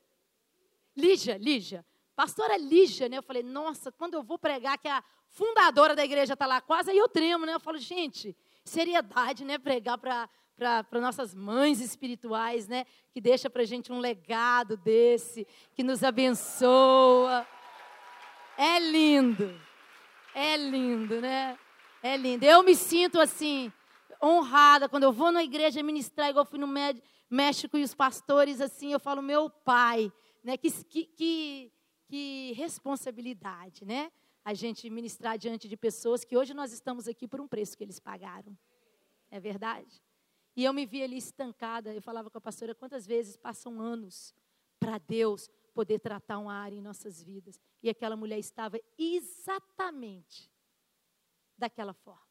Lígia, 0.96 1.38
Lígia. 1.38 1.86
Pastora 2.16 2.58
Lígia, 2.58 3.10
né? 3.10 3.18
Eu 3.18 3.24
falei, 3.24 3.44
nossa, 3.44 3.92
quando 3.92 4.14
eu 4.14 4.24
vou 4.24 4.40
pregar, 4.40 4.78
que 4.78 4.88
a 4.88 5.04
fundadora 5.28 5.96
da 5.96 6.06
igreja 6.06 6.34
está 6.34 6.46
lá 6.46 6.62
quase, 6.62 6.92
aí 6.92 6.98
eu 6.98 7.10
tremo, 7.10 7.46
né? 7.46 7.54
Eu 7.54 7.60
falo, 7.60 7.78
gente, 7.78 8.36
seriedade, 8.64 9.44
né? 9.44 9.58
Pregar 9.58 9.98
para 9.98 10.30
para 10.58 11.02
nossas 11.02 11.36
mães 11.36 11.82
espirituais, 11.82 12.68
né? 12.68 12.86
Que 13.12 13.20
deixa 13.20 13.50
para 13.50 13.66
gente 13.66 13.92
um 13.92 14.00
legado 14.00 14.78
desse, 14.78 15.46
que 15.74 15.84
nos 15.84 16.04
abençoa. 16.04 17.46
É 18.58 18.80
lindo, 18.80 19.54
é 20.34 20.56
lindo, 20.56 21.20
né? 21.20 21.60
É 22.02 22.16
lindo. 22.16 22.46
Eu 22.46 22.64
me 22.64 22.74
sinto 22.74 23.20
assim, 23.20 23.72
honrada 24.24 24.88
quando 24.88 25.04
eu 25.04 25.12
vou 25.12 25.32
na 25.32 25.44
igreja 25.44 25.84
ministrar, 25.84 26.30
igual 26.30 26.46
eu 26.46 26.50
fui 26.50 26.60
no 26.60 26.70
México 27.30 27.78
e 27.78 27.84
os 27.84 27.94
pastores, 27.94 28.62
assim, 28.62 28.94
eu 28.94 29.00
falo, 29.00 29.22
meu 29.22 29.50
pai, 29.50 30.12
né? 30.46 30.58
Que, 30.58 30.70
que, 30.72 31.72
que 32.08 32.54
responsabilidade, 32.54 33.84
né? 33.84 34.12
A 34.44 34.54
gente 34.54 34.88
ministrar 34.92 35.40
diante 35.40 35.68
de 35.68 35.76
pessoas 35.76 36.24
que 36.24 36.38
hoje 36.38 36.54
nós 36.54 36.72
estamos 36.72 37.08
aqui 37.08 37.28
por 37.28 37.42
um 37.42 37.48
preço 37.48 37.76
que 37.76 37.84
eles 37.84 38.00
pagaram. 38.00 38.56
É 39.32 39.40
verdade? 39.40 40.04
E 40.56 40.64
eu 40.64 40.72
me 40.72 40.86
vi 40.86 41.02
ali 41.02 41.18
estancada. 41.18 41.92
Eu 41.92 42.02
falava 42.02 42.30
com 42.30 42.38
a 42.38 42.42
pastora 42.42 42.76
quantas 42.76 43.08
vezes 43.08 43.36
passam 43.36 43.82
anos 43.82 44.36
para 44.80 45.00
Deus 45.00 45.50
poder 45.74 46.00
tratar 46.00 46.38
uma 46.38 46.54
área 46.54 46.76
em 46.76 46.82
nossas 46.82 47.24
vidas. 47.24 47.60
E 47.82 47.90
aquela 47.90 48.16
mulher 48.16 48.38
estava 48.38 48.80
exatamente 49.00 50.52
daquela 51.58 51.94
forma. 51.94 52.22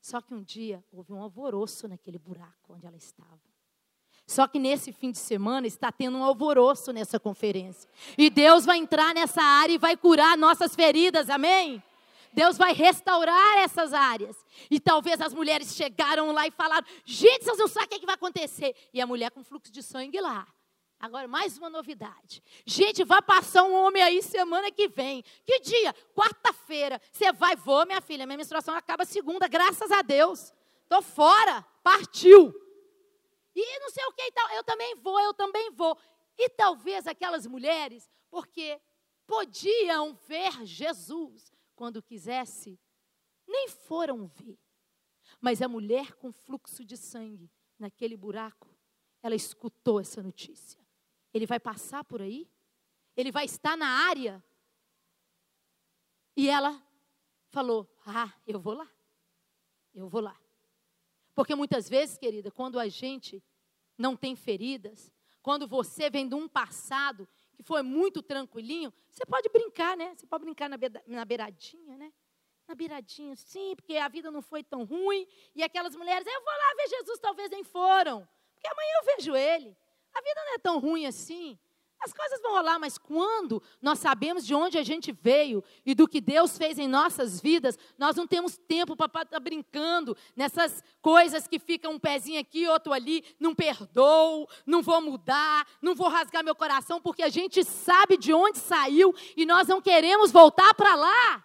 Só 0.00 0.22
que 0.22 0.32
um 0.32 0.42
dia 0.42 0.82
houve 0.90 1.12
um 1.12 1.20
alvoroço 1.20 1.86
naquele 1.86 2.18
buraco 2.18 2.72
onde 2.72 2.86
ela 2.86 2.96
estava. 2.96 3.57
Só 4.28 4.46
que 4.46 4.58
nesse 4.58 4.92
fim 4.92 5.10
de 5.10 5.16
semana 5.16 5.66
está 5.66 5.90
tendo 5.90 6.18
um 6.18 6.22
alvoroço 6.22 6.92
nessa 6.92 7.18
conferência. 7.18 7.88
E 8.16 8.28
Deus 8.28 8.66
vai 8.66 8.76
entrar 8.76 9.14
nessa 9.14 9.42
área 9.42 9.72
e 9.72 9.78
vai 9.78 9.96
curar 9.96 10.36
nossas 10.36 10.74
feridas, 10.74 11.30
amém? 11.30 11.82
Deus 12.30 12.58
vai 12.58 12.74
restaurar 12.74 13.56
essas 13.60 13.94
áreas. 13.94 14.36
E 14.70 14.78
talvez 14.78 15.18
as 15.22 15.32
mulheres 15.32 15.74
chegaram 15.74 16.30
lá 16.30 16.46
e 16.46 16.50
falaram: 16.50 16.86
gente, 17.06 17.42
vocês 17.42 17.56
não 17.56 17.66
sabem 17.66 17.86
o 17.86 17.88
que, 17.88 17.94
é 17.94 17.98
que 18.00 18.04
vai 18.04 18.16
acontecer. 18.16 18.76
E 18.92 19.00
a 19.00 19.06
mulher 19.06 19.30
com 19.30 19.42
fluxo 19.42 19.72
de 19.72 19.82
sangue 19.82 20.20
lá. 20.20 20.46
Agora, 21.00 21.26
mais 21.26 21.56
uma 21.56 21.70
novidade. 21.70 22.42
Gente, 22.66 23.04
vai 23.04 23.22
passar 23.22 23.62
um 23.62 23.72
homem 23.72 24.02
aí 24.02 24.22
semana 24.22 24.70
que 24.70 24.88
vem. 24.88 25.24
Que 25.46 25.60
dia? 25.60 25.94
Quarta-feira. 26.14 27.00
Você 27.10 27.32
vai, 27.32 27.56
vou, 27.56 27.86
minha 27.86 28.02
filha. 28.02 28.26
Minha 28.26 28.36
menstruação 28.36 28.74
acaba 28.74 29.06
segunda, 29.06 29.48
graças 29.48 29.90
a 29.90 30.02
Deus. 30.02 30.52
Estou 30.84 31.00
fora. 31.00 31.64
Partiu. 31.82 32.67
E 33.60 33.78
não 33.80 33.90
sei 33.90 34.04
o 34.04 34.12
que 34.12 34.22
e 34.22 34.30
tal. 34.30 34.48
Eu 34.50 34.62
também 34.62 34.94
vou, 34.94 35.18
eu 35.18 35.34
também 35.34 35.70
vou. 35.72 35.98
E 36.36 36.48
talvez 36.48 37.08
aquelas 37.08 37.44
mulheres, 37.44 38.08
porque 38.30 38.80
podiam 39.26 40.14
ver 40.14 40.64
Jesus 40.64 41.52
quando 41.74 42.00
quisesse, 42.00 42.78
nem 43.46 43.68
foram 43.68 44.28
ver. 44.28 44.58
Mas 45.40 45.60
a 45.60 45.66
mulher 45.66 46.14
com 46.14 46.30
fluxo 46.32 46.84
de 46.84 46.96
sangue 46.96 47.50
naquele 47.76 48.16
buraco, 48.16 48.72
ela 49.20 49.34
escutou 49.34 49.98
essa 49.98 50.22
notícia. 50.22 50.80
Ele 51.34 51.44
vai 51.44 51.58
passar 51.58 52.04
por 52.04 52.22
aí? 52.22 52.48
Ele 53.16 53.32
vai 53.32 53.44
estar 53.44 53.76
na 53.76 54.06
área? 54.08 54.42
E 56.36 56.48
ela 56.48 56.80
falou: 57.50 57.92
Ah, 58.06 58.32
eu 58.46 58.60
vou 58.60 58.74
lá. 58.74 58.88
Eu 59.92 60.08
vou 60.08 60.20
lá. 60.20 60.38
Porque 61.38 61.54
muitas 61.54 61.88
vezes, 61.88 62.18
querida, 62.18 62.50
quando 62.50 62.80
a 62.80 62.88
gente 62.88 63.40
não 63.96 64.16
tem 64.16 64.34
feridas, 64.34 65.12
quando 65.40 65.68
você 65.68 66.10
vem 66.10 66.28
de 66.28 66.34
um 66.34 66.48
passado 66.48 67.28
que 67.54 67.62
foi 67.62 67.80
muito 67.80 68.20
tranquilinho, 68.20 68.92
você 69.08 69.24
pode 69.24 69.48
brincar, 69.48 69.96
né? 69.96 70.16
Você 70.16 70.26
pode 70.26 70.44
brincar 70.44 70.68
na, 70.68 71.24
beiradinha, 71.24 71.96
né? 71.96 72.12
Na 72.66 72.74
beiradinha, 72.74 73.36
sim, 73.36 73.76
porque 73.76 73.96
a 73.98 74.08
vida 74.08 74.32
não 74.32 74.42
foi 74.42 74.64
tão 74.64 74.82
ruim. 74.82 75.28
E 75.54 75.62
aquelas 75.62 75.94
mulheres, 75.94 76.26
eu 76.26 76.42
vou 76.42 76.52
lá 76.52 76.74
ver 76.76 76.88
Jesus, 76.88 77.20
talvez 77.20 77.48
nem 77.50 77.62
foram. 77.62 78.28
Porque 78.54 78.66
amanhã 78.66 78.94
eu 78.98 79.16
vejo 79.16 79.36
ele. 79.36 79.76
A 80.12 80.20
vida 80.20 80.44
não 80.44 80.54
é 80.54 80.58
tão 80.58 80.80
ruim 80.80 81.06
assim. 81.06 81.56
As 82.00 82.12
coisas 82.12 82.40
vão 82.40 82.52
rolar, 82.52 82.78
mas 82.78 82.96
quando 82.96 83.60
nós 83.82 83.98
sabemos 83.98 84.46
de 84.46 84.54
onde 84.54 84.78
a 84.78 84.84
gente 84.84 85.10
veio 85.10 85.64
e 85.84 85.94
do 85.94 86.06
que 86.06 86.20
Deus 86.20 86.56
fez 86.56 86.78
em 86.78 86.86
nossas 86.86 87.40
vidas, 87.40 87.76
nós 87.98 88.14
não 88.14 88.26
temos 88.26 88.56
tempo 88.56 88.94
para 88.94 89.06
estar 89.06 89.24
tá 89.24 89.40
brincando 89.40 90.16
nessas 90.36 90.82
coisas 91.02 91.48
que 91.48 91.58
ficam 91.58 91.94
um 91.94 91.98
pezinho 91.98 92.40
aqui, 92.40 92.68
outro 92.68 92.92
ali, 92.92 93.24
não 93.40 93.52
perdoo, 93.52 94.48
não 94.64 94.80
vou 94.80 95.00
mudar, 95.00 95.66
não 95.82 95.94
vou 95.94 96.08
rasgar 96.08 96.44
meu 96.44 96.54
coração, 96.54 97.00
porque 97.00 97.22
a 97.22 97.28
gente 97.28 97.64
sabe 97.64 98.16
de 98.16 98.32
onde 98.32 98.58
saiu 98.58 99.12
e 99.36 99.44
nós 99.44 99.66
não 99.66 99.82
queremos 99.82 100.30
voltar 100.30 100.72
para 100.74 100.94
lá. 100.94 101.44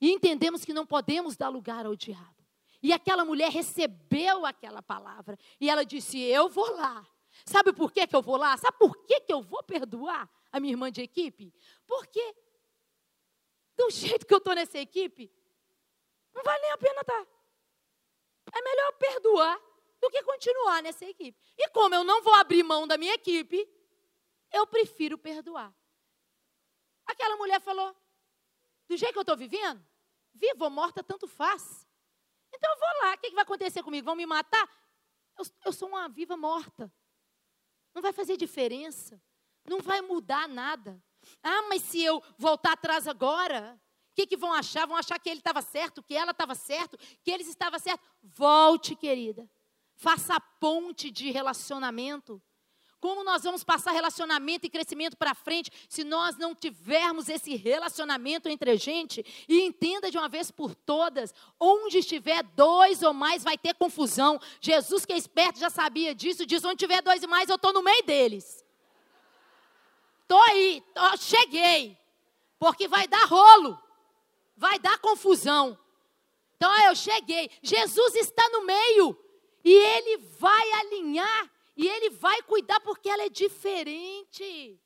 E 0.00 0.12
entendemos 0.12 0.64
que 0.64 0.72
não 0.72 0.86
podemos 0.86 1.36
dar 1.36 1.48
lugar 1.48 1.86
ao 1.86 1.96
diabo. 1.96 2.34
E 2.80 2.92
aquela 2.92 3.24
mulher 3.24 3.50
recebeu 3.50 4.46
aquela 4.46 4.82
palavra 4.82 5.38
e 5.60 5.70
ela 5.70 5.84
disse: 5.84 6.20
Eu 6.20 6.48
vou 6.48 6.76
lá 6.76 7.04
Sabe 7.44 7.72
por 7.72 7.92
que, 7.92 8.06
que 8.06 8.14
eu 8.14 8.22
vou 8.22 8.36
lá? 8.36 8.56
Sabe 8.56 8.78
por 8.78 8.96
que, 9.04 9.20
que 9.20 9.32
eu 9.32 9.42
vou 9.42 9.62
perdoar 9.62 10.30
a 10.52 10.60
minha 10.60 10.72
irmã 10.72 10.90
de 10.90 11.02
equipe? 11.02 11.52
Porque 11.86 12.34
do 13.76 13.90
jeito 13.92 14.26
que 14.26 14.34
eu 14.34 14.38
estou 14.38 14.54
nessa 14.54 14.78
equipe, 14.78 15.32
não 16.32 16.42
vale 16.42 16.62
nem 16.62 16.70
a 16.72 16.78
pena 16.78 17.00
estar. 17.00 17.24
Tá. 17.24 17.34
É 18.54 18.62
melhor 18.62 18.92
perdoar 18.92 19.60
do 20.00 20.10
que 20.10 20.22
continuar 20.22 20.82
nessa 20.82 21.04
equipe. 21.04 21.38
E 21.56 21.68
como 21.70 21.94
eu 21.94 22.04
não 22.04 22.22
vou 22.22 22.34
abrir 22.34 22.62
mão 22.62 22.86
da 22.86 22.96
minha 22.96 23.14
equipe, 23.14 23.68
eu 24.52 24.66
prefiro 24.66 25.18
perdoar. 25.18 25.74
Aquela 27.06 27.36
mulher 27.36 27.60
falou: 27.60 27.94
do 28.88 28.96
jeito 28.96 29.12
que 29.12 29.18
eu 29.18 29.22
estou 29.22 29.36
vivendo, 29.36 29.84
viva 30.32 30.64
ou 30.64 30.70
morta, 30.70 31.02
tanto 31.02 31.26
faz. 31.26 31.86
Então 32.52 32.70
eu 32.70 32.78
vou 32.78 32.88
lá, 33.02 33.14
o 33.14 33.18
que, 33.18 33.28
que 33.28 33.34
vai 33.34 33.42
acontecer 33.42 33.82
comigo? 33.82 34.04
Vão 34.04 34.14
me 34.14 34.26
matar? 34.26 34.68
Eu, 35.38 35.44
eu 35.64 35.72
sou 35.72 35.88
uma 35.88 36.08
viva 36.08 36.36
morta. 36.36 36.92
Não 37.94 38.02
vai 38.02 38.12
fazer 38.12 38.36
diferença. 38.36 39.20
Não 39.68 39.80
vai 39.80 40.00
mudar 40.00 40.48
nada. 40.48 41.02
Ah, 41.42 41.62
mas 41.68 41.82
se 41.82 42.02
eu 42.02 42.22
voltar 42.36 42.72
atrás 42.72 43.06
agora, 43.08 43.80
o 44.10 44.14
que, 44.14 44.26
que 44.26 44.36
vão 44.36 44.52
achar? 44.52 44.86
Vão 44.86 44.96
achar 44.96 45.18
que 45.18 45.28
ele 45.28 45.40
estava 45.40 45.62
certo, 45.62 46.02
que 46.02 46.14
ela 46.14 46.32
estava 46.32 46.54
certo, 46.54 46.98
que 47.22 47.30
eles 47.30 47.48
estavam 47.48 47.78
certos. 47.78 48.06
Volte, 48.22 48.94
querida. 48.94 49.48
Faça 49.96 50.34
a 50.34 50.40
ponte 50.40 51.10
de 51.10 51.30
relacionamento. 51.30 52.42
Como 53.04 53.22
nós 53.22 53.42
vamos 53.42 53.62
passar 53.62 53.92
relacionamento 53.92 54.64
e 54.64 54.70
crescimento 54.70 55.14
para 55.14 55.34
frente 55.34 55.70
se 55.90 56.02
nós 56.02 56.38
não 56.38 56.54
tivermos 56.54 57.28
esse 57.28 57.54
relacionamento 57.54 58.48
entre 58.48 58.70
a 58.70 58.76
gente? 58.76 59.22
E 59.46 59.60
entenda 59.60 60.10
de 60.10 60.16
uma 60.16 60.26
vez 60.26 60.50
por 60.50 60.74
todas: 60.74 61.34
onde 61.60 61.98
estiver 61.98 62.42
dois 62.42 63.02
ou 63.02 63.12
mais, 63.12 63.44
vai 63.44 63.58
ter 63.58 63.74
confusão. 63.74 64.40
Jesus, 64.58 65.04
que 65.04 65.12
é 65.12 65.18
esperto, 65.18 65.58
já 65.58 65.68
sabia 65.68 66.14
disso, 66.14 66.46
diz: 66.46 66.64
onde 66.64 66.76
tiver 66.76 67.02
dois 67.02 67.22
e 67.22 67.26
mais, 67.26 67.50
eu 67.50 67.56
estou 67.56 67.74
no 67.74 67.82
meio 67.82 68.02
deles. 68.04 68.64
Estou 70.22 70.40
aí, 70.40 70.82
tô, 70.94 71.16
cheguei. 71.18 71.98
Porque 72.58 72.88
vai 72.88 73.06
dar 73.06 73.26
rolo, 73.26 73.78
vai 74.56 74.78
dar 74.78 74.96
confusão. 74.96 75.78
Então 76.56 76.74
eu 76.86 76.96
cheguei. 76.96 77.50
Jesus 77.62 78.14
está 78.14 78.48
no 78.48 78.64
meio 78.64 79.14
e 79.62 79.70
ele 79.70 80.16
vai 80.38 80.72
alinhar 80.72 81.53
e 81.76 81.86
ele 81.86 82.10
vai 82.10 82.42
cuidar 82.42 82.80
porque 82.80 83.08
ela 83.08 83.24
é 83.24 83.28
diferente. 83.28 84.80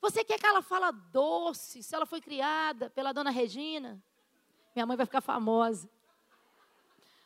Você 0.00 0.24
quer 0.24 0.38
que 0.38 0.46
ela 0.46 0.62
fala 0.62 0.90
doce, 0.90 1.82
se 1.82 1.94
ela 1.94 2.06
foi 2.06 2.20
criada 2.20 2.88
pela 2.90 3.12
dona 3.12 3.30
Regina? 3.30 4.02
Minha 4.74 4.86
mãe 4.86 4.96
vai 4.96 5.06
ficar 5.06 5.20
famosa. 5.20 5.90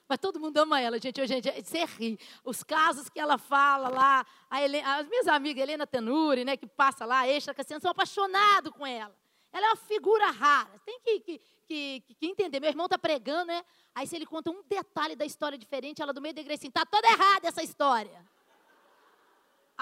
Mas 0.09 0.18
todo 0.18 0.41
mundo 0.41 0.57
ama 0.59 0.80
ela, 0.80 0.99
gente. 0.99 1.26
Gente, 1.26 1.51
você 1.51 1.85
ri. 1.85 2.18
Os 2.45 2.62
casos 2.62 3.09
que 3.09 3.20
ela 3.20 3.39
fala 3.39 3.89
lá, 3.89 4.26
Helena, 4.61 4.97
as 4.97 5.09
minhas 5.09 5.28
amigas, 5.28 5.62
Helena 5.62 5.87
Tenuri, 5.87 6.45
né, 6.45 6.57
que 6.57 6.66
passa 6.66 7.05
lá, 7.05 7.26
extra 7.26 7.55
Cassiano, 7.55 7.80
são 7.80 7.91
apaixonados 7.91 8.72
com 8.72 8.87
ela. 8.87 9.14
Ela 9.53 9.66
é 9.66 9.70
uma 9.70 9.76
figura 9.76 10.30
rara. 10.30 10.78
Tem 10.85 10.99
que, 11.01 11.20
que, 11.20 11.41
que, 11.66 12.14
que 12.14 12.26
entender. 12.26 12.59
Meu 12.59 12.70
irmão 12.70 12.87
está 12.87 12.99
pregando, 12.99 13.47
né? 13.47 13.64
Aí 13.95 14.07
se 14.07 14.16
ele 14.16 14.26
conta 14.26 14.51
um 14.51 14.62
detalhe 14.62 15.14
da 15.14 15.24
história 15.24 15.57
diferente, 15.59 16.03
ela 16.03 16.12
do 16.12 16.20
meio 16.22 16.35
da 16.35 16.41
igreja 16.41 16.61
assim, 16.61 16.68
está 16.68 16.85
toda 16.87 17.07
errada 17.07 17.49
essa 17.49 17.62
história. 17.62 18.24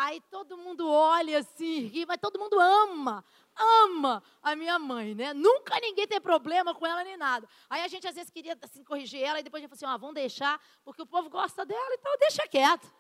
Aí 0.03 0.19
todo 0.31 0.57
mundo 0.57 0.89
olha 0.89 1.41
assim, 1.41 1.81
ri, 1.81 2.07
mas 2.07 2.17
todo 2.17 2.39
mundo 2.39 2.59
ama, 2.59 3.23
ama 3.55 4.23
a 4.41 4.57
minha 4.57 4.79
mãe, 4.79 5.15
né? 5.15 5.35
Nunca 5.35 5.79
ninguém 5.79 6.09
tem 6.09 6.19
problema 6.19 6.75
com 6.75 6.87
ela 6.87 7.05
nem 7.05 7.19
nada. 7.19 7.47
Aí 7.69 7.83
a 7.83 7.89
gente 7.89 8.09
às 8.09 8.15
vezes 8.15 8.31
queria 8.31 8.57
assim, 8.63 8.83
corrigir 8.83 9.23
ela 9.23 9.41
e 9.41 9.43
depois 9.43 9.61
a 9.61 9.67
gente 9.67 9.69
falou 9.69 9.91
assim, 9.91 9.95
ah, 9.95 9.99
vamos 9.99 10.15
deixar, 10.15 10.59
porque 10.83 11.03
o 11.03 11.07
povo 11.07 11.29
gosta 11.29 11.67
dela, 11.67 11.95
então 11.95 12.17
deixa 12.19 12.49
quieto. 12.49 12.91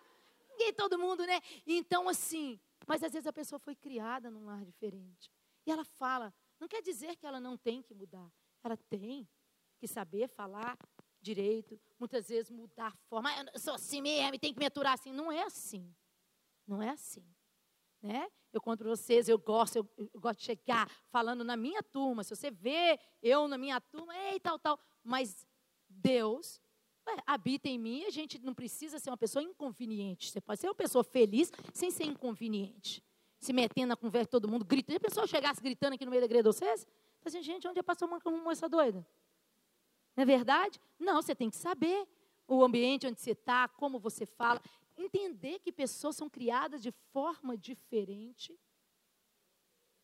Ninguém, 0.50 0.74
todo 0.74 0.98
mundo, 0.98 1.24
né? 1.24 1.40
Então 1.66 2.06
assim, 2.06 2.60
mas 2.86 3.02
às 3.02 3.14
vezes 3.14 3.26
a 3.26 3.32
pessoa 3.32 3.58
foi 3.58 3.74
criada 3.74 4.30
num 4.30 4.44
lar 4.44 4.62
diferente. 4.62 5.32
E 5.66 5.70
ela 5.70 5.86
fala, 5.86 6.34
não 6.60 6.68
quer 6.68 6.82
dizer 6.82 7.16
que 7.16 7.26
ela 7.26 7.40
não 7.40 7.56
tem 7.56 7.80
que 7.80 7.94
mudar. 7.94 8.30
Ela 8.62 8.76
tem 8.76 9.26
que 9.78 9.88
saber 9.88 10.28
falar 10.28 10.76
direito, 11.18 11.80
muitas 11.98 12.28
vezes 12.28 12.50
mudar 12.50 12.88
a 12.88 12.96
forma. 13.08 13.30
Ah, 13.30 13.46
eu 13.54 13.58
sou 13.58 13.72
assim 13.72 14.02
mesmo, 14.02 14.38
tem 14.38 14.52
que 14.52 14.58
me 14.58 14.66
aturar 14.66 14.92
assim. 14.92 15.12
Não 15.12 15.32
é 15.32 15.44
assim. 15.44 15.90
Não 16.70 16.80
é 16.80 16.90
assim. 16.90 17.24
Né? 18.00 18.28
Eu 18.52 18.60
conto 18.60 18.78
para 18.78 18.90
vocês, 18.90 19.28
eu 19.28 19.38
gosto, 19.38 19.76
eu, 19.76 19.88
eu, 19.98 20.20
gosto 20.20 20.38
de 20.38 20.44
chegar 20.44 20.88
falando 21.10 21.42
na 21.42 21.56
minha 21.56 21.82
turma. 21.82 22.22
Se 22.22 22.34
você 22.34 22.50
vê 22.50 22.98
eu 23.20 23.48
na 23.48 23.58
minha 23.58 23.80
turma, 23.80 24.16
ei, 24.16 24.38
tal, 24.38 24.56
tal. 24.56 24.78
Mas 25.02 25.44
Deus 25.88 26.60
ué, 27.08 27.22
habita 27.26 27.68
em 27.68 27.78
mim, 27.78 28.04
a 28.04 28.10
gente 28.10 28.38
não 28.38 28.54
precisa 28.54 29.00
ser 29.00 29.10
uma 29.10 29.16
pessoa 29.16 29.42
inconveniente. 29.42 30.30
Você 30.30 30.40
pode 30.40 30.60
ser 30.60 30.68
uma 30.68 30.74
pessoa 30.74 31.02
feliz 31.02 31.50
sem 31.74 31.90
ser 31.90 32.04
inconveniente. 32.04 33.02
Se 33.40 33.52
metendo 33.52 33.88
na 33.88 33.96
conversa 33.96 34.30
todo 34.30 34.48
mundo, 34.48 34.64
gritando. 34.64 34.92
Se 34.92 34.96
a 34.98 35.08
pessoa 35.08 35.26
chegasse 35.26 35.60
gritando 35.60 35.94
aqui 35.94 36.04
no 36.04 36.10
meio 36.10 36.22
da 36.22 36.26
igreja 36.26 36.44
de 36.44 36.56
vocês, 36.56 36.86
assim, 37.24 37.42
gente, 37.42 37.66
onde 37.66 37.80
é 37.80 37.82
pastor 37.82 38.08
Manca 38.08 38.28
arrumou 38.28 38.52
essa 38.52 38.68
doida? 38.68 39.04
Não 40.16 40.22
é 40.22 40.24
verdade? 40.24 40.80
Não, 40.98 41.20
você 41.20 41.34
tem 41.34 41.50
que 41.50 41.56
saber 41.56 42.06
o 42.46 42.64
ambiente 42.64 43.06
onde 43.06 43.20
você 43.20 43.32
está, 43.32 43.66
como 43.68 43.98
você 43.98 44.24
fala. 44.26 44.60
Entender 45.04 45.58
que 45.60 45.72
pessoas 45.72 46.16
são 46.16 46.28
criadas 46.28 46.82
de 46.82 46.90
forma 47.12 47.56
diferente. 47.56 48.58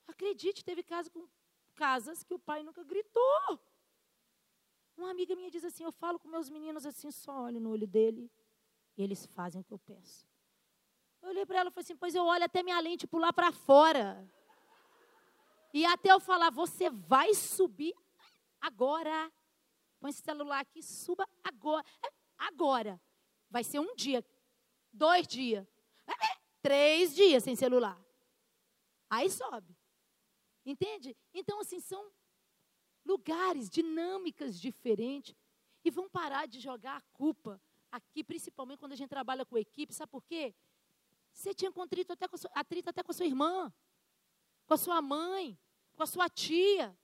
Acredite, 0.07 0.65
teve 0.65 0.83
caso 0.83 1.11
com 1.11 1.29
casas 1.75 2.23
que 2.23 2.33
o 2.33 2.39
pai 2.39 2.63
nunca 2.63 2.83
gritou. 2.83 3.61
Uma 4.97 5.11
amiga 5.11 5.37
minha 5.37 5.51
diz 5.51 5.65
assim: 5.65 5.85
Eu 5.85 5.93
falo 5.93 6.19
com 6.19 6.29
meus 6.29 6.49
meninos 6.49 6.87
assim, 6.87 7.11
só 7.11 7.43
olho 7.43 7.61
no 7.61 7.71
olho 7.71 7.87
dele 7.87 8.31
e 8.97 9.03
eles 9.03 9.27
fazem 9.27 9.61
o 9.61 9.65
que 9.65 9.73
eu 9.73 9.79
peço. 9.79 10.27
Eu 11.21 11.29
olhei 11.29 11.45
para 11.45 11.59
ela 11.59 11.69
e 11.69 11.73
falei 11.73 11.85
assim: 11.85 11.97
Pois 11.97 12.15
eu 12.15 12.25
olho 12.25 12.45
até 12.45 12.63
minha 12.63 12.81
lente 12.81 13.07
pular 13.07 13.33
para 13.35 13.53
fora. 13.53 14.27
E 15.75 15.85
até 15.85 16.11
eu 16.11 16.21
falar: 16.21 16.51
Você 16.51 16.89
vai 16.89 17.35
subir 17.35 17.95
agora. 18.59 19.31
Põe 20.01 20.11
esse 20.11 20.23
celular 20.23 20.61
aqui, 20.61 20.83
suba 20.83 21.29
agora. 21.45 21.85
É, 22.03 22.09
agora. 22.39 22.99
Vai 23.51 23.63
ser 23.63 23.79
um 23.79 23.95
dia, 23.95 24.25
dois 24.97 25.27
dias, 25.27 25.67
é, 26.07 26.13
é, 26.13 26.37
três 26.63 27.15
dias 27.15 27.45
sem 27.45 27.55
celular. 27.55 28.01
Aí 29.09 29.31
sobe. 29.31 29.77
Entende? 30.65 31.17
Então, 31.33 31.61
assim, 31.61 31.79
são 31.79 32.11
lugares, 33.05 33.71
dinâmicas 33.71 34.61
diferentes. 34.61 35.35
E 35.85 35.91
vão 35.91 36.09
parar 36.09 36.47
de 36.47 36.59
jogar 36.59 36.97
a 36.97 37.01
culpa 37.13 37.63
aqui, 37.93 38.25
principalmente 38.25 38.79
quando 38.81 38.93
a 38.93 38.97
gente 38.97 39.09
trabalha 39.09 39.47
com 39.47 39.57
equipe. 39.57 39.95
Sabe 39.95 40.11
por 40.11 40.25
quê? 40.25 40.53
Você 41.33 41.55
tinha 41.55 41.71
contrito 41.71 42.13
até 42.13 42.27
com 42.27 42.37
sua, 42.37 42.51
atrito 42.55 42.91
até 42.91 43.03
com 43.03 43.13
a 43.13 43.15
sua 43.15 43.27
irmã, 43.27 43.73
com 44.67 44.75
a 44.75 44.77
sua 44.77 45.01
mãe, 45.01 45.57
com 45.95 46.03
a 46.03 46.07
sua 46.07 46.29
tia. 46.29 46.97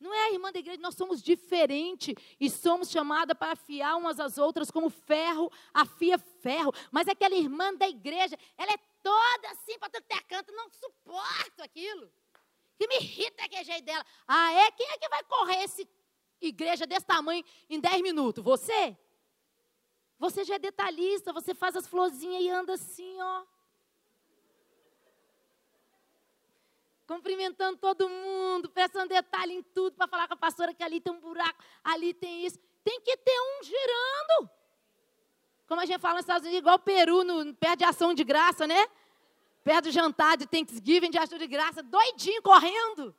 Não 0.00 0.14
é 0.14 0.26
a 0.26 0.32
irmã 0.32 0.52
da 0.52 0.58
igreja, 0.60 0.80
nós 0.80 0.94
somos 0.94 1.22
diferentes 1.22 2.14
e 2.38 2.48
somos 2.48 2.90
chamadas 2.90 3.36
para 3.36 3.52
afiar 3.52 3.96
umas 3.96 4.20
às 4.20 4.38
outras 4.38 4.70
como 4.70 4.88
ferro 4.88 5.50
afia 5.74 6.18
ferro. 6.18 6.72
Mas 6.90 7.08
aquela 7.08 7.34
irmã 7.34 7.74
da 7.74 7.88
igreja, 7.88 8.38
ela 8.56 8.72
é 8.72 8.78
toda 9.02 9.50
assim 9.50 9.78
para 9.78 9.90
tudo 9.90 10.06
que 10.06 10.14
é 10.14 10.20
canto, 10.22 10.52
não 10.52 10.70
suporto 10.70 11.62
aquilo 11.62 12.10
que 12.78 12.86
me 12.86 12.96
irrita 12.96 13.44
aquele 13.44 13.64
jeito 13.64 13.84
dela. 13.84 14.06
Ah, 14.26 14.52
é? 14.52 14.70
Quem 14.70 14.88
é 14.88 14.98
que 14.98 15.08
vai 15.08 15.24
correr 15.24 15.64
essa 15.64 15.82
igreja 16.40 16.86
desse 16.86 17.04
tamanho 17.04 17.44
em 17.68 17.80
10 17.80 18.00
minutos? 18.02 18.42
Você? 18.44 18.96
Você 20.16 20.44
já 20.44 20.54
é 20.54 20.58
detalhista, 20.58 21.32
você 21.32 21.54
faz 21.54 21.74
as 21.74 21.88
florzinhas 21.88 22.42
e 22.42 22.48
anda 22.48 22.74
assim, 22.74 23.20
ó. 23.20 23.44
Cumprimentando 27.08 27.76
todo 27.78 28.08
mundo, 28.08 28.70
prestando 28.70 29.08
detalhe 29.08 29.54
em 29.54 29.62
tudo 29.62 29.96
para 29.96 30.06
falar 30.06 30.28
com 30.28 30.34
a 30.34 30.36
pastora 30.36 30.72
que 30.72 30.84
ali 30.84 31.00
tem 31.00 31.12
um 31.12 31.18
buraco, 31.18 31.60
ali 31.82 32.14
tem 32.14 32.46
isso. 32.46 32.60
Tem 32.84 33.00
que 33.00 33.16
ter 33.16 33.40
um 33.40 33.64
girando. 33.64 34.50
Como 35.66 35.80
a 35.80 35.86
gente 35.86 36.00
fala 36.00 36.14
nos 36.14 36.22
Estados 36.22 36.42
Unidos, 36.42 36.60
igual 36.60 36.76
o 36.76 36.78
Peru, 36.78 37.24
no, 37.24 37.54
perto 37.54 37.78
de 37.78 37.84
ação 37.84 38.14
de 38.14 38.22
graça, 38.22 38.66
né? 38.66 38.86
perto 39.64 39.84
do 39.84 39.90
jantar 39.90 40.36
de 40.36 40.46
Thanksgiving, 40.46 41.10
de 41.10 41.18
ação 41.18 41.38
de 41.38 41.46
graça, 41.46 41.82
doidinho, 41.82 42.42
correndo. 42.42 43.14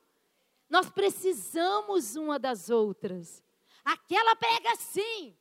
Nós 0.69 0.89
precisamos 0.89 2.15
uma 2.15 2.39
das 2.39 2.69
outras. 2.69 3.43
Aquela 3.83 4.35
prega 4.35 4.75
sim, 4.75 5.35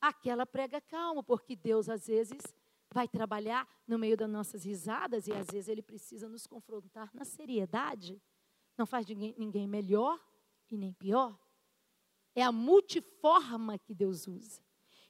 aquela 0.00 0.46
prega 0.46 0.80
calmo, 0.80 1.22
porque 1.22 1.54
Deus 1.54 1.88
às 1.88 2.06
vezes 2.06 2.42
vai 2.92 3.08
trabalhar 3.08 3.68
no 3.86 3.98
meio 3.98 4.16
das 4.16 4.28
nossas 4.28 4.64
risadas 4.64 5.26
e 5.26 5.32
às 5.32 5.46
vezes 5.46 5.68
Ele 5.68 5.82
precisa 5.82 6.28
nos 6.28 6.46
confrontar 6.46 7.10
na 7.14 7.24
seriedade. 7.24 8.20
Não 8.76 8.86
faz 8.86 9.06
ninguém, 9.06 9.34
ninguém 9.38 9.66
melhor 9.66 10.18
e 10.70 10.76
nem 10.76 10.92
pior. 10.92 11.38
É 12.34 12.42
a 12.42 12.52
multiforma 12.52 13.78
que 13.78 13.94
Deus 13.94 14.26
usa. 14.26 14.62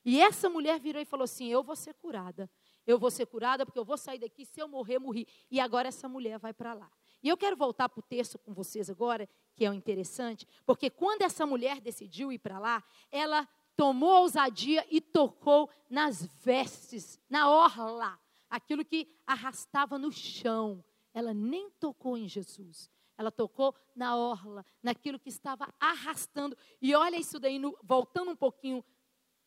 E 0.05 0.21
essa 0.21 0.49
mulher 0.49 0.81
virou 0.81 1.01
e 1.01 1.05
falou 1.05 1.25
assim: 1.25 1.49
Eu 1.49 1.63
vou 1.63 1.77
ser 1.77 1.95
curada 1.95 2.51
eu 2.87 2.99
vou 2.99 3.11
ser 3.11 3.27
curada 3.27 3.65
porque 3.65 3.79
eu 3.79 3.85
vou 3.85 3.97
sair 3.97 4.19
daqui, 4.19 4.45
se 4.45 4.61
eu 4.61 4.69
morrer, 4.69 4.99
morri. 4.99 5.27
E 5.51 5.61
agora 5.61 5.89
essa 5.89 6.09
mulher 6.09 6.39
vai 6.39 6.53
para 6.53 6.75
lá. 6.75 6.91
E 7.23 7.29
eu 7.29 7.37
quero 7.37 7.57
voltar 7.57 7.89
para 7.89 8.01
o 8.01 8.03
texto 8.03 8.39
com 8.39 8.53
vocês 8.53 8.89
agora, 8.89 9.29
que 9.55 9.65
é 9.65 9.71
o 9.71 9.75
interessante, 9.75 10.47
porque 10.65 10.89
quando 10.89 11.23
essa 11.23 11.45
mulher 11.45 11.81
decidiu 11.81 12.33
ir 12.33 12.39
para 12.39 12.59
lá, 12.59 12.83
ela 13.11 13.47
tomou 13.81 14.21
ousadia 14.21 14.87
e 14.91 15.01
tocou 15.01 15.71
nas 15.89 16.27
vestes, 16.45 17.19
na 17.31 17.49
orla, 17.49 18.21
aquilo 18.51 18.85
que 18.85 19.09
arrastava 19.27 19.99
no 19.99 20.13
chão. 20.13 20.85
Ela 21.15 21.33
nem 21.33 21.71
tocou 21.71 22.15
em 22.15 22.29
Jesus. 22.29 22.91
Ela 23.17 23.31
tocou 23.31 23.75
na 23.97 24.15
orla, 24.15 24.67
naquilo 24.83 25.19
que 25.19 25.31
estava 25.31 25.73
arrastando. 25.81 26.55
E 26.79 26.95
olha 26.95 27.17
isso 27.17 27.41
daí, 27.41 27.59
no, 27.59 27.75
voltando 27.83 28.33
um 28.33 28.37
pouquinho, 28.37 28.85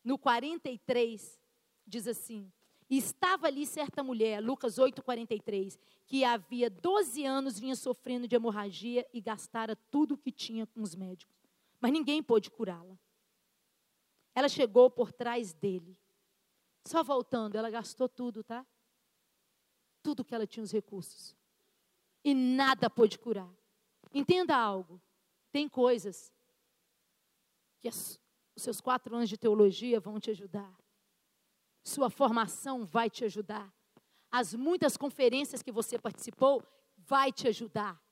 no 0.02 0.18
43, 0.18 1.40
diz 1.86 2.08
assim: 2.08 2.50
estava 2.90 3.46
ali 3.46 3.64
certa 3.64 4.02
mulher, 4.02 4.42
Lucas 4.42 4.78
8,43, 4.78 5.78
que 6.08 6.24
havia 6.24 6.68
12 6.68 7.24
anos 7.24 7.56
vinha 7.56 7.76
sofrendo 7.76 8.26
de 8.26 8.34
hemorragia 8.34 9.06
e 9.12 9.20
gastara 9.20 9.76
tudo 9.92 10.14
o 10.14 10.18
que 10.18 10.32
tinha 10.32 10.66
com 10.66 10.82
os 10.82 10.96
médicos. 10.96 11.36
Mas 11.80 11.92
ninguém 11.92 12.20
pôde 12.20 12.50
curá-la. 12.50 12.98
Ela 14.34 14.48
chegou 14.48 14.90
por 14.90 15.12
trás 15.12 15.52
dele. 15.52 15.96
Só 16.86 17.02
voltando, 17.02 17.56
ela 17.56 17.70
gastou 17.70 18.08
tudo, 18.08 18.42
tá? 18.42 18.66
Tudo 20.02 20.24
que 20.24 20.34
ela 20.34 20.46
tinha 20.46 20.62
os 20.62 20.72
recursos. 20.72 21.34
E 22.22 22.34
nada 22.34 22.90
pôde 22.90 23.18
curar. 23.18 23.50
Entenda 24.12 24.56
algo. 24.56 25.00
Tem 25.50 25.68
coisas 25.68 26.32
que 27.80 27.88
os 27.88 28.18
seus 28.56 28.80
quatro 28.80 29.14
anos 29.14 29.28
de 29.28 29.38
teologia 29.38 30.00
vão 30.00 30.18
te 30.18 30.30
ajudar. 30.30 30.74
Sua 31.84 32.10
formação 32.10 32.84
vai 32.84 33.08
te 33.10 33.24
ajudar. 33.24 33.72
As 34.30 34.54
muitas 34.54 34.96
conferências 34.96 35.62
que 35.62 35.70
você 35.70 35.98
participou 35.98 36.62
vai 36.96 37.30
te 37.30 37.46
ajudar. 37.48 38.02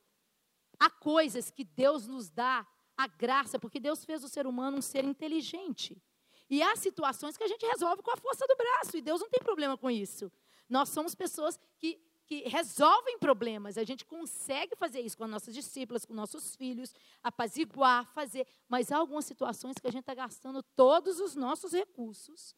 Há 0.78 0.90
coisas 0.90 1.50
que 1.50 1.64
Deus 1.64 2.06
nos 2.06 2.30
dá 2.30 2.66
a 2.96 3.06
graça, 3.06 3.58
porque 3.58 3.80
Deus 3.80 4.04
fez 4.04 4.22
o 4.22 4.28
ser 4.28 4.46
humano 4.46 4.78
um 4.78 4.82
ser 4.82 5.04
inteligente. 5.04 6.00
E 6.48 6.62
há 6.62 6.76
situações 6.76 7.36
que 7.36 7.44
a 7.44 7.48
gente 7.48 7.64
resolve 7.66 8.02
com 8.02 8.10
a 8.10 8.16
força 8.16 8.46
do 8.46 8.56
braço, 8.56 8.96
e 8.96 9.00
Deus 9.00 9.20
não 9.20 9.28
tem 9.28 9.40
problema 9.40 9.76
com 9.76 9.90
isso. 9.90 10.30
Nós 10.68 10.88
somos 10.88 11.14
pessoas 11.14 11.58
que, 11.78 12.00
que 12.26 12.48
resolvem 12.48 13.18
problemas, 13.18 13.76
a 13.76 13.84
gente 13.84 14.04
consegue 14.04 14.76
fazer 14.76 15.00
isso 15.00 15.16
com 15.16 15.24
as 15.24 15.30
nossas 15.30 15.54
discípulas, 15.54 16.04
com 16.04 16.14
nossos 16.14 16.56
filhos, 16.56 16.94
apaziguar, 17.22 18.06
fazer. 18.12 18.46
Mas 18.68 18.92
há 18.92 18.96
algumas 18.96 19.24
situações 19.24 19.76
que 19.78 19.86
a 19.86 19.90
gente 19.90 20.02
está 20.02 20.14
gastando 20.14 20.62
todos 20.74 21.20
os 21.20 21.34
nossos 21.34 21.72
recursos 21.72 22.54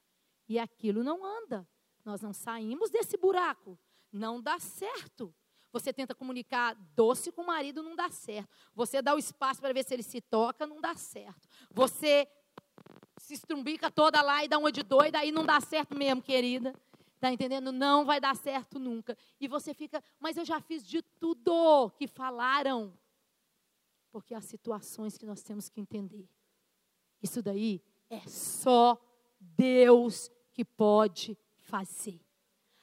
e 0.48 0.58
aquilo 0.58 1.02
não 1.02 1.24
anda. 1.24 1.66
Nós 2.04 2.20
não 2.20 2.32
saímos 2.32 2.90
desse 2.90 3.16
buraco. 3.16 3.78
Não 4.12 4.40
dá 4.40 4.58
certo. 4.60 5.34
Você 5.72 5.92
tenta 5.92 6.14
comunicar 6.14 6.74
doce 6.94 7.32
com 7.32 7.42
o 7.42 7.46
marido, 7.46 7.82
não 7.82 7.96
dá 7.96 8.08
certo. 8.08 8.48
Você 8.74 9.02
dá 9.02 9.12
o 9.12 9.18
espaço 9.18 9.60
para 9.60 9.72
ver 9.72 9.84
se 9.84 9.92
ele 9.92 10.04
se 10.04 10.20
toca, 10.20 10.66
não 10.66 10.80
dá 10.80 10.94
certo. 10.94 11.48
Você 11.72 12.28
se 13.24 13.34
estrumbica 13.34 13.90
toda 13.90 14.20
lá 14.20 14.44
e 14.44 14.48
dá 14.48 14.58
uma 14.58 14.70
de 14.70 14.82
doida, 14.82 15.18
aí 15.18 15.32
não 15.32 15.44
dá 15.44 15.60
certo 15.60 15.96
mesmo, 15.96 16.22
querida. 16.22 16.74
Está 17.14 17.32
entendendo? 17.32 17.72
Não 17.72 18.04
vai 18.04 18.20
dar 18.20 18.36
certo 18.36 18.78
nunca. 18.78 19.16
E 19.40 19.48
você 19.48 19.72
fica, 19.72 20.02
mas 20.20 20.36
eu 20.36 20.44
já 20.44 20.60
fiz 20.60 20.86
de 20.86 21.00
tudo 21.00 21.90
que 21.96 22.06
falaram. 22.06 22.92
Porque 24.12 24.34
há 24.34 24.42
situações 24.42 25.16
que 25.16 25.24
nós 25.24 25.42
temos 25.42 25.70
que 25.70 25.80
entender. 25.80 26.28
Isso 27.22 27.42
daí 27.42 27.82
é 28.10 28.20
só 28.28 29.00
Deus 29.40 30.30
que 30.52 30.64
pode 30.64 31.36
fazer. 31.56 32.20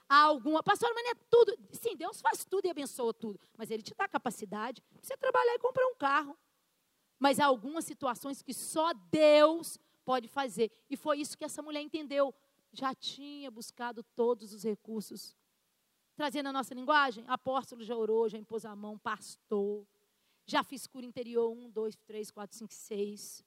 Há 0.09 0.23
alguma, 0.23 0.63
pastor, 0.63 0.91
mas 0.95 1.03
não 1.03 1.11
é 1.11 1.15
tudo. 1.29 1.57
Sim, 1.71 1.95
Deus 1.95 2.19
faz 2.19 2.43
tudo 2.43 2.65
e 2.65 2.69
abençoa 2.71 3.13
tudo. 3.13 3.39
Mas 3.55 3.69
Ele 3.69 3.83
te 3.83 3.93
dá 3.93 4.07
capacidade 4.07 4.81
para 4.81 5.01
você 5.03 5.15
trabalhar 5.15 5.53
e 5.53 5.59
comprar 5.59 5.85
um 5.85 5.95
carro. 5.95 6.35
Mas 7.19 7.39
há 7.39 7.45
algumas 7.45 7.85
situações 7.85 8.41
que 8.41 8.53
só 8.55 8.91
Deus 9.11 9.77
pode 10.11 10.27
fazer. 10.27 10.69
E 10.89 10.97
foi 10.97 11.21
isso 11.21 11.37
que 11.37 11.45
essa 11.45 11.61
mulher 11.61 11.81
entendeu. 11.81 12.35
Já 12.73 12.93
tinha 12.93 13.49
buscado 13.49 14.03
todos 14.13 14.53
os 14.53 14.63
recursos. 14.63 15.37
Trazendo 16.17 16.49
a 16.49 16.53
nossa 16.53 16.73
linguagem, 16.73 17.23
apóstolo 17.29 17.81
já 17.81 17.95
orou, 17.95 18.27
já 18.27 18.37
impôs 18.37 18.65
a 18.65 18.75
mão, 18.75 18.97
pastor. 18.97 19.87
Já 20.45 20.63
fiz 20.63 20.85
cura 20.85 21.05
interior, 21.05 21.49
um, 21.49 21.69
dois, 21.69 21.95
três, 21.95 22.29
quatro, 22.29 22.57
cinco, 22.57 22.73
seis 22.73 23.43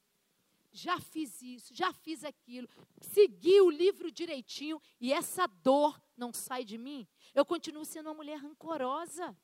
já 0.77 0.99
fiz 0.99 1.41
isso, 1.41 1.73
já 1.73 1.93
fiz 1.93 2.25
aquilo, 2.25 2.69
segui 3.01 3.61
o 3.61 3.71
livro 3.71 4.11
direitinho 4.11 4.83
e 5.01 5.13
essa 5.13 5.47
dor 5.47 6.03
não 6.17 6.33
sai 6.33 6.65
de 6.65 6.77
mim, 6.77 7.07
eu 7.33 7.45
continuo 7.45 7.85
sendo 7.85 8.09
uma 8.09 8.15
mulher 8.15 8.41
rancorosa. 8.41 9.37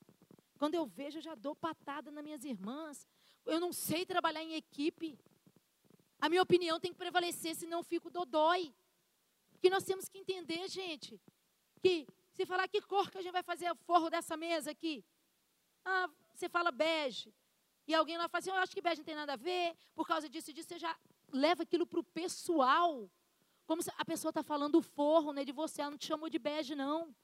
Quando 0.58 0.74
eu 0.74 0.84
vejo, 0.84 1.18
eu 1.18 1.22
já 1.22 1.36
dou 1.36 1.54
patada 1.54 2.10
nas 2.10 2.24
minhas 2.24 2.44
irmãs. 2.44 3.06
Eu 3.46 3.60
não 3.60 3.72
sei 3.72 4.04
trabalhar 4.04 4.42
em 4.42 4.54
equipe. 4.54 5.16
A 6.20 6.28
minha 6.28 6.42
opinião 6.42 6.78
tem 6.78 6.92
que 6.92 6.98
prevalecer, 6.98 7.54
senão 7.54 7.78
eu 7.78 7.82
fico 7.82 8.10
dodói. 8.10 8.74
Que 9.60 9.70
nós 9.70 9.84
temos 9.84 10.08
que 10.08 10.18
entender, 10.18 10.68
gente, 10.68 11.20
que 11.82 12.06
se 12.32 12.44
falar 12.46 12.68
que 12.68 12.80
cor 12.82 13.10
que 13.10 13.18
a 13.18 13.22
gente 13.22 13.32
vai 13.32 13.42
fazer 13.42 13.70
o 13.70 13.74
forro 13.76 14.10
dessa 14.10 14.36
mesa 14.36 14.70
aqui, 14.70 15.04
ah, 15.84 16.08
você 16.34 16.48
fala 16.48 16.70
bege. 16.70 17.34
e 17.86 17.94
alguém 17.94 18.16
lá 18.16 18.28
fala 18.28 18.40
assim, 18.40 18.50
eu 18.50 18.56
acho 18.56 18.72
que 18.72 18.80
bege 18.80 18.98
não 18.98 19.04
tem 19.04 19.14
nada 19.14 19.32
a 19.32 19.36
ver, 19.36 19.76
por 19.94 20.06
causa 20.06 20.28
disso 20.28 20.50
e 20.50 20.54
disso, 20.54 20.68
você 20.68 20.78
já 20.78 20.96
leva 21.32 21.62
aquilo 21.62 21.86
para 21.86 22.00
o 22.00 22.04
pessoal. 22.04 23.10
Como 23.66 23.82
se 23.82 23.90
a 23.96 24.04
pessoa 24.04 24.30
está 24.30 24.42
falando 24.42 24.76
o 24.76 24.82
forro 24.82 25.32
né, 25.32 25.44
de 25.44 25.52
você, 25.52 25.80
ela 25.80 25.90
não 25.90 25.98
te 25.98 26.06
chamou 26.06 26.28
de 26.28 26.38
bege, 26.38 26.74
não. 26.74 27.14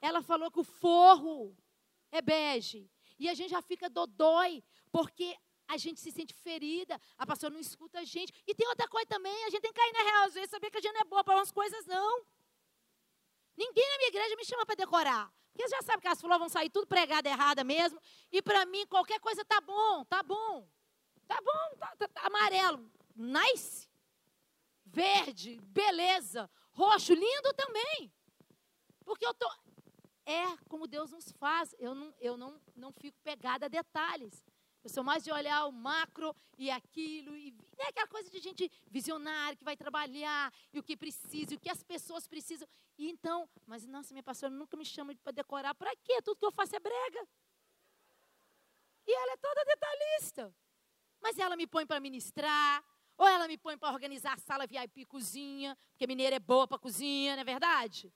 Ela 0.00 0.22
falou 0.22 0.50
que 0.50 0.60
o 0.60 0.64
forro 0.64 1.56
é 2.10 2.20
bege. 2.20 2.90
E 3.18 3.28
a 3.28 3.34
gente 3.34 3.50
já 3.50 3.62
fica 3.62 3.90
dodói, 3.90 4.62
porque 4.92 5.36
a 5.68 5.76
gente 5.76 6.00
se 6.00 6.10
sente 6.10 6.34
ferida, 6.34 7.00
a 7.16 7.26
pastora 7.26 7.52
não 7.52 7.60
escuta 7.60 8.00
a 8.00 8.04
gente. 8.04 8.32
E 8.46 8.54
tem 8.54 8.66
outra 8.66 8.88
coisa 8.88 9.06
também, 9.06 9.44
a 9.44 9.50
gente 9.50 9.60
tem 9.60 9.72
que 9.72 9.78
cair 9.78 9.92
na 9.92 10.02
real, 10.02 10.24
às 10.24 10.34
vezes, 10.34 10.50
saber 10.50 10.70
que 10.70 10.78
a 10.78 10.80
gente 10.80 10.94
não 10.94 11.02
é 11.02 11.04
boa 11.04 11.22
para 11.22 11.36
umas 11.36 11.52
coisas, 11.52 11.86
não. 11.86 12.24
Ninguém 13.56 13.90
na 13.90 13.98
minha 13.98 14.08
igreja 14.08 14.36
me 14.36 14.44
chama 14.44 14.64
para 14.64 14.74
decorar. 14.74 15.32
Porque 15.52 15.68
já 15.68 15.82
sabe 15.82 16.00
que 16.00 16.08
as 16.08 16.20
flores 16.20 16.38
vão 16.38 16.48
sair 16.48 16.70
tudo 16.70 16.86
pregada 16.86 17.28
errada 17.28 17.62
mesmo. 17.64 18.00
E 18.32 18.40
para 18.40 18.64
mim, 18.64 18.86
qualquer 18.86 19.20
coisa 19.20 19.44
tá 19.44 19.60
bom, 19.60 20.04
tá 20.04 20.22
bom. 20.22 20.68
Tá 21.26 21.38
bom, 21.42 21.76
tá, 21.76 21.96
tá, 21.96 22.08
tá 22.08 22.26
amarelo. 22.26 22.90
Nice. 23.14 23.88
Verde, 24.86 25.60
beleza. 25.64 26.48
Roxo, 26.70 27.12
lindo 27.12 27.52
também. 27.54 28.12
Porque 29.04 29.26
eu 29.26 29.34
tô. 29.34 29.50
É 30.24 30.56
como 30.68 30.86
Deus 30.86 31.10
nos 31.10 31.32
faz. 31.32 31.74
Eu 31.78 31.94
não, 31.94 32.14
eu 32.20 32.36
não, 32.36 32.60
não 32.76 32.92
fico 32.92 33.18
pegada 33.22 33.66
a 33.66 33.68
detalhes. 33.68 34.44
Eu 34.88 34.90
sou 34.90 35.04
mais 35.04 35.22
de 35.22 35.30
olhar 35.30 35.66
o 35.66 35.70
macro 35.70 36.34
e 36.56 36.70
aquilo, 36.70 37.36
e 37.36 37.50
né, 37.76 37.84
aquela 37.88 38.06
coisa 38.06 38.30
de 38.30 38.38
gente 38.40 38.72
visionária 38.86 39.54
que 39.54 39.62
vai 39.62 39.76
trabalhar, 39.76 40.50
e 40.72 40.78
o 40.78 40.82
que 40.82 40.96
precisa, 40.96 41.52
e 41.52 41.56
o 41.56 41.60
que 41.60 41.68
as 41.68 41.82
pessoas 41.82 42.26
precisam. 42.26 42.66
E 42.96 43.10
então, 43.10 43.46
mas 43.66 43.86
nossa, 43.86 44.14
minha 44.14 44.22
pastora 44.22 44.50
nunca 44.50 44.78
me 44.78 44.86
chama 44.86 45.14
para 45.22 45.32
decorar. 45.32 45.74
Para 45.74 45.94
quê? 45.96 46.22
Tudo 46.22 46.38
que 46.38 46.46
eu 46.46 46.50
faço 46.50 46.74
é 46.74 46.80
brega. 46.80 47.28
E 49.06 49.12
ela 49.12 49.32
é 49.32 49.36
toda 49.36 49.62
detalhista. 49.66 50.56
Mas 51.20 51.38
ela 51.38 51.54
me 51.54 51.66
põe 51.66 51.84
para 51.86 52.00
ministrar, 52.00 52.82
ou 53.18 53.28
ela 53.28 53.46
me 53.46 53.58
põe 53.58 53.76
para 53.76 53.92
organizar 53.92 54.32
a 54.32 54.38
sala 54.38 54.66
VIP 54.66 55.04
cozinha, 55.04 55.76
porque 55.90 56.06
mineira 56.06 56.36
é 56.36 56.40
boa 56.40 56.66
para 56.66 56.78
cozinha, 56.78 57.34
não 57.34 57.42
é 57.42 57.44
verdade? 57.44 58.10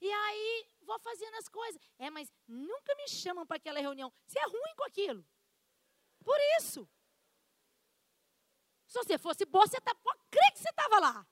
E 0.00 0.10
aí 0.10 0.68
vou 0.80 0.98
fazendo 1.00 1.34
as 1.34 1.48
coisas. 1.48 1.78
É, 1.98 2.08
mas 2.08 2.32
nunca 2.48 2.94
me 2.94 3.06
chamam 3.08 3.46
para 3.46 3.58
aquela 3.58 3.80
reunião. 3.80 4.10
Você 4.26 4.38
é 4.38 4.46
ruim 4.46 4.74
com 4.74 4.84
aquilo. 4.84 5.22
Por 6.24 6.38
isso. 6.58 6.88
Se 8.86 8.98
você 8.98 9.18
fosse 9.18 9.44
boa, 9.44 9.66
você 9.66 9.80
tá, 9.80 9.94
crer 10.30 10.52
que 10.52 10.58
você 10.58 10.70
estava 10.70 10.98
lá. 10.98 11.26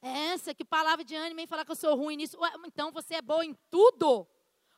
Essa 0.00 0.54
que 0.54 0.64
palavra 0.64 1.04
de 1.04 1.14
ânimo 1.14 1.40
em 1.40 1.46
falar 1.46 1.64
que 1.64 1.70
eu 1.70 1.76
sou 1.76 1.96
ruim 1.96 2.16
nisso. 2.16 2.36
Então 2.66 2.90
você 2.92 3.14
é 3.16 3.22
boa 3.22 3.44
em 3.44 3.54
tudo. 3.70 4.26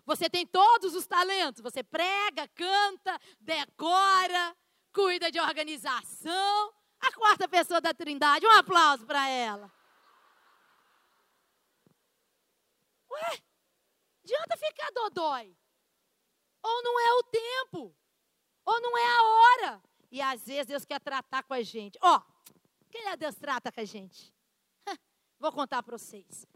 Você 0.04 0.28
tem 0.28 0.46
todos 0.46 0.94
os 0.94 1.06
talentos. 1.06 1.62
Você 1.62 1.82
prega, 1.82 2.48
canta, 2.48 3.18
decora, 3.38 4.56
cuida 4.92 5.30
de 5.30 5.38
organização. 5.40 6.74
A 7.00 7.12
quarta 7.12 7.48
pessoa 7.48 7.80
da 7.80 7.94
Trindade, 7.94 8.46
um 8.46 8.50
aplauso 8.50 9.06
para 9.06 9.28
ela. 9.28 9.72
Ué, 13.10 13.42
adianta 14.22 14.56
ficar 14.56 14.90
dodói. 14.92 15.56
Ou 16.62 16.82
não 16.82 17.00
é 17.00 17.12
o 17.14 17.22
tempo, 17.22 17.96
ou 18.64 18.80
não 18.80 18.96
é 18.96 19.06
a 19.06 19.22
hora. 19.22 19.82
E 20.10 20.20
às 20.20 20.44
vezes 20.44 20.66
Deus 20.66 20.84
quer 20.84 21.00
tratar 21.00 21.42
com 21.42 21.54
a 21.54 21.62
gente. 21.62 21.98
Ó, 22.02 22.16
oh, 22.16 22.52
quem 22.90 23.08
é 23.08 23.16
Deus 23.16 23.34
trata 23.36 23.70
com 23.70 23.80
a 23.80 23.84
gente? 23.84 24.32
Vou 25.38 25.52
contar 25.52 25.82
para 25.82 25.96
vocês. 25.96 26.46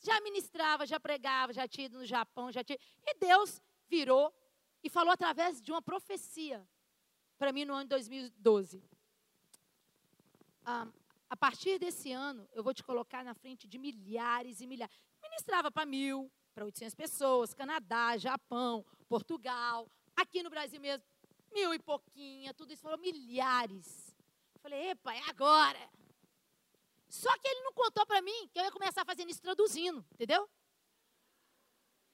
Já 0.00 0.20
ministrava, 0.20 0.86
já 0.86 0.98
pregava, 1.00 1.52
já 1.52 1.66
tinha 1.66 1.86
ido 1.86 1.98
no 1.98 2.06
Japão, 2.06 2.52
já 2.52 2.62
tinha. 2.62 2.78
E 3.06 3.14
Deus 3.14 3.60
virou 3.88 4.32
e 4.82 4.90
falou 4.90 5.12
através 5.12 5.60
de 5.60 5.72
uma 5.72 5.82
profecia 5.82 6.66
para 7.38 7.52
mim 7.52 7.64
no 7.64 7.74
ano 7.74 7.84
de 7.84 7.90
2012. 7.90 8.82
Ah, 10.64 10.88
a 11.30 11.36
partir 11.36 11.78
desse 11.78 12.12
ano, 12.12 12.48
eu 12.52 12.62
vou 12.62 12.74
te 12.74 12.82
colocar 12.82 13.24
na 13.24 13.34
frente 13.34 13.66
de 13.66 13.78
milhares 13.78 14.60
e 14.60 14.66
milhares 14.66 14.94
ministrava 15.22 15.70
para 15.70 15.86
mil, 15.86 16.30
para 16.54 16.64
800 16.64 16.94
pessoas, 16.94 17.54
Canadá, 17.54 18.16
Japão, 18.16 18.84
Portugal, 19.08 19.90
aqui 20.16 20.42
no 20.42 20.50
Brasil 20.50 20.80
mesmo, 20.80 21.04
mil 21.52 21.72
e 21.74 21.78
pouquinha, 21.78 22.54
tudo 22.54 22.72
isso, 22.72 22.82
falou 22.82 22.98
milhares. 22.98 24.14
Falei, 24.60 24.90
epa, 24.90 25.14
é 25.14 25.22
agora. 25.28 25.90
Só 27.08 27.30
que 27.38 27.48
ele 27.48 27.62
não 27.62 27.72
contou 27.72 28.04
para 28.06 28.20
mim 28.20 28.48
que 28.52 28.58
eu 28.58 28.64
ia 28.64 28.72
começar 28.72 29.04
fazendo 29.04 29.30
isso 29.30 29.40
traduzindo, 29.40 30.04
entendeu? 30.12 30.48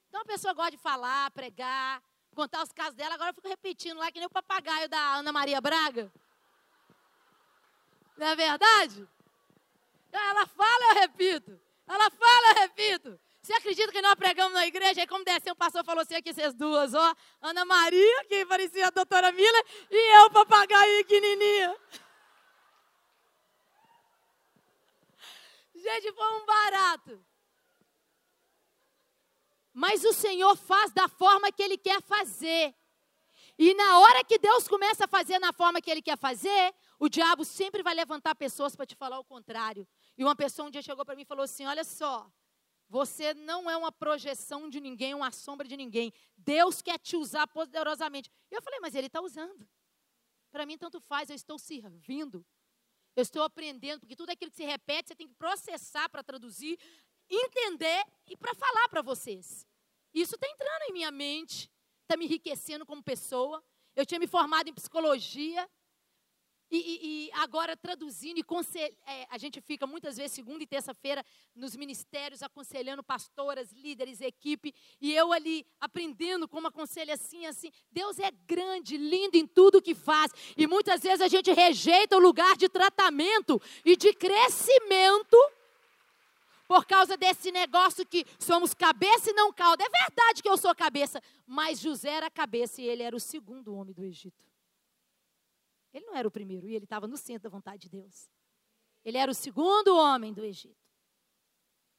Então 0.08 0.20
a 0.20 0.24
pessoa 0.24 0.54
gosta 0.54 0.70
de 0.70 0.78
falar, 0.78 1.30
pregar, 1.32 2.02
contar 2.34 2.62
os 2.62 2.72
casos 2.72 2.94
dela, 2.94 3.14
agora 3.14 3.30
eu 3.30 3.34
fico 3.34 3.48
repetindo 3.48 3.98
lá 3.98 4.12
que 4.12 4.18
nem 4.18 4.26
o 4.26 4.30
papagaio 4.30 4.88
da 4.88 5.16
Ana 5.16 5.32
Maria 5.32 5.60
Braga. 5.60 6.12
Não 8.16 8.26
é 8.28 8.36
verdade? 8.36 9.08
Ela 10.12 10.46
fala, 10.46 10.84
eu 10.90 11.00
repito. 11.00 11.60
Ela 11.86 12.10
fala. 12.10 12.23
Você 13.74 13.82
acredita 13.82 13.92
que 13.92 14.02
nós 14.02 14.14
pregamos 14.14 14.52
na 14.52 14.64
igreja? 14.66 15.00
Aí, 15.00 15.06
como 15.06 15.24
desceu, 15.24 15.52
o 15.52 15.56
pastor 15.56 15.84
falou 15.84 16.02
assim: 16.02 16.14
aqui 16.14 16.32
vocês 16.32 16.54
duas, 16.54 16.94
ó. 16.94 17.14
Ana 17.40 17.64
Maria, 17.64 18.24
que 18.28 18.46
parecia 18.46 18.86
a 18.86 18.90
doutora 18.90 19.32
Miller, 19.32 19.66
e 19.90 20.20
eu, 20.20 20.30
papagaio 20.30 20.98
pequenininha. 20.98 21.76
Gente, 25.74 26.12
foi 26.12 26.40
um 26.40 26.46
barato. 26.46 27.26
Mas 29.72 30.04
o 30.04 30.12
Senhor 30.12 30.54
faz 30.54 30.92
da 30.92 31.08
forma 31.08 31.50
que 31.50 31.60
Ele 31.60 31.76
quer 31.76 32.00
fazer. 32.00 32.72
E 33.58 33.74
na 33.74 33.98
hora 33.98 34.22
que 34.22 34.38
Deus 34.38 34.68
começa 34.68 35.06
a 35.06 35.08
fazer 35.08 35.40
na 35.40 35.52
forma 35.52 35.82
que 35.82 35.90
Ele 35.90 36.00
quer 36.00 36.16
fazer, 36.16 36.72
o 36.96 37.08
diabo 37.08 37.44
sempre 37.44 37.82
vai 37.82 37.94
levantar 37.94 38.36
pessoas 38.36 38.76
para 38.76 38.86
te 38.86 38.94
falar 38.94 39.18
o 39.18 39.24
contrário. 39.24 39.84
E 40.16 40.22
uma 40.22 40.36
pessoa 40.36 40.68
um 40.68 40.70
dia 40.70 40.80
chegou 40.80 41.04
para 41.04 41.16
mim 41.16 41.22
e 41.22 41.26
falou 41.26 41.42
assim: 41.42 41.66
Olha 41.66 41.82
só, 41.82 42.30
você 42.88 43.34
não 43.34 43.70
é 43.70 43.76
uma 43.76 43.90
projeção 43.90 44.68
de 44.68 44.80
ninguém, 44.80 45.14
uma 45.14 45.30
sombra 45.30 45.66
de 45.66 45.76
ninguém. 45.76 46.12
Deus 46.36 46.82
quer 46.82 46.98
te 46.98 47.16
usar 47.16 47.46
poderosamente. 47.46 48.30
E 48.50 48.54
eu 48.54 48.62
falei: 48.62 48.80
Mas 48.80 48.94
Ele 48.94 49.06
está 49.06 49.20
usando. 49.20 49.68
Para 50.52 50.66
mim, 50.66 50.78
tanto 50.78 51.00
faz, 51.00 51.30
eu 51.30 51.36
estou 51.36 51.58
servindo. 51.58 52.46
Eu 53.16 53.22
estou 53.22 53.42
aprendendo, 53.42 54.00
porque 54.00 54.16
tudo 54.16 54.30
aquilo 54.30 54.50
que 54.50 54.56
se 54.56 54.64
repete, 54.64 55.08
você 55.08 55.14
tem 55.14 55.28
que 55.28 55.34
processar 55.34 56.08
para 56.08 56.22
traduzir, 56.22 56.78
entender 57.30 58.04
e 58.26 58.36
para 58.36 58.54
falar 58.54 58.88
para 58.88 59.02
vocês. 59.02 59.66
Isso 60.12 60.34
está 60.34 60.48
entrando 60.48 60.82
em 60.88 60.92
minha 60.92 61.10
mente, 61.10 61.70
está 62.02 62.16
me 62.16 62.24
enriquecendo 62.24 62.84
como 62.84 63.02
pessoa. 63.02 63.64
Eu 63.96 64.04
tinha 64.04 64.18
me 64.18 64.26
formado 64.26 64.68
em 64.68 64.74
psicologia, 64.74 65.68
e, 66.70 66.76
e, 66.76 67.26
e, 67.28 67.30
agora 67.34 67.76
traduzindo, 67.76 68.38
e 68.38 68.44
é, 69.06 69.26
a 69.30 69.38
gente 69.38 69.60
fica 69.60 69.86
muitas 69.86 70.16
vezes, 70.16 70.32
segunda 70.32 70.62
e 70.62 70.66
terça-feira, 70.66 71.24
nos 71.54 71.76
ministérios, 71.76 72.42
aconselhando 72.42 73.02
pastoras, 73.02 73.70
líderes, 73.72 74.20
equipe, 74.20 74.74
e 75.00 75.14
eu 75.14 75.32
ali 75.32 75.66
aprendendo 75.80 76.48
como 76.48 76.66
aconselha 76.66 77.14
assim, 77.14 77.46
assim. 77.46 77.70
Deus 77.90 78.18
é 78.18 78.30
grande, 78.46 78.96
lindo 78.96 79.36
em 79.36 79.46
tudo 79.46 79.82
que 79.82 79.94
faz, 79.94 80.32
e 80.56 80.66
muitas 80.66 81.02
vezes 81.02 81.20
a 81.20 81.28
gente 81.28 81.52
rejeita 81.52 82.16
o 82.16 82.20
lugar 82.20 82.56
de 82.56 82.68
tratamento 82.68 83.60
e 83.84 83.96
de 83.96 84.12
crescimento 84.14 85.36
por 86.66 86.86
causa 86.86 87.16
desse 87.16 87.52
negócio 87.52 88.06
que 88.06 88.24
somos 88.38 88.74
cabeça 88.74 89.30
e 89.30 89.34
não 89.34 89.52
cauda. 89.52 89.84
É 89.84 89.88
verdade 89.88 90.42
que 90.42 90.48
eu 90.48 90.56
sou 90.56 90.74
cabeça, 90.74 91.22
mas 91.46 91.78
José 91.78 92.10
era 92.10 92.30
cabeça 92.30 92.80
e 92.80 92.86
ele 92.86 93.02
era 93.02 93.14
o 93.14 93.20
segundo 93.20 93.74
homem 93.74 93.94
do 93.94 94.04
Egito. 94.04 94.42
Ele 95.94 96.04
não 96.06 96.16
era 96.16 96.26
o 96.26 96.30
primeiro 96.30 96.68
e 96.68 96.74
ele 96.74 96.84
estava 96.84 97.06
no 97.06 97.16
centro 97.16 97.44
da 97.44 97.48
vontade 97.48 97.82
de 97.82 97.88
Deus. 97.88 98.28
Ele 99.04 99.16
era 99.16 99.30
o 99.30 99.34
segundo 99.34 99.96
homem 99.96 100.32
do 100.32 100.44
Egito. 100.44 100.82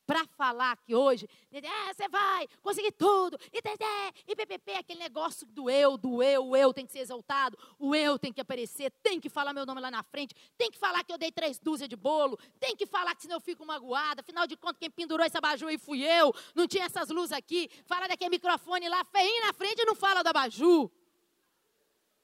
Para 0.06 0.24
falar 0.28 0.78
que 0.78 0.94
hoje, 0.94 1.28
ah, 1.52 1.92
você 1.92 2.08
vai 2.08 2.48
conseguir 2.62 2.92
tudo, 2.92 3.40
e 3.52 3.60
tete, 3.60 3.84
e 4.28 4.36
ppp, 4.36 4.74
aquele 4.74 5.00
negócio 5.00 5.48
do 5.48 5.68
eu, 5.68 5.98
do 5.98 6.22
eu, 6.22 6.46
o 6.46 6.56
eu 6.56 6.72
tem 6.72 6.86
que 6.86 6.92
ser 6.92 7.00
exaltado, 7.00 7.58
o 7.80 7.96
eu 7.96 8.20
tem 8.20 8.32
que 8.32 8.40
aparecer, 8.40 8.92
tem 9.02 9.20
que 9.20 9.30
falar 9.30 9.52
meu 9.52 9.66
nome 9.66 9.82
lá 9.82 9.90
na 9.90 10.04
frente, 10.04 10.36
tem 10.56 10.70
que 10.70 10.78
falar 10.78 11.04
que 11.04 11.12
eu 11.12 11.18
dei 11.18 11.32
três 11.32 11.58
dúzias 11.58 11.90
de 11.90 11.96
bolo, 11.96 12.38
tem 12.60 12.76
que 12.76 12.86
falar 12.86 13.16
que 13.16 13.24
senão 13.24 13.38
eu 13.38 13.42
fico 13.42 13.66
magoada, 13.66 14.22
afinal 14.22 14.46
de 14.46 14.56
contas, 14.56 14.78
quem 14.78 14.92
pendurou 14.92 15.26
esse 15.26 15.38
abajur 15.40 15.70
aí 15.70 15.78
fui 15.80 16.04
eu, 16.04 16.32
não 16.54 16.68
tinha 16.68 16.86
essas 16.86 17.10
luzes 17.10 17.32
aqui, 17.32 17.68
fala 17.88 18.08
daquele 18.08 18.30
microfone 18.30 18.88
lá, 18.88 19.04
feinho 19.06 19.44
na 19.44 19.54
frente 19.54 19.82
e 19.82 19.86
não 19.86 19.96
fala 19.96 20.22
do 20.22 20.28
abajur. 20.28 20.92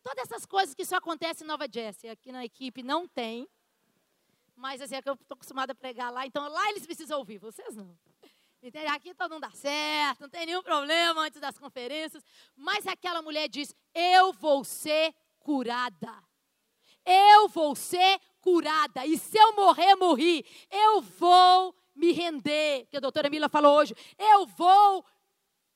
Todas 0.04 0.26
essas 0.26 0.46
coisas 0.46 0.74
que 0.74 0.86
só 0.86 0.98
acontecem 0.98 1.46
em 1.46 1.48
Nova 1.48 1.68
Jersey, 1.72 2.10
aqui 2.10 2.32
na 2.32 2.44
equipe 2.44 2.82
não 2.82 3.08
tem. 3.08 3.48
Mas 4.56 4.82
assim, 4.82 4.96
é 4.96 5.02
que 5.02 5.10
eu 5.10 5.14
estou 5.14 5.36
acostumada 5.36 5.72
a 5.74 5.76
pregar 5.76 6.12
lá, 6.12 6.26
então 6.26 6.48
lá 6.48 6.70
eles 6.70 6.86
precisam 6.86 7.20
ouvir, 7.20 7.38
vocês 7.38 7.76
não. 7.76 7.98
Entende? 8.64 8.86
Aqui 8.88 9.16
todo 9.16 9.26
então 9.26 9.30
não 9.30 9.40
dá 9.40 9.50
certo, 9.52 10.22
não 10.22 10.30
tem 10.30 10.46
nenhum 10.46 10.62
problema 10.62 11.22
antes 11.22 11.42
das 11.42 11.58
conferências. 11.58 12.24
Mas 12.56 12.86
aquela 12.86 13.22
mulher 13.22 13.50
diz: 13.50 13.76
Eu 13.94 14.32
vou 14.34 14.64
ser 14.64 15.16
curada. 15.40 16.14
Eu 17.04 17.48
vou 17.48 17.76
ser 17.76 18.20
curada. 18.40 19.04
E 19.04 19.18
se 19.18 19.36
eu 19.36 19.56
morrer, 19.56 19.96
morri. 19.96 20.46
Eu 20.70 21.02
vou 21.02 21.76
me 21.96 22.12
render. 22.12 22.86
Que 22.92 22.98
a 22.98 23.00
doutora 23.00 23.32
Mila 23.32 23.50
falou 23.50 23.80
hoje. 23.80 23.96
Eu 24.18 24.46
vou 24.46 25.04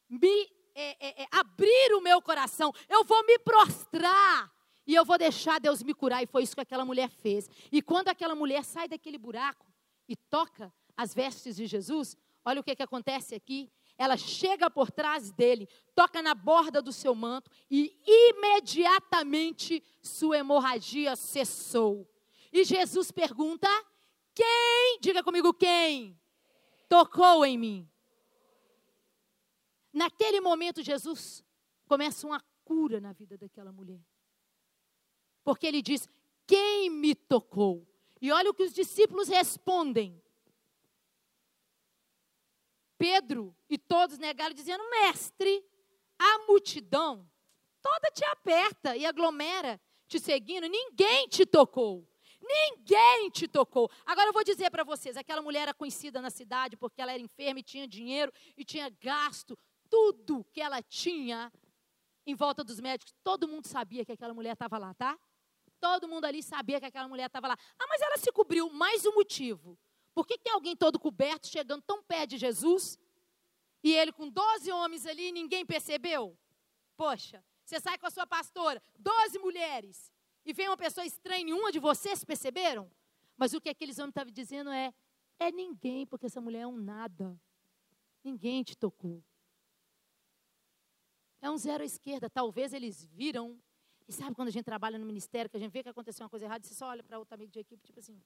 me 0.08 0.55
é, 0.76 1.08
é, 1.08 1.24
é, 1.24 1.28
abrir 1.32 1.96
o 1.96 2.02
meu 2.02 2.22
coração, 2.22 2.74
eu 2.90 3.04
vou 3.06 3.26
me 3.26 3.40
prostrar 3.40 4.52
e 4.86 4.94
eu 4.94 5.06
vou 5.06 5.18
deixar 5.18 5.60
Deus 5.60 5.82
me 5.82 5.94
curar. 5.94 6.22
E 6.22 6.28
foi 6.28 6.44
isso 6.44 6.54
que 6.54 6.62
aquela 6.62 6.86
mulher 6.86 7.10
fez. 7.10 7.50
E 7.72 7.82
quando 7.82 8.10
aquela 8.10 8.36
mulher 8.36 8.64
sai 8.64 8.88
daquele 8.88 9.18
buraco 9.18 9.66
e 10.08 10.16
toca 10.16 10.72
as 10.96 11.14
vestes 11.14 11.56
de 11.56 11.66
Jesus, 11.66 12.16
olha 12.44 12.60
o 12.60 12.64
que, 12.64 12.76
que 12.76 12.84
acontece 12.84 13.34
aqui. 13.34 13.72
Ela 13.98 14.18
chega 14.18 14.70
por 14.70 14.92
trás 14.92 15.32
dele, 15.32 15.70
toca 15.96 16.22
na 16.22 16.36
borda 16.36 16.82
do 16.82 16.92
seu 16.92 17.16
manto 17.16 17.50
e 17.72 17.98
imediatamente 18.06 19.82
sua 20.02 20.38
hemorragia 20.38 21.16
cessou. 21.16 22.06
E 22.52 22.66
Jesus 22.66 23.10
pergunta: 23.12 23.70
quem, 24.34 25.00
diga 25.00 25.24
comigo, 25.24 25.54
quem 25.54 26.20
tocou 26.90 27.46
em 27.46 27.58
mim? 27.58 27.90
Naquele 29.96 30.42
momento, 30.42 30.84
Jesus 30.84 31.42
começa 31.86 32.28
uma 32.28 32.44
cura 32.66 33.00
na 33.00 33.14
vida 33.14 33.38
daquela 33.38 33.72
mulher. 33.72 34.02
Porque 35.42 35.66
ele 35.66 35.82
diz: 35.82 36.10
Quem 36.46 36.90
me 36.90 37.16
tocou? 37.16 37.88
E 38.22 38.30
olha 38.30 38.50
o 38.50 38.54
que 38.54 38.64
os 38.64 38.74
discípulos 38.74 39.30
respondem. 39.30 40.22
Pedro 42.98 43.56
e 43.70 43.78
todos 43.78 44.18
negaram, 44.18 44.54
dizendo: 44.54 44.84
Mestre, 44.90 45.66
a 46.20 46.40
multidão 46.40 47.26
toda 47.82 48.12
te 48.12 48.26
aperta 48.26 48.98
e 48.98 49.06
aglomera 49.06 49.80
te 50.08 50.20
seguindo, 50.20 50.68
ninguém 50.68 51.30
te 51.30 51.46
tocou. 51.46 52.06
Ninguém 52.42 53.30
te 53.32 53.48
tocou. 53.48 53.90
Agora 54.06 54.30
eu 54.30 54.34
vou 54.34 54.44
dizer 54.44 54.70
para 54.70 54.84
vocês: 54.84 55.16
aquela 55.16 55.42
mulher 55.42 55.62
era 55.62 55.74
conhecida 55.74 56.22
na 56.22 56.30
cidade 56.30 56.76
porque 56.76 57.02
ela 57.02 57.14
era 57.14 57.22
enferma 57.22 57.62
e 57.62 57.64
tinha 57.64 57.88
dinheiro 57.88 58.32
e 58.58 58.66
tinha 58.66 58.90
gasto 58.90 59.58
tudo 59.90 60.46
que 60.52 60.62
ela 60.62 60.82
tinha 60.82 61.52
em 62.26 62.36
volta 62.36 62.64
dos 62.64 62.80
médicos. 62.80 63.14
Todo 63.24 63.48
mundo 63.48 63.68
sabia 63.68 64.04
que 64.06 64.12
aquela 64.12 64.34
mulher 64.34 64.54
estava 64.54 64.78
lá, 64.78 64.94
tá? 64.94 65.18
Todo 65.80 66.08
mundo 66.08 66.26
ali 66.26 66.42
sabia 66.42 66.80
que 66.80 66.86
aquela 66.86 67.08
mulher 67.08 67.28
estava 67.28 67.48
lá. 67.48 67.58
Ah, 67.78 67.86
mas 67.88 68.02
ela 68.02 68.18
se 68.18 68.32
cobriu. 68.32 68.70
Mais 68.70 69.06
um 69.06 69.14
motivo. 69.14 69.78
Por 70.14 70.26
que 70.26 70.38
tem 70.38 70.54
alguém 70.54 70.76
todo 70.76 70.98
coberto 70.98 71.48
chegando 71.48 71.82
tão 71.82 72.02
perto 72.02 72.32
de 72.32 72.38
Jesus 72.38 72.98
e 73.84 73.94
ele 73.94 74.12
com 74.12 74.30
12 74.30 74.72
homens 74.72 75.06
ali 75.06 75.32
ninguém 75.32 75.66
percebeu? 75.66 76.38
Poxa, 76.96 77.44
você 77.64 77.80
sai 77.80 77.98
com 77.98 78.08
a 78.08 78.12
sua 78.12 78.26
pastora, 78.26 78.82
12 78.98 79.38
mulheres, 79.40 80.12
e 80.46 80.54
vem 80.54 80.70
uma 80.70 80.78
pessoa 80.78 81.06
estranha, 81.06 81.44
nenhuma 81.44 81.72
de 81.72 81.80
vocês 81.80 82.24
perceberam? 82.24 82.90
Mas 83.36 83.54
o 83.54 83.60
que 83.60 83.70
aqueles 83.70 83.98
homens 84.00 84.12
estavam 84.12 84.32
dizendo 84.32 84.70
é: 84.70 84.94
é 85.38 85.52
ninguém, 85.52 86.06
porque 86.06 86.28
essa 86.28 86.40
mulher 86.40 86.62
é 86.62 86.68
um 86.68 86.78
nada. 86.78 87.38
Ninguém 88.24 88.64
te 88.64 88.78
tocou. 88.78 89.22
É 91.46 91.50
um 91.50 91.58
zero 91.58 91.84
à 91.84 91.86
esquerda. 91.86 92.30
Talvez 92.30 92.74
eles 92.74 93.06
viram. 93.06 93.56
E 94.08 94.12
sabe 94.12 94.36
quando 94.36 94.48
a 94.48 94.52
gente 94.52 94.66
trabalha 94.66 94.98
no 94.98 95.06
ministério, 95.06 95.50
que 95.50 95.58
a 95.58 95.60
gente 95.60 95.72
vê 95.72 95.84
que 95.84 95.90
aconteceu 95.90 96.24
uma 96.24 96.30
coisa 96.30 96.46
errada, 96.46 96.64
você 96.66 96.74
só 96.74 96.88
olha 96.88 97.04
para 97.04 97.20
outro 97.20 97.36
amigo 97.36 97.52
de 97.52 97.60
equipe, 97.60 97.84
tipo 97.84 98.00
assim. 98.00 98.20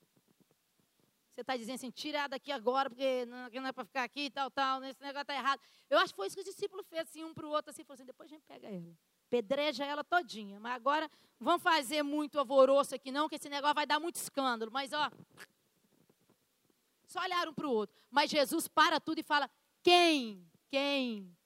Você 1.32 1.42
está 1.42 1.56
dizendo 1.56 1.76
assim, 1.76 1.90
tira 1.90 2.28
daqui 2.28 2.52
agora, 2.52 2.90
porque 2.90 3.26
não, 3.26 3.68
é 3.68 3.72
para 3.72 3.86
ficar 3.86 4.04
aqui 4.04 4.26
e 4.26 4.30
tal, 4.30 4.50
tal, 4.52 4.84
esse 4.84 5.02
negócio 5.02 5.22
está 5.22 5.36
errado. 5.36 5.62
Eu 5.90 5.98
acho 6.00 6.14
que 6.14 6.18
foi 6.18 6.28
isso 6.28 6.36
que 6.36 6.42
os 6.42 6.48
discípulos 6.48 6.86
fez 6.88 7.02
assim, 7.04 7.24
um 7.24 7.34
para 7.34 7.46
o 7.46 7.50
outro, 7.50 7.72
assim, 7.72 7.84
falou 7.84 7.96
assim, 7.96 8.06
depois 8.06 8.30
a 8.30 8.34
gente 8.34 8.44
pega 8.46 8.68
ela 8.68 8.96
pedreja 9.30 9.86
ela 9.86 10.04
todinha. 10.04 10.60
Mas 10.60 10.74
agora, 10.74 11.10
vamos 11.40 11.62
fazer 11.62 12.04
muito 12.04 12.40
alvoroço 12.40 12.96
aqui 12.96 13.12
não, 13.12 13.30
que 13.30 13.36
esse 13.36 13.48
negócio 13.50 13.76
vai 13.76 13.86
dar 13.86 14.00
muito 14.00 14.16
escândalo. 14.16 14.72
Mas, 14.72 14.92
ó, 14.92 15.10
só 17.08 17.22
olharam 17.22 17.54
para 17.54 17.68
o 17.68 17.72
outro. 17.72 17.96
Mas 18.10 18.30
Jesus 18.32 18.68
para 18.68 19.00
tudo 19.00 19.20
e 19.20 19.24
fala, 19.24 19.50
quem, 19.82 20.46
quem, 20.70 21.38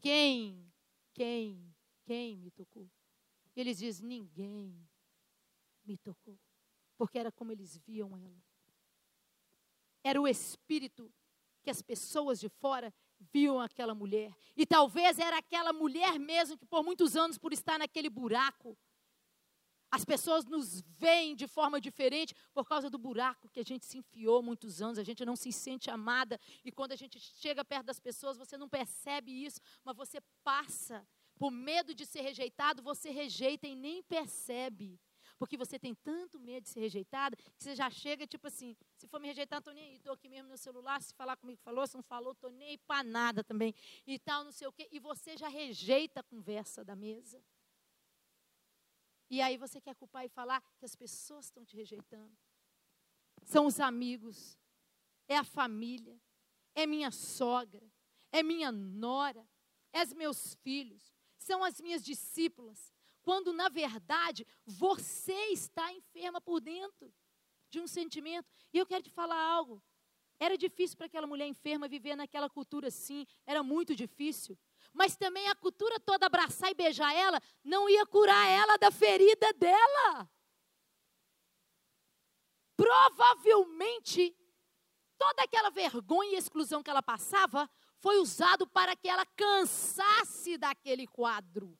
quem, 0.00 0.71
quem, 1.12 1.74
quem 2.04 2.36
me 2.36 2.50
tocou? 2.50 2.90
E 3.54 3.60
eles 3.60 3.78
dizem, 3.78 4.06
ninguém 4.06 4.88
me 5.84 5.96
tocou. 5.98 6.38
Porque 6.96 7.18
era 7.18 7.30
como 7.30 7.52
eles 7.52 7.76
viam 7.86 8.16
ela. 8.16 8.42
Era 10.02 10.20
o 10.20 10.26
Espírito 10.26 11.12
que 11.62 11.70
as 11.70 11.80
pessoas 11.82 12.40
de 12.40 12.48
fora 12.48 12.92
viam 13.32 13.60
aquela 13.60 13.94
mulher. 13.94 14.34
E 14.56 14.66
talvez 14.66 15.18
era 15.18 15.38
aquela 15.38 15.72
mulher 15.72 16.18
mesmo 16.18 16.58
que 16.58 16.66
por 16.66 16.82
muitos 16.82 17.16
anos, 17.16 17.38
por 17.38 17.52
estar 17.52 17.78
naquele 17.78 18.10
buraco, 18.10 18.76
as 19.92 20.06
pessoas 20.06 20.46
nos 20.46 20.80
veem 20.80 21.36
de 21.36 21.46
forma 21.46 21.78
diferente 21.78 22.34
por 22.54 22.66
causa 22.66 22.88
do 22.88 22.96
buraco 22.96 23.50
que 23.50 23.60
a 23.60 23.62
gente 23.62 23.84
se 23.84 23.98
enfiou 23.98 24.42
muitos 24.42 24.80
anos, 24.80 24.98
a 24.98 25.04
gente 25.04 25.22
não 25.22 25.36
se 25.36 25.52
sente 25.52 25.90
amada. 25.90 26.40
E 26.64 26.72
quando 26.72 26.92
a 26.92 26.96
gente 26.96 27.20
chega 27.20 27.62
perto 27.62 27.84
das 27.84 28.00
pessoas, 28.00 28.38
você 28.38 28.56
não 28.56 28.70
percebe 28.70 29.30
isso, 29.30 29.60
mas 29.84 29.94
você 29.94 30.18
passa. 30.42 31.06
Por 31.36 31.50
medo 31.50 31.94
de 31.94 32.06
ser 32.06 32.22
rejeitado, 32.22 32.82
você 32.82 33.10
rejeita 33.10 33.66
e 33.66 33.76
nem 33.76 34.02
percebe. 34.02 34.98
Porque 35.38 35.58
você 35.58 35.78
tem 35.78 35.94
tanto 35.94 36.40
medo 36.40 36.62
de 36.62 36.70
ser 36.70 36.80
rejeitada, 36.80 37.36
que 37.36 37.62
você 37.62 37.74
já 37.74 37.90
chega 37.90 38.26
tipo 38.26 38.46
assim, 38.46 38.74
se 38.96 39.06
for 39.06 39.20
me 39.20 39.28
rejeitar, 39.28 39.58
estou 39.58 39.74
nem 39.74 39.84
aí, 39.84 39.96
estou 39.96 40.14
aqui 40.14 40.26
mesmo 40.26 40.48
no 40.48 40.56
celular, 40.56 41.02
se 41.02 41.12
falar 41.12 41.36
comigo, 41.36 41.60
falou, 41.60 41.86
se 41.86 41.96
não 41.96 42.02
falou, 42.02 42.32
estou 42.32 42.50
nem 42.50 42.70
aí 42.70 42.78
para 42.78 43.02
nada 43.02 43.44
também. 43.44 43.74
E 44.06 44.18
tal, 44.18 44.42
não 44.42 44.52
sei 44.52 44.68
o 44.68 44.72
quê. 44.72 44.88
E 44.90 44.98
você 44.98 45.36
já 45.36 45.48
rejeita 45.48 46.20
a 46.20 46.22
conversa 46.22 46.82
da 46.82 46.96
mesa. 46.96 47.42
E 49.30 49.40
aí 49.40 49.56
você 49.56 49.80
quer 49.80 49.94
culpar 49.94 50.24
e 50.24 50.28
falar 50.28 50.62
que 50.78 50.84
as 50.84 50.94
pessoas 50.94 51.46
estão 51.46 51.64
te 51.64 51.76
rejeitando. 51.76 52.36
São 53.44 53.66
os 53.66 53.80
amigos, 53.80 54.58
é 55.26 55.36
a 55.36 55.44
família, 55.44 56.20
é 56.74 56.86
minha 56.86 57.10
sogra, 57.10 57.82
é 58.30 58.42
minha 58.42 58.70
nora, 58.70 59.46
é 59.92 60.02
os 60.02 60.12
meus 60.12 60.54
filhos, 60.56 61.12
são 61.38 61.62
as 61.64 61.80
minhas 61.80 62.04
discípulas, 62.04 62.92
quando 63.22 63.52
na 63.52 63.68
verdade 63.68 64.46
você 64.64 65.48
está 65.50 65.92
enferma 65.92 66.40
por 66.40 66.60
dentro 66.60 67.12
de 67.70 67.80
um 67.80 67.86
sentimento. 67.86 68.48
E 68.72 68.78
eu 68.78 68.86
quero 68.86 69.02
te 69.02 69.10
falar 69.10 69.40
algo. 69.40 69.82
Era 70.38 70.58
difícil 70.58 70.96
para 70.96 71.06
aquela 71.06 71.26
mulher 71.26 71.46
enferma 71.46 71.88
viver 71.88 72.16
naquela 72.16 72.50
cultura 72.50 72.90
sim, 72.90 73.26
era 73.46 73.62
muito 73.62 73.94
difícil. 73.94 74.58
Mas 74.92 75.16
também 75.16 75.48
a 75.48 75.54
cultura 75.54 75.98
toda 76.00 76.26
abraçar 76.26 76.70
e 76.70 76.74
beijar 76.74 77.14
ela 77.14 77.40
não 77.64 77.88
ia 77.88 78.04
curar 78.06 78.46
ela 78.48 78.76
da 78.76 78.90
ferida 78.90 79.52
dela. 79.54 80.30
Provavelmente 82.76 84.36
toda 85.16 85.42
aquela 85.44 85.70
vergonha 85.70 86.32
e 86.32 86.36
exclusão 86.36 86.82
que 86.82 86.90
ela 86.90 87.02
passava 87.02 87.70
foi 87.98 88.18
usado 88.18 88.66
para 88.66 88.96
que 88.96 89.08
ela 89.08 89.24
cansasse 89.24 90.58
daquele 90.58 91.06
quadro. 91.06 91.78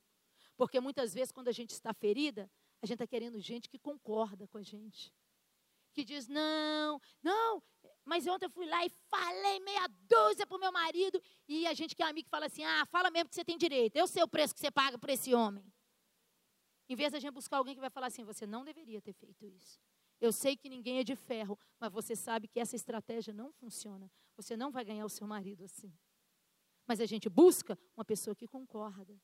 Porque 0.56 0.78
muitas 0.78 1.12
vezes, 1.12 1.32
quando 1.32 1.48
a 1.48 1.52
gente 1.52 1.70
está 1.70 1.92
ferida, 1.92 2.48
a 2.80 2.86
gente 2.86 2.94
está 2.94 3.06
querendo 3.06 3.40
gente 3.40 3.68
que 3.68 3.80
concorda 3.80 4.46
com 4.46 4.58
a 4.58 4.62
gente. 4.62 5.12
Que 5.92 6.04
diz, 6.04 6.28
não, 6.28 7.00
não, 7.20 7.60
mas 8.05 8.26
ontem 8.26 8.46
eu 8.46 8.50
fui 8.50 8.66
lá 8.66 8.84
e 8.84 8.90
falei 9.09 9.61
meia 9.61 9.86
dúzia 10.09 10.46
para 10.46 10.57
o 10.57 10.61
meu 10.61 10.72
marido. 10.72 11.20
E 11.48 11.66
a 11.66 11.74
gente 11.74 11.94
que 11.94 12.03
é 12.03 12.07
amigo 12.07 12.28
fala 12.28 12.46
assim, 12.46 12.64
ah, 12.64 12.84
fala 12.86 13.11
mesmo 13.11 13.28
que 13.28 13.34
você 13.34 13.44
tem 13.44 13.57
direito. 13.57 13.96
Eu 13.96 14.07
sei 14.07 14.22
o 14.22 14.28
preço 14.28 14.55
que 14.55 14.61
você 14.61 14.70
paga 14.70 14.98
por 14.98 15.11
esse 15.11 15.34
homem. 15.34 15.64
Em 16.88 16.96
vez 16.96 17.11
de 17.11 17.16
a 17.16 17.20
gente 17.20 17.32
buscar 17.32 17.59
alguém 17.59 17.74
que 17.74 17.80
vai 17.80 17.90
falar 17.90 18.09
assim, 18.09 18.24
você 18.24 18.46
não 18.46 18.64
deveria 18.64 19.00
ter 19.00 19.12
feito 19.12 19.46
isso. 19.46 19.80
Eu 20.20 20.32
sei 20.32 20.57
que 20.57 20.68
ninguém 20.68 20.98
é 20.98 21.05
de 21.05 21.16
ferro, 21.16 21.59
mas 21.80 21.92
você 21.92 22.14
sabe 22.14 22.46
que 22.48 22.61
essa 22.61 22.76
estratégia 22.76 23.32
não 23.32 23.53
funciona. 23.53 24.11
Você 24.36 24.57
não 24.57 24.70
vai 24.70 24.84
ganhar 24.84 25.05
o 25.05 25.09
seu 25.09 25.26
marido 25.26 25.64
assim. 25.64 25.92
Mas 26.86 27.00
a 27.00 27.07
gente 27.07 27.28
busca 27.28 27.78
uma 27.96 28.05
pessoa 28.05 28.34
que 28.34 28.46
concorda. 28.46 29.18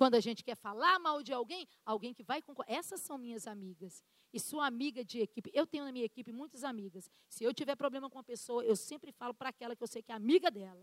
Quando 0.00 0.14
a 0.14 0.20
gente 0.20 0.42
quer 0.42 0.56
falar 0.56 0.98
mal 0.98 1.22
de 1.22 1.30
alguém, 1.30 1.68
alguém 1.84 2.14
que 2.14 2.22
vai 2.22 2.40
concordar. 2.40 2.72
Essas 2.72 3.02
são 3.02 3.18
minhas 3.18 3.46
amigas. 3.46 4.02
E 4.32 4.40
sua 4.40 4.66
amiga 4.66 5.04
de 5.04 5.20
equipe. 5.20 5.50
Eu 5.52 5.66
tenho 5.66 5.84
na 5.84 5.92
minha 5.92 6.06
equipe 6.06 6.32
muitas 6.32 6.64
amigas. 6.64 7.10
Se 7.28 7.44
eu 7.44 7.52
tiver 7.52 7.76
problema 7.76 8.08
com 8.08 8.16
uma 8.16 8.24
pessoa, 8.24 8.64
eu 8.64 8.74
sempre 8.74 9.12
falo 9.12 9.34
para 9.34 9.50
aquela 9.50 9.76
que 9.76 9.82
eu 9.82 9.86
sei 9.86 10.02
que 10.02 10.10
é 10.10 10.14
amiga 10.14 10.50
dela. 10.50 10.82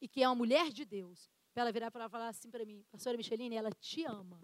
E 0.00 0.08
que 0.08 0.22
é 0.22 0.26
uma 0.26 0.34
mulher 0.34 0.70
de 0.70 0.86
Deus. 0.86 1.30
Para 1.52 1.64
ela 1.64 1.70
virar 1.70 1.90
para 1.90 2.08
falar 2.08 2.28
assim 2.28 2.50
para 2.50 2.64
mim, 2.64 2.82
pastora 2.90 3.14
Micheline, 3.14 3.54
ela 3.54 3.70
te 3.72 4.04
ama. 4.04 4.40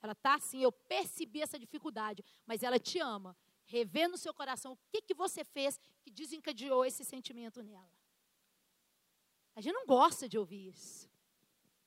Ela 0.00 0.14
está 0.14 0.36
assim, 0.36 0.62
eu 0.62 0.72
percebi 0.72 1.42
essa 1.42 1.58
dificuldade, 1.58 2.24
mas 2.46 2.62
ela 2.62 2.78
te 2.78 2.98
ama. 3.00 3.36
Revê 3.66 4.08
no 4.08 4.16
seu 4.16 4.32
coração 4.32 4.72
o 4.72 4.78
que, 4.90 5.02
que 5.02 5.12
você 5.12 5.44
fez 5.44 5.78
que 6.00 6.10
desencadeou 6.10 6.86
esse 6.86 7.04
sentimento 7.04 7.62
nela. 7.62 7.92
A 9.54 9.60
gente 9.60 9.74
não 9.74 9.84
gosta 9.84 10.26
de 10.26 10.38
ouvir 10.38 10.68
isso. 10.68 11.17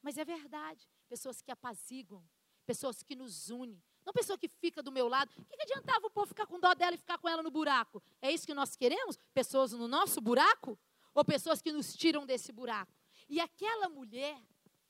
Mas 0.02 0.18
é 0.18 0.26
verdade. 0.26 0.88
Pessoas 1.08 1.42
que 1.42 1.52
apaziguam, 1.52 2.24
pessoas 2.66 3.04
que 3.04 3.16
nos 3.16 3.50
unem. 3.50 3.82
Não 4.06 4.14
pessoa 4.14 4.38
que 4.38 4.48
fica 4.48 4.82
do 4.82 4.92
meu 4.92 5.08
lado. 5.08 5.32
O 5.38 5.46
que, 5.46 5.56
que 5.56 5.64
adiantava 5.64 6.08
o 6.08 6.10
povo 6.10 6.28
ficar 6.28 6.48
com 6.48 6.60
dó 6.60 6.74
dela 6.74 6.96
e 6.96 6.98
ficar 6.98 7.18
com 7.18 7.30
ela 7.30 7.44
no 7.44 7.52
buraco? 7.52 8.02
É 8.22 8.32
isso 8.32 8.48
que 8.48 8.54
nós 8.54 8.76
queremos? 8.76 9.18
Pessoas 9.34 9.74
no 9.74 9.88
nosso 9.88 10.20
buraco? 10.20 10.78
Ou 11.14 11.24
pessoas 11.24 11.62
que 11.62 11.72
nos 11.72 11.94
tiram 11.94 12.26
desse 12.26 12.52
buraco? 12.52 12.92
E 13.30 13.40
aquela 13.40 13.90
mulher 13.90 14.42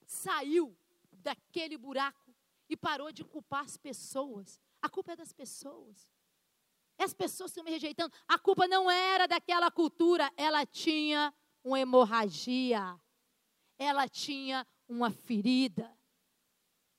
saiu 0.06 0.76
daquele 1.12 1.78
buraco 1.78 2.34
e 2.70 2.78
parou 2.78 3.12
de 3.12 3.24
culpar 3.24 3.66
as 3.66 3.78
pessoas. 3.78 4.62
A 4.82 4.90
culpa 4.90 5.12
é 5.12 5.16
das 5.16 5.34
pessoas. 5.34 6.10
As 6.98 7.14
pessoas 7.14 7.52
estão 7.52 7.64
me 7.64 7.72
rejeitando. 7.72 8.14
A 8.28 8.38
culpa 8.38 8.68
não 8.68 8.90
era 8.90 9.28
daquela 9.28 9.70
cultura, 9.72 10.32
ela 10.38 10.66
tinha 10.66 11.34
uma 11.64 11.80
hemorragia. 11.80 13.00
Ela 13.78 14.08
tinha 14.08 14.66
uma 14.92 15.10
ferida. 15.12 15.90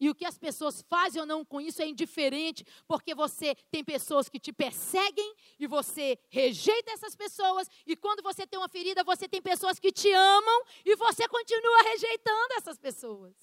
E 0.00 0.10
o 0.10 0.14
que 0.14 0.24
as 0.24 0.36
pessoas 0.36 0.82
fazem 0.82 1.20
ou 1.20 1.26
não 1.26 1.44
com 1.44 1.60
isso 1.60 1.80
é 1.80 1.86
indiferente, 1.86 2.64
porque 2.88 3.14
você 3.14 3.54
tem 3.70 3.84
pessoas 3.84 4.28
que 4.28 4.40
te 4.40 4.52
perseguem 4.52 5.34
e 5.60 5.66
você 5.68 6.18
rejeita 6.28 6.90
essas 6.90 7.14
pessoas, 7.14 7.68
e 7.86 7.94
quando 7.94 8.20
você 8.20 8.44
tem 8.44 8.58
uma 8.58 8.68
ferida, 8.68 9.04
você 9.04 9.28
tem 9.28 9.40
pessoas 9.40 9.78
que 9.78 9.92
te 9.92 10.10
amam 10.10 10.64
e 10.84 10.96
você 10.96 11.28
continua 11.28 11.82
rejeitando 11.82 12.54
essas 12.54 12.78
pessoas. 12.78 13.36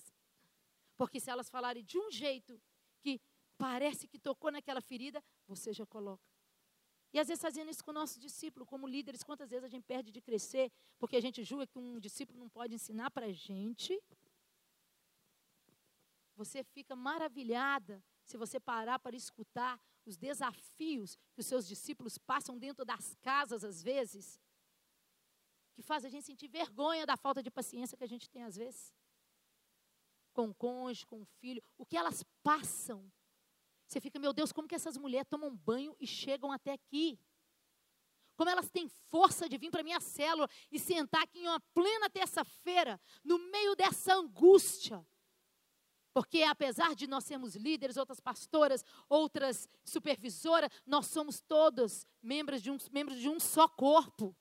Porque 0.97 1.20
se 1.22 1.30
elas 1.30 1.50
falarem 1.50 1.82
de 1.82 1.97
um 1.97 2.12
jeito 2.12 2.62
que 3.00 3.22
parece 3.58 4.06
que 4.06 4.20
tocou 4.20 4.52
naquela 4.52 4.82
ferida, 4.82 5.24
você 5.47 5.72
já 5.72 5.86
coloca. 5.86 6.28
E 7.14 7.20
às 7.20 7.28
vezes 7.28 7.41
fazendo 7.41 7.72
isso 7.72 7.84
com 7.84 7.91
o 7.91 7.93
nosso 7.93 8.20
discípulo, 8.20 8.66
como 8.66 8.86
líderes, 8.86 9.24
quantas 9.24 9.50
vezes 9.50 9.64
a 9.64 9.70
gente 9.70 9.86
perde 9.86 10.12
de 10.12 10.20
crescer, 10.22 10.70
porque 11.00 11.16
a 11.16 11.22
gente 11.22 11.41
julga 11.43 11.66
que 11.66 11.80
um 11.80 12.00
discípulo 12.00 12.38
não 12.38 12.50
pode 12.50 12.76
ensinar 12.76 13.10
para 13.12 13.28
a 13.28 13.32
gente 13.32 13.97
você 16.40 16.64
fica 16.64 16.96
maravilhada 16.96 18.02
se 18.24 18.38
você 18.38 18.62
parar 18.62 18.98
para 18.98 19.14
escutar 19.14 19.78
os 20.06 20.16
desafios 20.16 21.18
que 21.34 21.42
os 21.42 21.46
seus 21.46 21.68
discípulos 21.68 22.18
passam 22.18 22.58
dentro 22.58 22.86
das 22.86 23.14
casas, 23.16 23.62
às 23.66 23.84
vezes, 23.84 24.40
que 25.74 25.82
faz 25.82 26.06
a 26.06 26.10
gente 26.10 26.26
sentir 26.26 26.48
vergonha 26.48 27.06
da 27.06 27.18
falta 27.18 27.44
de 27.44 27.52
paciência 27.52 27.98
que 27.98 28.06
a 28.06 28.08
gente 28.08 28.30
tem, 28.30 28.44
às 28.44 28.56
vezes, 28.56 28.96
com 30.32 30.48
o 30.48 30.56
cônjuge, 30.56 31.06
com 31.06 31.22
o 31.22 31.26
filho, 31.26 31.62
o 31.78 31.86
que 31.86 31.98
elas 31.98 32.24
passam. 32.42 33.12
Você 33.86 34.00
fica, 34.00 34.18
meu 34.18 34.32
Deus, 34.32 34.54
como 34.54 34.68
que 34.68 34.76
essas 34.76 34.96
mulheres 34.96 35.28
tomam 35.28 35.54
banho 35.54 35.94
e 36.00 36.08
chegam 36.08 36.54
até 36.54 36.72
aqui? 36.72 37.20
Como 38.38 38.50
elas 38.50 38.70
têm 38.70 38.88
força 38.88 39.50
de 39.50 39.58
vir 39.58 39.72
para 39.72 39.82
a 39.82 39.84
minha 39.84 40.00
célula 40.00 40.50
e 40.72 40.80
sentar 40.80 41.24
aqui 41.24 41.40
em 41.40 41.50
uma 41.50 41.60
plena 41.74 42.10
terça-feira, 42.10 42.98
no 43.26 43.38
meio 43.52 43.76
dessa 43.76 44.14
angústia 44.14 45.06
porque 46.20 46.43
apesar 46.43 46.95
de 46.95 47.07
nós 47.07 47.24
sermos 47.24 47.55
líderes, 47.55 47.95
outras 47.95 48.20
pastoras, 48.20 48.84
outras 49.07 49.70
supervisoras, 49.86 50.70
nós 50.86 51.07
somos 51.07 51.39
todos 51.39 52.05
membros 52.22 52.61
de 52.61 52.70
um, 52.70 52.78
membros 52.91 53.17
de 53.17 53.30
um 53.30 53.39
só 53.39 53.70
corpo. 53.70 54.36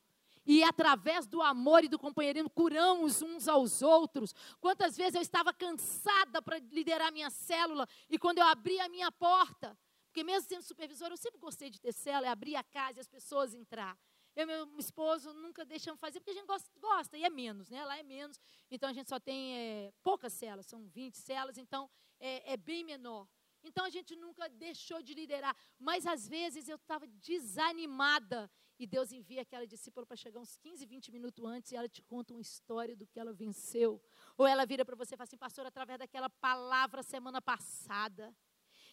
E 0.44 0.64
através 0.64 1.24
do 1.24 1.40
amor 1.40 1.84
e 1.84 1.88
do 1.88 1.96
companheirismo 1.96 2.50
curamos 2.50 3.22
uns 3.22 3.46
aos 3.46 3.80
outros. 3.80 4.34
Quantas 4.58 4.96
vezes 4.96 5.14
eu 5.14 5.22
estava 5.22 5.52
cansada 5.52 6.42
para 6.42 6.58
liderar 6.58 7.12
minha 7.12 7.30
célula 7.30 7.86
e 8.10 8.18
quando 8.18 8.38
eu 8.38 8.46
abri 8.46 8.80
a 8.80 8.88
minha 8.88 9.12
porta, 9.12 9.78
porque 10.06 10.24
mesmo 10.24 10.48
sendo 10.48 10.62
supervisora, 10.62 11.12
eu 11.12 11.16
sempre 11.16 11.38
gostei 11.38 11.70
de 11.70 11.80
ter 11.80 11.92
célula, 11.92 12.26
é 12.26 12.30
abrir 12.30 12.56
a 12.56 12.64
casa 12.64 12.98
e 12.98 13.02
as 13.02 13.06
pessoas 13.06 13.54
entrar. 13.54 13.96
Eu 14.38 14.44
e 14.44 14.46
meu 14.46 14.78
esposo 14.78 15.32
nunca 15.32 15.64
deixamos 15.64 16.00
fazer, 16.00 16.20
porque 16.20 16.30
a 16.30 16.34
gente 16.34 16.46
gosta, 16.46 16.70
gosta, 16.78 17.18
e 17.18 17.24
é 17.24 17.28
menos, 17.28 17.68
né? 17.68 17.84
Lá 17.84 17.98
é 17.98 18.04
menos. 18.04 18.40
Então 18.70 18.88
a 18.88 18.92
gente 18.92 19.08
só 19.08 19.18
tem 19.18 19.56
é, 19.56 19.92
poucas 20.00 20.32
celas, 20.32 20.64
são 20.64 20.86
20 20.86 21.16
celas, 21.16 21.58
então 21.58 21.90
é, 22.20 22.52
é 22.52 22.56
bem 22.56 22.84
menor. 22.84 23.26
Então 23.64 23.84
a 23.84 23.90
gente 23.90 24.14
nunca 24.14 24.48
deixou 24.48 25.02
de 25.02 25.12
liderar. 25.12 25.56
Mas 25.76 26.06
às 26.06 26.28
vezes 26.28 26.68
eu 26.68 26.76
estava 26.76 27.04
desanimada. 27.08 28.48
E 28.78 28.86
Deus 28.86 29.10
envia 29.10 29.42
aquela 29.42 29.66
discípula 29.66 30.06
para 30.06 30.16
chegar 30.16 30.38
uns 30.38 30.56
15, 30.56 30.86
20 30.86 31.10
minutos 31.10 31.44
antes 31.44 31.72
e 31.72 31.76
ela 31.76 31.88
te 31.88 32.00
conta 32.00 32.32
uma 32.32 32.40
história 32.40 32.94
do 32.94 33.08
que 33.08 33.18
ela 33.18 33.32
venceu. 33.32 34.00
Ou 34.36 34.46
ela 34.46 34.64
vira 34.64 34.84
para 34.84 34.94
você 34.94 35.16
e 35.16 35.18
fala 35.18 35.26
assim, 35.26 35.36
pastor, 35.36 35.66
através 35.66 35.98
daquela 35.98 36.30
palavra 36.30 37.02
semana 37.02 37.42
passada, 37.42 38.32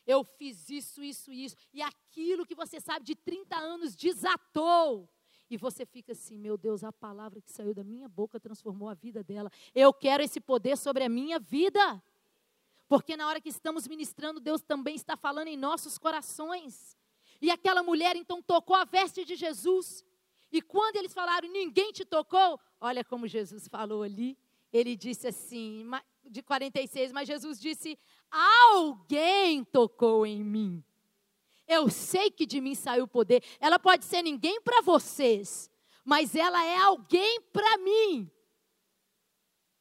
eu 0.07 0.23
fiz 0.23 0.71
isso, 0.71 1.03
isso, 1.03 1.31
isso. 1.31 1.55
E 1.71 1.83
aquilo 1.83 2.47
que 2.47 2.55
você 2.55 2.79
sabe 2.79 3.05
de 3.05 3.15
30 3.15 3.55
anos 3.55 3.95
desatou. 3.95 5.07
E 5.49 5.57
você 5.57 5.85
fica 5.85 6.13
assim, 6.13 6.37
meu 6.37 6.57
Deus, 6.57 6.83
a 6.83 6.91
palavra 6.91 7.39
que 7.39 7.51
saiu 7.51 7.73
da 7.73 7.83
minha 7.83 8.09
boca 8.09 8.39
transformou 8.39 8.89
a 8.89 8.93
vida 8.93 9.23
dela. 9.23 9.51
Eu 9.73 9.93
quero 9.93 10.23
esse 10.23 10.39
poder 10.39 10.77
sobre 10.77 11.03
a 11.03 11.09
minha 11.09 11.39
vida. 11.39 12.01
Porque 12.87 13.15
na 13.15 13.27
hora 13.27 13.41
que 13.41 13.49
estamos 13.49 13.87
ministrando, 13.87 14.39
Deus 14.39 14.61
também 14.61 14.95
está 14.95 15.15
falando 15.15 15.47
em 15.47 15.57
nossos 15.57 15.97
corações. 15.97 16.97
E 17.41 17.51
aquela 17.51 17.83
mulher 17.83 18.15
então 18.15 18.41
tocou 18.41 18.75
a 18.75 18.85
veste 18.85 19.23
de 19.23 19.35
Jesus. 19.35 20.03
E 20.51 20.61
quando 20.61 20.95
eles 20.95 21.13
falaram, 21.13 21.49
ninguém 21.49 21.91
te 21.91 22.05
tocou, 22.05 22.59
olha 22.79 23.03
como 23.03 23.27
Jesus 23.27 23.67
falou 23.67 24.03
ali. 24.03 24.37
Ele 24.71 24.95
disse 24.95 25.27
assim, 25.27 25.85
de 26.29 26.41
46, 26.41 27.11
mas 27.11 27.27
Jesus 27.27 27.59
disse: 27.59 27.97
Alguém 28.31 29.63
tocou 29.63 30.25
em 30.25 30.43
mim. 30.43 30.83
Eu 31.67 31.89
sei 31.89 32.29
que 32.29 32.45
de 32.45 32.61
mim 32.61 32.75
saiu 32.75 33.05
o 33.05 33.07
poder. 33.07 33.43
Ela 33.59 33.79
pode 33.79 34.05
ser 34.05 34.21
ninguém 34.21 34.61
para 34.61 34.81
vocês, 34.81 35.69
mas 36.03 36.35
ela 36.35 36.63
é 36.63 36.77
alguém 36.77 37.41
para 37.41 37.77
mim. 37.79 38.29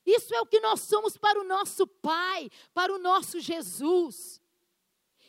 Isso 0.06 0.34
é 0.34 0.40
o 0.40 0.46
que 0.46 0.60
nós 0.60 0.80
somos 0.80 1.16
para 1.16 1.40
o 1.40 1.44
nosso 1.44 1.86
Pai, 1.86 2.50
para 2.72 2.92
o 2.92 2.98
nosso 2.98 3.40
Jesus. 3.40 4.40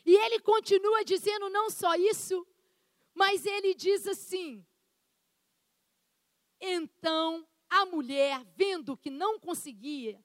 E 0.04 0.14
ele 0.14 0.40
continua 0.40 1.04
dizendo 1.04 1.50
não 1.50 1.68
só 1.70 1.94
isso, 1.94 2.46
mas 3.14 3.44
ele 3.44 3.74
diz 3.74 4.06
assim: 4.06 4.64
Então 6.60 7.46
a 7.68 7.84
mulher, 7.84 8.44
vendo 8.54 8.96
que 8.96 9.10
não 9.10 9.38
conseguia 9.38 10.22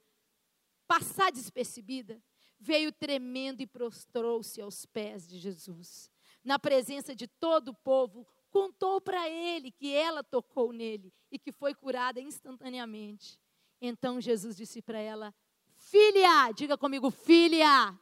passar 0.87 1.31
despercebida, 1.31 2.21
veio 2.59 2.91
tremendo 2.91 3.61
e 3.61 3.67
prostrou-se 3.67 4.61
aos 4.61 4.85
pés 4.85 5.27
de 5.27 5.39
Jesus 5.39 6.10
na 6.43 6.57
presença 6.57 7.15
de 7.15 7.27
todo 7.27 7.69
o 7.69 7.75
povo, 7.75 8.27
contou 8.49 8.99
para 8.99 9.29
ele 9.29 9.71
que 9.71 9.93
ela 9.93 10.23
tocou 10.23 10.71
nele 10.73 11.13
e 11.31 11.39
que 11.39 11.51
foi 11.51 11.73
curada 11.73 12.19
instantaneamente. 12.19 13.39
Então 13.79 14.19
Jesus 14.19 14.55
disse 14.55 14.81
para 14.81 14.99
ela: 14.99 15.33
Filha, 15.77 16.51
diga 16.51 16.77
comigo, 16.77 17.09
filha, 17.09 17.97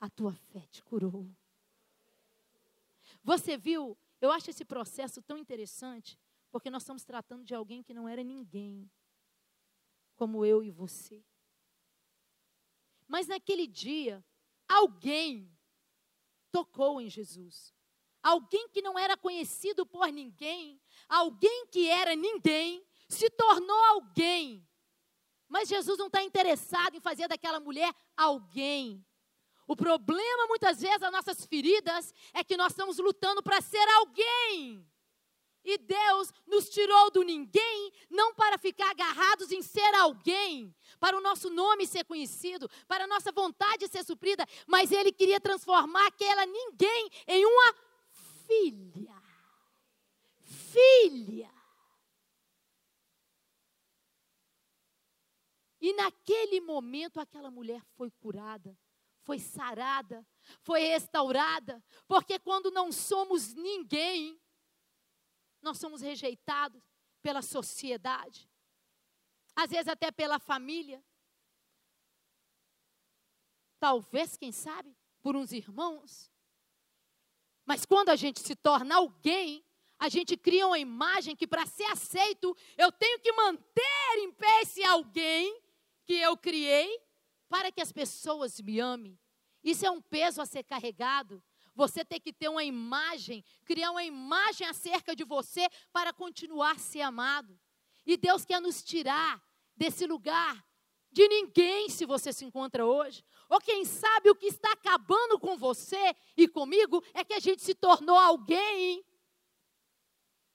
a 0.00 0.08
tua 0.08 0.32
fé 0.32 0.60
te 0.70 0.82
curou. 0.82 1.28
Você 3.22 3.56
viu? 3.56 3.96
Eu 4.20 4.30
acho 4.30 4.50
esse 4.50 4.64
processo 4.64 5.22
tão 5.22 5.38
interessante, 5.38 6.18
porque 6.50 6.70
nós 6.70 6.82
estamos 6.82 7.04
tratando 7.04 7.44
de 7.44 7.54
alguém 7.54 7.82
que 7.82 7.94
não 7.94 8.08
era 8.08 8.22
ninguém, 8.22 8.90
como 10.14 10.44
eu 10.44 10.62
e 10.62 10.70
você. 10.70 11.22
Mas 13.08 13.26
naquele 13.26 13.66
dia, 13.66 14.24
alguém 14.68 15.50
tocou 16.50 17.00
em 17.00 17.08
Jesus. 17.08 17.74
Alguém 18.22 18.68
que 18.68 18.82
não 18.82 18.98
era 18.98 19.16
conhecido 19.16 19.86
por 19.86 20.08
ninguém, 20.08 20.80
alguém 21.08 21.66
que 21.66 21.88
era 21.88 22.14
ninguém, 22.14 22.84
se 23.08 23.30
tornou 23.30 23.78
alguém. 23.84 24.66
Mas 25.48 25.68
Jesus 25.68 25.98
não 25.98 26.06
está 26.06 26.22
interessado 26.22 26.96
em 26.96 27.00
fazer 27.00 27.26
daquela 27.26 27.58
mulher 27.58 27.92
alguém. 28.16 29.04
O 29.66 29.74
problema, 29.74 30.46
muitas 30.48 30.80
vezes, 30.80 31.00
das 31.00 31.12
nossas 31.12 31.46
feridas, 31.46 32.12
é 32.34 32.44
que 32.44 32.56
nós 32.56 32.72
estamos 32.72 32.98
lutando 32.98 33.42
para 33.42 33.60
ser 33.60 33.88
alguém. 33.88 34.86
E 35.64 35.76
Deus 35.76 36.32
nos 36.46 36.68
tirou 36.70 37.10
do 37.10 37.22
ninguém, 37.22 37.92
não 38.08 38.34
para 38.34 38.56
ficar 38.56 38.90
agarrados 38.90 39.52
em 39.52 39.62
ser 39.62 39.94
alguém, 39.94 40.74
para 40.98 41.16
o 41.16 41.20
nosso 41.20 41.50
nome 41.50 41.86
ser 41.86 42.04
conhecido, 42.04 42.68
para 42.88 43.04
a 43.04 43.06
nossa 43.06 43.30
vontade 43.30 43.86
ser 43.88 44.04
suprida, 44.04 44.46
mas 44.66 44.90
Ele 44.90 45.12
queria 45.12 45.40
transformar 45.40 46.06
aquela 46.06 46.46
ninguém 46.46 47.10
em 47.26 47.44
uma 47.44 47.74
filha. 48.46 49.22
Filha. 50.42 51.50
E 55.80 55.92
naquele 55.94 56.60
momento 56.60 57.18
aquela 57.18 57.50
mulher 57.50 57.82
foi 57.96 58.10
curada, 58.10 58.76
foi 59.22 59.38
sarada, 59.38 60.26
foi 60.60 60.80
restaurada, 60.80 61.82
porque 62.06 62.38
quando 62.38 62.70
não 62.70 62.92
somos 62.92 63.54
ninguém, 63.54 64.38
nós 65.62 65.78
somos 65.78 66.00
rejeitados 66.00 66.82
pela 67.22 67.42
sociedade, 67.42 68.48
às 69.54 69.70
vezes 69.70 69.88
até 69.88 70.10
pela 70.10 70.38
família. 70.38 71.04
Talvez, 73.78 74.36
quem 74.36 74.52
sabe, 74.52 74.96
por 75.22 75.36
uns 75.36 75.52
irmãos. 75.52 76.30
Mas 77.64 77.84
quando 77.84 78.10
a 78.10 78.16
gente 78.16 78.40
se 78.40 78.54
torna 78.56 78.96
alguém, 78.96 79.64
a 79.98 80.08
gente 80.08 80.36
cria 80.36 80.66
uma 80.66 80.78
imagem 80.78 81.36
que 81.36 81.46
para 81.46 81.66
ser 81.66 81.84
aceito, 81.84 82.56
eu 82.76 82.90
tenho 82.90 83.20
que 83.20 83.32
manter 83.32 84.18
em 84.18 84.32
pé 84.32 84.62
esse 84.62 84.82
alguém 84.82 85.60
que 86.04 86.14
eu 86.14 86.36
criei 86.36 87.00
para 87.48 87.70
que 87.70 87.80
as 87.80 87.92
pessoas 87.92 88.60
me 88.60 88.80
amem. 88.80 89.18
Isso 89.62 89.84
é 89.84 89.90
um 89.90 90.00
peso 90.00 90.40
a 90.40 90.46
ser 90.46 90.62
carregado. 90.64 91.42
Você 91.80 92.04
tem 92.04 92.20
que 92.20 92.30
ter 92.30 92.50
uma 92.50 92.62
imagem, 92.62 93.42
criar 93.64 93.90
uma 93.90 94.04
imagem 94.04 94.66
acerca 94.66 95.16
de 95.16 95.24
você 95.24 95.66
para 95.90 96.12
continuar 96.12 96.72
a 96.72 96.78
ser 96.78 97.00
amado. 97.00 97.58
E 98.04 98.18
Deus 98.18 98.44
quer 98.44 98.60
nos 98.60 98.82
tirar 98.82 99.42
desse 99.74 100.06
lugar 100.06 100.62
de 101.10 101.26
ninguém 101.26 101.88
se 101.88 102.04
você 102.04 102.34
se 102.34 102.44
encontra 102.44 102.84
hoje. 102.84 103.24
Ou 103.48 103.58
quem 103.58 103.86
sabe 103.86 104.28
o 104.28 104.34
que 104.34 104.48
está 104.48 104.70
acabando 104.72 105.38
com 105.38 105.56
você 105.56 106.14
e 106.36 106.46
comigo 106.46 107.02
é 107.14 107.24
que 107.24 107.32
a 107.32 107.40
gente 107.40 107.62
se 107.62 107.74
tornou 107.74 108.18
alguém. 108.18 109.02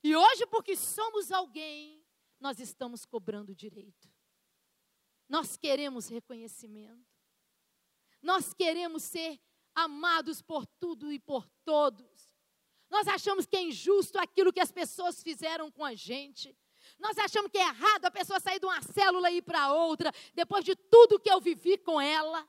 E 0.04 0.16
hoje, 0.16 0.46
porque 0.46 0.76
somos 0.76 1.32
alguém, 1.32 2.06
nós 2.40 2.60
estamos 2.60 3.04
cobrando 3.04 3.56
direito. 3.56 4.08
Nós 5.28 5.58
queremos 5.58 6.08
reconhecimento. 6.08 7.04
Nós 8.22 8.54
queremos 8.54 9.02
ser 9.02 9.40
amados 9.76 10.42
por 10.42 10.66
tudo 10.66 11.12
e 11.12 11.20
por 11.20 11.46
todos. 11.64 12.32
Nós 12.90 13.08
achamos 13.08 13.46
que 13.46 13.58
é 13.58 13.62
injusto 13.62 14.18
aquilo 14.18 14.54
que 14.54 14.60
as 14.60 14.72
pessoas 14.72 15.22
fizeram 15.22 15.70
com 15.70 15.84
a 15.84 15.94
gente. 15.94 16.58
Nós 16.98 17.18
achamos 17.18 17.52
que 17.52 17.58
é 17.58 17.68
errado 17.68 18.06
a 18.06 18.12
pessoa 18.12 18.40
sair 18.40 18.60
de 18.60 18.66
uma 18.66 18.82
célula 18.82 19.30
e 19.30 19.38
ir 19.38 19.42
para 19.42 19.74
outra, 19.74 20.12
depois 20.34 20.64
de 20.64 20.76
tudo 20.76 21.20
que 21.20 21.30
eu 21.30 21.42
vivi 21.42 21.78
com 21.78 22.00
ela. 22.00 22.48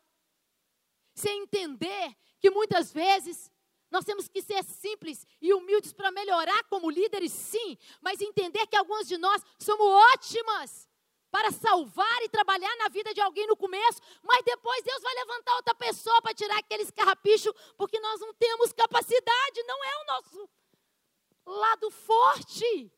Sem 1.14 1.42
entender 1.42 2.14
que 2.38 2.50
muitas 2.50 2.92
vezes 2.92 3.50
nós 3.90 4.04
temos 4.04 4.28
que 4.28 4.42
ser 4.42 4.62
simples 4.62 5.26
e 5.40 5.52
humildes 5.52 5.92
para 5.92 6.10
melhorar 6.10 6.64
como 6.64 6.90
líderes, 6.90 7.32
sim, 7.32 7.78
mas 8.00 8.20
entender 8.20 8.66
que 8.66 8.76
algumas 8.76 9.08
de 9.08 9.16
nós 9.16 9.42
somos 9.58 9.86
ótimas 10.14 10.88
para 11.30 11.50
salvar 11.50 12.22
e 12.22 12.28
trabalhar 12.28 12.74
na 12.76 12.88
vida 12.88 13.12
de 13.12 13.20
alguém 13.20 13.46
no 13.46 13.56
começo, 13.56 14.00
mas 14.22 14.44
depois 14.44 14.82
Deus 14.82 15.02
vai 15.02 15.14
levantar 15.14 15.54
outra 15.56 15.74
pessoa 15.74 16.22
para 16.22 16.34
tirar 16.34 16.58
aqueles 16.58 16.90
carrapichos, 16.90 17.52
porque 17.76 18.00
nós 18.00 18.20
não 18.20 18.32
temos 18.34 18.72
capacidade, 18.72 19.62
não 19.64 19.84
é 19.84 20.02
o 20.02 20.06
nosso 20.06 20.50
lado 21.46 21.90
forte. 21.90 22.92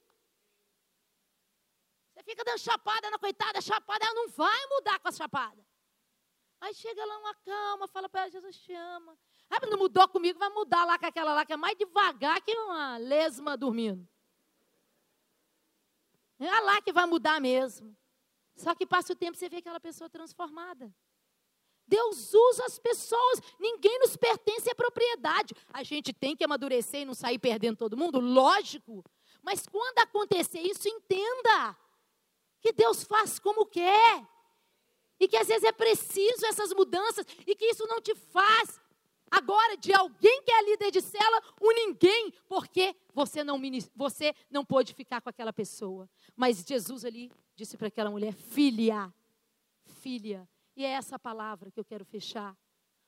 Você 2.14 2.22
fica 2.22 2.45
dando 2.45 2.59
chapada 2.59 3.11
na 3.11 3.18
coitada, 3.18 3.61
chapada, 3.61 4.05
ela 4.05 4.14
não 4.14 4.29
vai 4.29 4.66
mudar 4.66 4.99
com 4.99 5.09
a 5.09 5.12
chapada. 5.12 5.64
Aí 6.61 6.74
chega 6.74 7.05
lá 7.05 7.18
uma 7.18 7.35
calma, 7.35 7.87
fala 7.89 8.09
para 8.09 8.22
ela, 8.22 8.31
Jesus 8.31 8.57
te 8.57 8.72
ama. 8.72 9.16
Ah, 9.51 9.66
não 9.66 9.79
mudou 9.79 10.07
comigo, 10.09 10.39
vai 10.39 10.51
mudar 10.51 10.85
lá 10.85 10.99
com 10.99 11.07
aquela 11.07 11.33
lá 11.33 11.47
que 11.47 11.53
é 11.53 11.57
mais 11.57 11.76
devagar 11.76 12.41
que 12.43 12.55
uma 12.55 12.99
lesma 12.99 13.57
dormindo. 13.57 14.07
É 16.39 16.61
lá 16.61 16.81
que 16.83 16.93
vai 16.93 17.07
mudar 17.07 17.41
mesmo. 17.41 17.97
Só 18.59 18.75
que 18.75 18.85
passa 18.85 19.13
o 19.13 19.17
tempo 19.17 19.37
você 19.37 19.49
vê 19.49 19.59
aquela 19.59 19.79
pessoa 19.79 20.11
transformada. 20.11 20.93
Deus 21.87 22.35
usa 22.35 22.67
as 22.67 22.79
pessoas, 22.79 23.41
ninguém 23.59 23.99
nos 24.01 24.17
pertence 24.17 24.69
à 24.69 24.75
propriedade. 24.75 25.55
A 25.73 25.83
gente 25.83 26.13
tem 26.13 26.37
que 26.37 26.45
amadurecer 26.45 27.01
e 27.01 27.05
não 27.05 27.15
sair 27.15 27.39
perdendo 27.39 27.77
todo 27.77 27.97
mundo, 27.97 28.21
lógico. 28.21 29.03
Mas 29.43 29.67
quando 29.67 29.99
acontecer 30.01 30.61
isso, 30.61 30.89
entenda 30.89 31.77
que 32.61 32.73
Deus 32.73 33.05
faz 33.05 33.39
como 33.39 33.65
quer. 33.65 34.29
E 35.21 35.27
que 35.27 35.37
às 35.37 35.49
vezes 35.49 35.65
é 35.65 35.73
preciso 35.73 36.45
essas 36.47 36.73
mudanças 36.75 37.25
e 37.47 37.55
que 37.55 37.67
isso 37.67 37.87
não 37.87 38.01
te 38.01 38.15
faz 38.15 38.81
agora 39.31 39.76
de 39.76 39.93
alguém 39.93 40.43
que 40.43 40.51
é 40.51 40.62
líder 40.62 40.91
de 40.91 41.01
cela, 41.01 41.43
um 41.61 41.72
ninguém, 41.72 42.33
porque 42.49 42.95
você 43.12 43.43
não, 43.45 43.61
você 43.95 44.35
não 44.51 44.64
pôde 44.64 44.95
ficar 44.95 45.20
com 45.20 45.29
aquela 45.29 45.53
pessoa. 45.53 46.09
Mas 46.37 46.64
Jesus 46.66 47.05
ali 47.05 47.31
disse 47.55 47.76
para 47.76 47.89
aquela 47.89 48.11
mulher: 48.11 48.33
filha, 48.33 49.12
filha. 50.01 50.49
E 50.76 50.85
é 50.85 50.91
essa 50.91 51.18
palavra 51.18 51.70
que 51.70 51.81
eu 51.81 51.85
quero 51.85 52.05
fechar, 52.05 52.57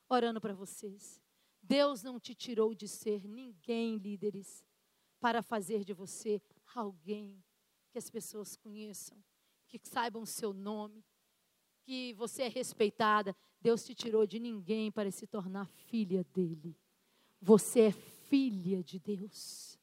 orando 0.09 0.41
para 0.41 0.53
vocês. 0.53 1.21
Deus 1.61 2.03
não 2.03 2.19
te 2.19 2.35
tirou 2.35 2.73
de 2.75 2.87
ser 2.87 3.27
ninguém, 3.27 3.97
líderes, 3.97 4.65
para 5.19 5.41
fazer 5.41 5.85
de 5.85 5.93
você 5.93 6.41
alguém 6.75 7.41
que 7.91 7.97
as 7.97 8.09
pessoas 8.09 8.55
conheçam, 8.55 9.17
que 9.67 9.79
saibam 9.83 10.23
o 10.23 10.27
seu 10.27 10.53
nome, 10.53 11.05
que 11.83 12.13
você 12.13 12.43
é 12.43 12.47
respeitada. 12.47 13.35
Deus 13.61 13.85
te 13.85 13.93
tirou 13.93 14.25
de 14.25 14.39
ninguém 14.39 14.91
para 14.91 15.11
se 15.11 15.27
tornar 15.27 15.67
filha 15.67 16.25
dele. 16.33 16.75
Você 17.41 17.81
é 17.81 17.91
filha 17.91 18.83
de 18.83 18.99
Deus. 18.99 19.79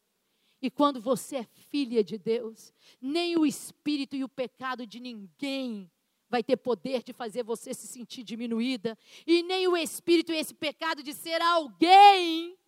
E 0.60 0.70
quando 0.70 1.00
você 1.00 1.36
é 1.36 1.44
filha 1.44 2.02
de 2.02 2.18
Deus, 2.18 2.72
nem 3.00 3.36
o 3.36 3.46
espírito 3.46 4.16
e 4.16 4.24
o 4.24 4.28
pecado 4.28 4.86
de 4.86 4.98
ninguém 4.98 5.90
vai 6.28 6.42
ter 6.42 6.56
poder 6.56 7.02
de 7.02 7.12
fazer 7.12 7.42
você 7.42 7.72
se 7.72 7.86
sentir 7.86 8.22
diminuída, 8.22 8.98
e 9.26 9.42
nem 9.42 9.66
o 9.66 9.76
espírito 9.76 10.32
e 10.32 10.36
esse 10.36 10.54
pecado 10.54 11.02
de 11.02 11.14
ser 11.14 11.40
alguém 11.40 12.58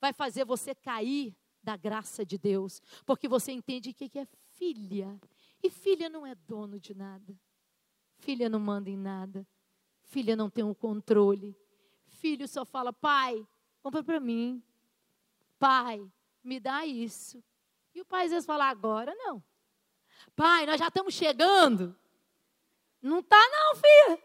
vai 0.00 0.12
fazer 0.12 0.44
você 0.44 0.74
cair 0.74 1.36
da 1.62 1.76
graça 1.76 2.24
de 2.24 2.38
Deus, 2.38 2.80
porque 3.04 3.28
você 3.28 3.52
entende 3.52 3.92
que 3.92 4.18
é 4.18 4.26
filha, 4.54 5.20
e 5.62 5.68
filha 5.68 6.08
não 6.08 6.26
é 6.26 6.34
dono 6.34 6.80
de 6.80 6.94
nada. 6.94 7.38
Filha 8.18 8.48
não 8.48 8.60
manda 8.60 8.88
em 8.88 8.96
nada. 8.96 9.46
Filha 10.10 10.34
não 10.34 10.50
tem 10.50 10.64
o 10.64 10.70
um 10.70 10.74
controle. 10.74 11.56
Filho 12.08 12.48
só 12.48 12.64
fala: 12.64 12.92
pai, 12.92 13.46
compra 13.80 14.02
para 14.02 14.18
mim. 14.18 14.60
Pai, 15.56 16.04
me 16.42 16.58
dá 16.58 16.84
isso. 16.84 17.42
E 17.94 18.00
o 18.00 18.04
pai 18.04 18.24
às 18.24 18.32
vezes 18.32 18.44
fala: 18.44 18.68
agora 18.68 19.14
não. 19.14 19.42
Pai, 20.34 20.66
nós 20.66 20.80
já 20.80 20.88
estamos 20.88 21.14
chegando. 21.14 21.96
Não 23.00 23.20
está, 23.20 23.38
não, 23.38 23.76
filha. 23.76 24.22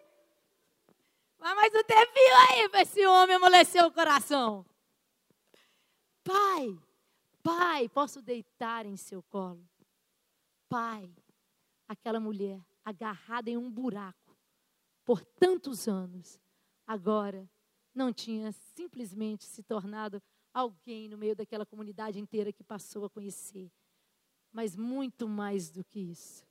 Mas 1.37 1.71
não 1.71 1.83
tem 1.83 2.05
filho 2.07 2.35
aí 2.49 2.69
para 2.69 2.81
esse 2.81 3.05
homem 3.05 3.35
amolecer 3.35 3.85
o 3.85 3.91
coração. 3.91 4.65
Pai, 6.23 6.75
pai, 7.43 7.87
posso 7.89 8.23
deitar 8.23 8.87
em 8.87 8.97
seu 8.97 9.21
colo. 9.21 9.63
Pai, 10.67 11.13
aquela 11.87 12.19
mulher 12.19 12.59
agarrada 12.83 13.51
em 13.51 13.57
um 13.57 13.69
buraco 13.69 14.24
por 15.05 15.23
tantos 15.23 15.87
anos, 15.87 16.39
agora 16.85 17.47
não 17.93 18.11
tinha 18.11 18.51
simplesmente 18.51 19.45
se 19.45 19.61
tornado 19.61 20.21
alguém 20.51 21.07
no 21.07 21.17
meio 21.17 21.35
daquela 21.35 21.65
comunidade 21.65 22.19
inteira 22.19 22.51
que 22.51 22.63
passou 22.63 23.05
a 23.05 23.09
conhecer, 23.09 23.71
mas 24.51 24.75
muito 24.75 25.27
mais 25.27 25.69
do 25.69 25.83
que 25.83 25.99
isso. 25.99 26.45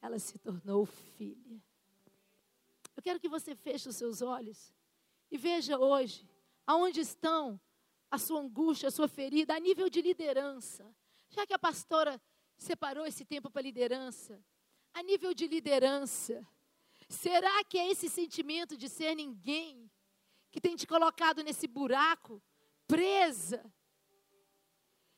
Ela 0.00 0.18
se 0.18 0.36
tornou 0.38 0.84
filha. 0.84 1.62
Eu 2.96 3.02
quero 3.02 3.20
que 3.20 3.28
você 3.28 3.54
feche 3.54 3.88
os 3.88 3.96
seus 3.96 4.20
olhos 4.20 4.74
e 5.30 5.38
veja 5.38 5.78
hoje 5.78 6.28
aonde 6.66 7.00
estão 7.00 7.60
a 8.10 8.18
sua 8.18 8.40
angústia, 8.40 8.88
a 8.88 8.92
sua 8.92 9.08
ferida, 9.08 9.54
a 9.54 9.60
nível 9.60 9.88
de 9.88 10.02
liderança. 10.02 10.84
Já 11.30 11.46
que 11.46 11.54
a 11.54 11.58
pastora 11.58 12.20
separou 12.58 13.06
esse 13.06 13.24
tempo 13.24 13.48
para 13.48 13.62
liderança, 13.62 14.42
a 14.92 15.02
nível 15.02 15.32
de 15.32 15.46
liderança, 15.46 16.46
será 17.12 17.62
que 17.64 17.78
é 17.78 17.90
esse 17.90 18.08
sentimento 18.08 18.76
de 18.76 18.88
ser 18.88 19.14
ninguém 19.14 19.90
que 20.50 20.60
tem 20.60 20.74
te 20.74 20.86
colocado 20.86 21.42
nesse 21.42 21.66
buraco, 21.66 22.42
presa? 22.86 23.64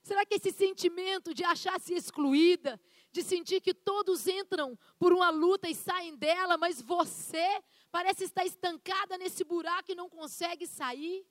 Será 0.03 0.27
que 0.27 0.35
esse 0.35 0.53
sentimento 0.53 1.33
de 1.33 1.43
achar-se 1.45 1.95
excluída, 1.95 2.79
de 3.11 3.23
sentir 3.23 3.61
que 3.61 3.73
todos 3.73 4.27
entram 4.27 4.79
por 4.99 5.13
uma 5.13 5.31
luta 5.31 5.69
e 5.69 5.75
saem 5.75 6.15
dela, 6.15 6.59
mas 6.59 6.83
você 6.83 7.63
parece 7.91 8.25
estar 8.25 8.45
estancada 8.45 9.17
nesse 9.17 9.45
buraco 9.45 9.91
e 9.91 9.95
não 9.95 10.11
consegue 10.11 10.67
sair? 10.67 11.27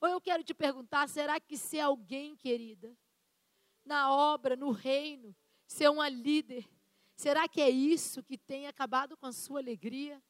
Ou 0.00 0.08
eu 0.08 0.20
quero 0.20 0.44
te 0.44 0.54
perguntar: 0.54 1.08
será 1.08 1.40
que 1.40 1.56
ser 1.56 1.80
alguém, 1.80 2.36
querida, 2.36 2.96
na 3.84 4.12
obra, 4.12 4.54
no 4.54 4.70
reino, 4.70 5.34
ser 5.66 5.88
uma 5.88 6.08
líder, 6.08 6.68
Será 7.22 7.46
que 7.46 7.60
é 7.60 7.70
isso 7.70 8.20
que 8.20 8.36
tem 8.36 8.66
acabado 8.66 9.16
com 9.16 9.26
a 9.26 9.32
sua 9.32 9.60
alegria? 9.60 10.20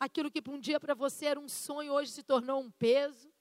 Aquilo 0.00 0.28
que 0.28 0.42
um 0.50 0.58
dia 0.58 0.80
para 0.80 0.92
você 0.92 1.26
era 1.26 1.38
um 1.38 1.48
sonho, 1.48 1.92
hoje 1.92 2.10
se 2.10 2.24
tornou 2.24 2.60
um 2.60 2.72
peso. 2.72 3.32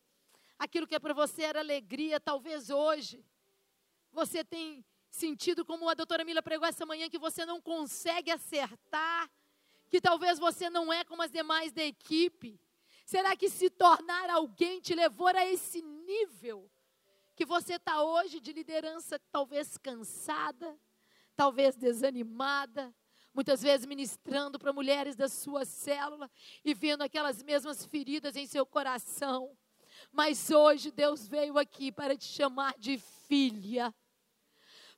Aquilo 0.60 0.86
que 0.86 1.00
para 1.00 1.12
você 1.12 1.42
era 1.42 1.60
alegria, 1.60 2.20
talvez 2.20 2.70
hoje 2.70 3.26
você 4.12 4.44
tem 4.44 4.86
sentido, 5.10 5.66
como 5.66 5.90
a 5.90 5.96
doutora 5.96 6.24
Mila 6.24 6.44
pregou 6.44 6.68
essa 6.68 6.86
manhã, 6.86 7.10
que 7.10 7.18
você 7.18 7.48
não 7.48 7.60
consegue 7.60 8.30
acertar, 8.30 9.28
que 9.90 10.00
talvez 10.00 10.38
você 10.38 10.70
não 10.70 10.94
é 10.94 11.04
como 11.04 11.24
as 11.24 11.32
demais 11.32 11.72
da 11.72 11.84
equipe. 11.84 12.62
Será 13.08 13.36
que 13.36 13.50
se 13.50 13.72
tornar 13.72 14.30
alguém 14.30 14.80
te 14.82 14.94
levou 14.94 15.30
a 15.30 15.44
esse 15.48 15.82
nível 15.82 16.70
que 17.36 17.44
você 17.44 17.74
está 17.74 18.04
hoje 18.04 18.40
de 18.40 18.54
liderança, 18.54 19.20
talvez 19.32 19.80
cansada, 19.80 20.78
talvez 21.38 21.76
desanimada, 21.76 22.92
muitas 23.32 23.62
vezes 23.62 23.86
ministrando 23.86 24.58
para 24.58 24.74
mulheres 24.74 25.16
da 25.16 25.30
sua 25.30 25.64
célula 25.64 26.30
e 26.66 26.74
vendo 26.74 27.04
aquelas 27.04 27.44
mesmas 27.44 27.86
feridas 27.86 28.36
em 28.36 28.48
seu 28.48 28.66
coração. 28.66 29.56
Mas 30.12 30.50
hoje 30.50 30.90
Deus 30.90 31.28
veio 31.28 31.60
aqui 31.60 31.92
para 31.92 32.18
te 32.18 32.26
chamar 32.26 32.74
de 32.80 32.98
filha. 33.28 33.94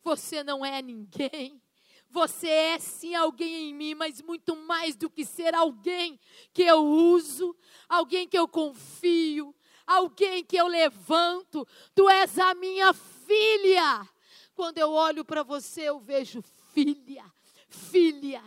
Você 0.02 0.42
não 0.42 0.66
é 0.66 0.82
ninguém. 0.82 1.62
Você 2.10 2.48
é 2.48 2.80
sim 2.80 3.14
alguém 3.14 3.70
em 3.70 3.74
mim, 3.74 3.94
mas 3.94 4.22
muito 4.22 4.56
mais 4.56 4.96
do 4.96 5.10
que 5.10 5.26
ser 5.26 5.54
alguém 5.54 6.20
que 6.54 6.64
eu 6.64 6.84
uso, 6.84 7.56
alguém 7.88 8.28
que 8.28 8.38
eu 8.38 8.48
confio, 8.48 9.54
alguém 9.86 10.44
que 10.44 10.56
eu 10.56 10.68
levanto. 10.68 11.68
Tu 11.94 12.10
és 12.10 12.40
a 12.40 12.56
minha 12.56 12.94
filha. 12.94 14.10
Quando 14.60 14.78
eu 14.78 14.92
olho 14.92 15.24
para 15.24 15.42
você, 15.42 15.84
eu 15.84 16.02
vejo 16.02 16.44
filha, 16.74 17.24
filha. 17.70 18.44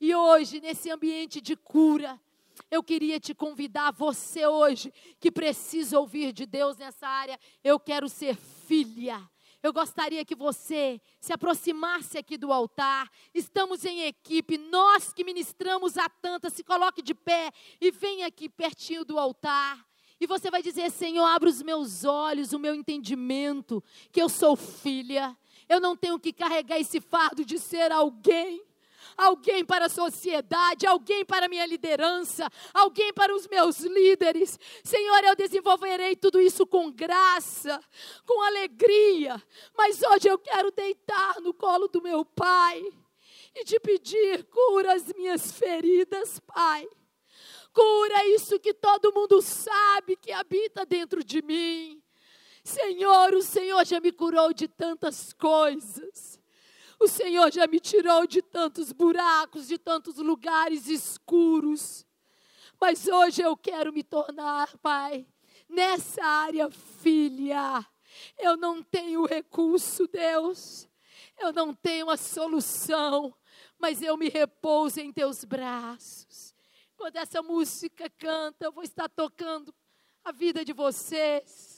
E 0.00 0.12
hoje, 0.12 0.60
nesse 0.60 0.90
ambiente 0.90 1.40
de 1.40 1.54
cura, 1.54 2.20
eu 2.68 2.82
queria 2.82 3.20
te 3.20 3.32
convidar, 3.32 3.92
você 3.92 4.44
hoje, 4.44 4.92
que 5.20 5.30
precisa 5.30 6.00
ouvir 6.00 6.32
de 6.32 6.46
Deus 6.46 6.78
nessa 6.78 7.06
área, 7.06 7.38
eu 7.62 7.78
quero 7.78 8.08
ser 8.08 8.34
filha, 8.34 9.22
eu 9.62 9.72
gostaria 9.72 10.24
que 10.24 10.34
você 10.34 11.00
se 11.20 11.32
aproximasse 11.32 12.18
aqui 12.18 12.36
do 12.36 12.52
altar. 12.52 13.08
Estamos 13.32 13.84
em 13.84 14.02
equipe, 14.02 14.58
nós 14.58 15.12
que 15.12 15.22
ministramos 15.22 15.96
a 15.96 16.08
tanta, 16.08 16.50
se 16.50 16.64
coloque 16.64 17.00
de 17.00 17.14
pé 17.14 17.52
e 17.80 17.92
venha 17.92 18.26
aqui 18.26 18.48
pertinho 18.48 19.04
do 19.04 19.16
altar. 19.16 19.78
E 20.22 20.26
você 20.26 20.50
vai 20.50 20.62
dizer: 20.62 20.90
Senhor, 20.90 21.24
abra 21.24 21.48
os 21.48 21.62
meus 21.62 22.04
olhos, 22.04 22.52
o 22.52 22.58
meu 22.58 22.74
entendimento, 22.74 23.82
que 24.10 24.20
eu 24.20 24.28
sou 24.28 24.56
filha. 24.56 25.36
Eu 25.72 25.80
não 25.80 25.96
tenho 25.96 26.18
que 26.18 26.32
carregar 26.32 26.78
esse 26.78 27.00
fardo 27.00 27.44
de 27.44 27.58
ser 27.58 27.90
alguém 27.90 28.62
alguém 29.16 29.64
para 29.64 29.86
a 29.86 29.90
sociedade, 29.90 30.86
alguém 30.86 31.24
para 31.24 31.46
a 31.46 31.48
minha 31.48 31.66
liderança, 31.66 32.48
alguém 32.72 33.12
para 33.12 33.34
os 33.34 33.46
meus 33.46 33.80
líderes. 33.80 34.58
Senhor, 34.82 35.24
eu 35.24 35.36
desenvolverei 35.36 36.16
tudo 36.16 36.40
isso 36.40 36.66
com 36.66 36.90
graça, 36.90 37.80
com 38.26 38.42
alegria, 38.42 39.42
mas 39.76 40.02
hoje 40.02 40.28
eu 40.28 40.38
quero 40.38 40.70
deitar 40.70 41.40
no 41.40 41.52
colo 41.52 41.88
do 41.88 42.02
meu 42.02 42.24
Pai 42.24 42.82
e 43.54 43.64
te 43.64 43.78
pedir: 43.80 44.44
cura 44.44 44.94
as 44.94 45.12
minhas 45.14 45.52
feridas, 45.52 46.40
Pai. 46.40 46.88
Cura 47.72 48.26
isso 48.26 48.60
que 48.60 48.74
todo 48.74 49.14
mundo 49.14 49.40
sabe 49.40 50.16
que 50.16 50.30
habita 50.30 50.84
dentro 50.84 51.24
de 51.24 51.40
mim. 51.40 52.01
Senhor, 52.64 53.34
o 53.34 53.42
Senhor 53.42 53.84
já 53.84 54.00
me 54.00 54.12
curou 54.12 54.52
de 54.52 54.68
tantas 54.68 55.32
coisas. 55.32 56.40
O 56.98 57.08
Senhor 57.08 57.52
já 57.52 57.66
me 57.66 57.80
tirou 57.80 58.26
de 58.26 58.40
tantos 58.40 58.92
buracos, 58.92 59.66
de 59.66 59.76
tantos 59.76 60.18
lugares 60.18 60.86
escuros. 60.86 62.06
Mas 62.80 63.08
hoje 63.08 63.42
eu 63.42 63.56
quero 63.56 63.92
me 63.92 64.04
tornar, 64.04 64.76
Pai, 64.78 65.26
nessa 65.68 66.24
área 66.24 66.70
filha. 66.70 67.84
Eu 68.38 68.56
não 68.56 68.82
tenho 68.82 69.26
recurso, 69.26 70.06
Deus. 70.06 70.88
Eu 71.40 71.52
não 71.52 71.74
tenho 71.74 72.08
a 72.10 72.16
solução, 72.16 73.34
mas 73.78 74.00
eu 74.02 74.16
me 74.16 74.28
repouso 74.28 75.00
em 75.00 75.12
teus 75.12 75.44
braços. 75.44 76.54
Quando 76.94 77.16
essa 77.16 77.42
música 77.42 78.08
canta, 78.10 78.66
eu 78.66 78.72
vou 78.72 78.84
estar 78.84 79.08
tocando 79.08 79.74
a 80.24 80.30
vida 80.30 80.64
de 80.64 80.72
vocês 80.72 81.71